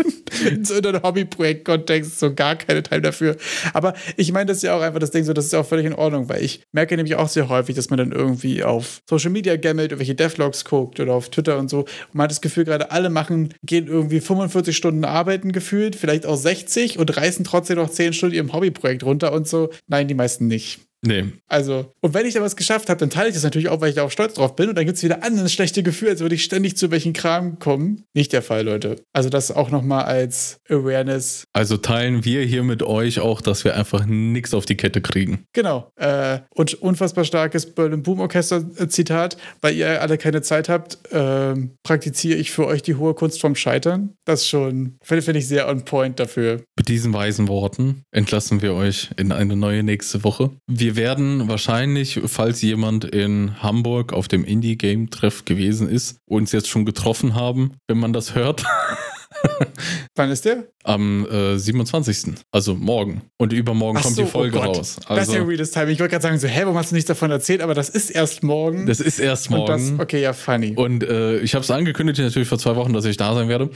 so 0.64 0.76
in 0.76 0.86
einem 0.86 1.04
Hobbyprojekt-Kontext 1.04 2.20
so 2.20 2.34
gar 2.34 2.56
keine 2.56 2.84
Teil 2.84 3.02
dafür. 3.02 3.36
Aber 3.74 3.94
ich 4.18 4.32
meine, 4.32 4.48
das 4.48 4.58
ist 4.58 4.64
ja 4.64 4.76
auch 4.76 4.82
einfach 4.82 5.00
das 5.00 5.12
Ding 5.12 5.24
so, 5.24 5.34
das 5.34 5.46
ist 5.46 5.54
ja 5.54 5.60
auch 5.60 5.66
völlig 5.66 5.86
in 5.86 5.94
Ordnung, 5.94 6.30
weil 6.30 6.44
ich 6.44 6.62
merke 6.72 6.96
nämlich 6.96 7.16
auch 7.16 7.30
sehr 7.30 7.50
häufig, 7.50 7.76
dass 7.76 7.90
man 7.90 7.98
dann 7.98 8.12
irgendwie 8.12 8.64
auf 8.64 9.02
Social 9.10 9.32
Media 9.32 9.56
gammelt, 9.56 9.92
irgendwelche 9.92 10.16
Devlogs 10.16 10.66
guckt 10.66 11.00
oder 11.00 11.14
auf 11.14 11.30
Twitter 11.30 11.58
und 11.58 11.70
so. 11.70 11.80
Und 11.80 12.14
man 12.14 12.26
hat 12.26 12.32
das 12.32 12.42
Gefühl, 12.42 12.66
gerade 12.66 12.92
alle 12.92 13.10
machen, 13.10 13.54
gehen 13.64 13.88
irgendwie 13.88 14.20
45 14.20 14.76
Stunden 14.76 15.06
arbeiten 15.06 15.52
gefühlt, 15.52 15.96
vielleicht 15.96 16.26
auch 16.26 16.38
60 16.38 17.00
und 17.00 17.16
reißen 17.16 17.46
trotzdem 17.46 17.78
noch 17.78 17.90
10 17.90 18.14
Stunden 18.14 18.36
ihrem 18.36 18.54
Hobbyprojekt 18.54 19.04
runter 19.04 19.32
und 19.34 19.48
so. 19.48 19.70
Nein, 19.88 20.08
die 20.08 20.16
meisten 20.16 20.48
nicht. 20.48 20.80
Nee. 21.06 21.26
Also, 21.48 21.92
und 22.02 22.14
wenn 22.14 22.26
ich 22.26 22.34
da 22.34 22.42
was 22.42 22.56
geschafft 22.56 22.90
habe, 22.90 23.00
dann 23.00 23.10
teile 23.10 23.30
ich 23.30 23.36
das 23.36 23.44
natürlich 23.44 23.70
auch, 23.70 23.82
weil 23.82 23.90
ich 23.90 23.96
da 23.96 24.04
auch 24.04 24.12
stolz 24.12 24.34
drauf 24.34 24.56
bin. 24.56 24.70
Und 24.70 24.76
dann 24.76 24.86
gibt 24.86 24.98
es 24.98 25.04
wieder 25.04 25.24
andere 25.24 25.50
schlechte 25.50 25.84
Gefühle, 25.84 26.12
als 26.12 26.22
würde 26.22 26.36
ich 26.36 26.44
ständig 26.44 26.78
zu 26.78 26.92
welchen 26.92 27.14
Kram 27.14 27.60
kommen. 27.60 28.04
Nicht 28.14 28.34
der 28.34 28.42
Fall, 28.42 28.64
Leute. 28.64 28.98
Also, 29.14 29.30
das 29.30 29.52
auch 29.52 29.70
nochmal 29.70 30.06
als 30.06 30.58
Awareness. 30.70 31.46
Also 31.54 31.78
teilen 31.78 32.26
wir 32.26 32.44
hier 32.44 32.64
mit 32.64 32.84
euch 32.84 33.20
auch, 33.20 33.42
dass 33.42 33.64
wir 33.64 33.76
einfach 33.76 34.06
nichts 34.06 34.54
auf 34.54 34.66
die 34.66 34.76
Kette 34.76 35.02
kriegen. 35.02 35.46
Genau. 35.54 35.90
Äh, 35.96 36.40
und 36.54 36.74
unfassbar 36.76 37.26
starkes 37.26 37.74
Berlin 37.74 38.04
Boom 38.04 38.20
Orchester 38.20 38.64
Zitat, 38.90 39.38
weil 39.62 39.76
ihr 39.76 40.02
alle 40.02 40.18
keine 40.18 40.42
Zeit 40.42 40.70
habt, 40.70 41.00
äh, 41.12 41.56
praktiziere 41.84 42.38
ich 42.38 42.52
für 42.52 42.66
euch 42.66 42.82
die 42.82 42.96
hohe 42.96 43.14
Kunst 43.14 43.42
vom 43.42 43.56
Scheitern. 43.56 44.16
Das 44.26 44.48
schon, 44.48 44.98
finde 45.02 45.22
find 45.22 45.38
ich 45.38 45.48
sehr 45.48 45.68
on 45.70 45.86
point 45.86 46.20
dafür. 46.20 46.64
Mit 46.78 46.88
diesen 46.88 47.14
weisen 47.14 47.48
Worten 47.48 48.04
entlassen 48.12 48.62
wir 48.62 48.74
euch 48.74 49.10
in 49.18 49.32
eine 49.32 49.56
neue 49.56 49.84
nächste 49.84 50.24
Woche. 50.24 50.52
Wir 50.68 50.95
werden 50.96 51.48
wahrscheinlich, 51.48 52.20
falls 52.26 52.62
jemand 52.62 53.06
in 53.06 53.62
Hamburg 53.62 54.14
auf 54.14 54.28
dem 54.28 54.44
Indie-Game-Treff 54.44 55.46
gewesen 55.46 55.90
ist, 55.90 56.18
uns 56.26 56.52
jetzt 56.52 56.68
schon 56.68 56.86
getroffen 56.86 57.36
haben, 57.36 57.74
wenn 57.88 57.98
man 57.98 58.14
das 58.14 58.36
hört. 58.36 58.64
Wann 60.16 60.32
ist 60.32 60.46
der? 60.46 60.66
Am 60.84 61.26
äh, 61.28 61.58
27. 61.58 62.36
Also 62.52 62.76
morgen. 62.76 63.22
Und 63.38 63.54
übermorgen 63.54 63.98
Ach 64.00 64.04
kommt 64.04 64.16
so, 64.16 64.24
die 64.24 64.28
Folge 64.28 64.58
oh 64.60 64.64
raus. 64.64 64.98
Also, 65.06 65.16
das 65.16 65.28
ist 65.28 65.34
ja 65.34 65.40
also 65.40 65.50
reales 65.50 65.72
Timing. 65.72 65.90
Ich 65.94 66.00
wollte 66.00 66.12
gerade 66.12 66.24
sagen, 66.24 66.40
so, 66.40 66.48
hä, 66.48 66.62
warum 66.64 66.78
hast 66.78 66.92
du 66.92 66.96
nichts 66.96 67.08
davon 67.08 67.32
erzählt? 67.32 67.62
Aber 67.62 67.74
das 67.74 67.90
ist 67.90 68.10
erst 68.10 68.44
morgen. 68.44 68.86
Das 68.86 69.00
ist 69.00 69.20
erst 69.20 69.50
morgen. 69.50 69.98
Das, 69.98 70.00
okay, 70.00 70.22
ja, 70.22 70.34
funny. 70.34 70.74
Und 70.76 71.04
äh, 71.04 71.40
ich 71.40 71.54
habe 71.54 71.64
es 71.64 71.72
angekündigt 71.72 72.20
natürlich 72.20 72.48
vor 72.48 72.60
zwei 72.60 72.76
Wochen, 72.76 72.94
dass 72.94 73.06
ich 73.06 73.18
da 73.18 73.34
sein 73.34 73.50
werde. 73.50 73.70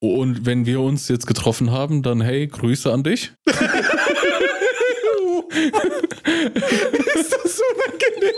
Und 0.00 0.46
wenn 0.46 0.66
wir 0.66 0.80
uns 0.80 1.08
jetzt 1.08 1.26
getroffen 1.26 1.70
haben, 1.70 2.02
dann 2.02 2.20
hey, 2.20 2.46
Grüße 2.46 2.92
an 2.92 3.02
dich. 3.02 3.32
ist 6.44 7.32
das 7.44 7.60
unangenehm? 7.74 8.34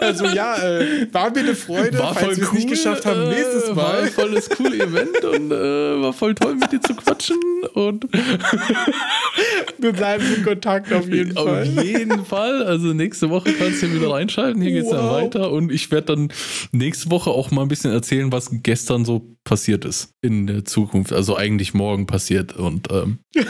Also 0.00 0.24
ja, 0.26 0.56
äh, 0.62 1.12
war 1.12 1.30
mir 1.30 1.40
eine 1.40 1.54
Freude, 1.56 1.98
War 1.98 2.14
falls 2.14 2.36
wir 2.36 2.44
es 2.44 2.50
cool, 2.50 2.56
nicht 2.58 2.68
geschafft 2.68 3.04
haben, 3.06 3.22
äh, 3.22 3.34
nächstes 3.34 3.68
War 3.74 3.92
Mal. 3.94 4.02
ein 4.04 4.08
volles 4.10 4.48
coole 4.48 4.76
Event 4.76 5.24
und 5.24 5.50
äh, 5.50 6.00
war 6.00 6.12
voll 6.12 6.34
toll 6.34 6.54
mit 6.54 6.70
dir 6.70 6.80
zu 6.80 6.94
quatschen 6.94 7.36
und 7.74 8.06
Wir 9.78 9.92
bleiben 9.92 10.24
in 10.34 10.44
Kontakt 10.44 10.92
auf 10.92 11.08
jeden 11.08 11.36
auf 11.36 11.44
Fall. 11.44 11.66
jeden 11.66 12.24
Fall. 12.24 12.62
Also 12.64 12.92
nächste 12.94 13.28
Woche 13.28 13.52
kannst 13.52 13.82
du 13.82 13.92
wieder 13.92 14.10
reinschalten. 14.10 14.62
Hier 14.62 14.72
geht's 14.72 14.90
dann 14.90 15.04
Wow. 15.04 15.12
weiter 15.24 15.50
und 15.50 15.70
ich 15.72 15.90
werde 15.90 16.14
dann 16.16 16.32
nächste 16.72 17.10
Woche 17.10 17.30
auch 17.30 17.50
mal 17.50 17.62
ein 17.62 17.68
bisschen 17.68 17.92
erzählen, 17.92 18.30
was 18.32 18.48
gestern 18.62 19.04
so 19.04 19.36
passiert 19.44 19.84
ist 19.84 20.10
in 20.22 20.46
der 20.46 20.64
Zukunft. 20.64 21.12
Also 21.12 21.36
eigentlich 21.36 21.74
morgen 21.74 22.06
passiert 22.06 22.54
und 22.56 22.88
ähm, 22.92 23.18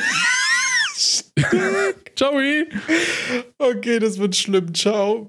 Ciao. 2.17 2.33
Okay, 3.59 3.99
das 3.99 4.19
wird 4.19 4.37
schlimm. 4.37 4.75
Ciao. 4.75 5.25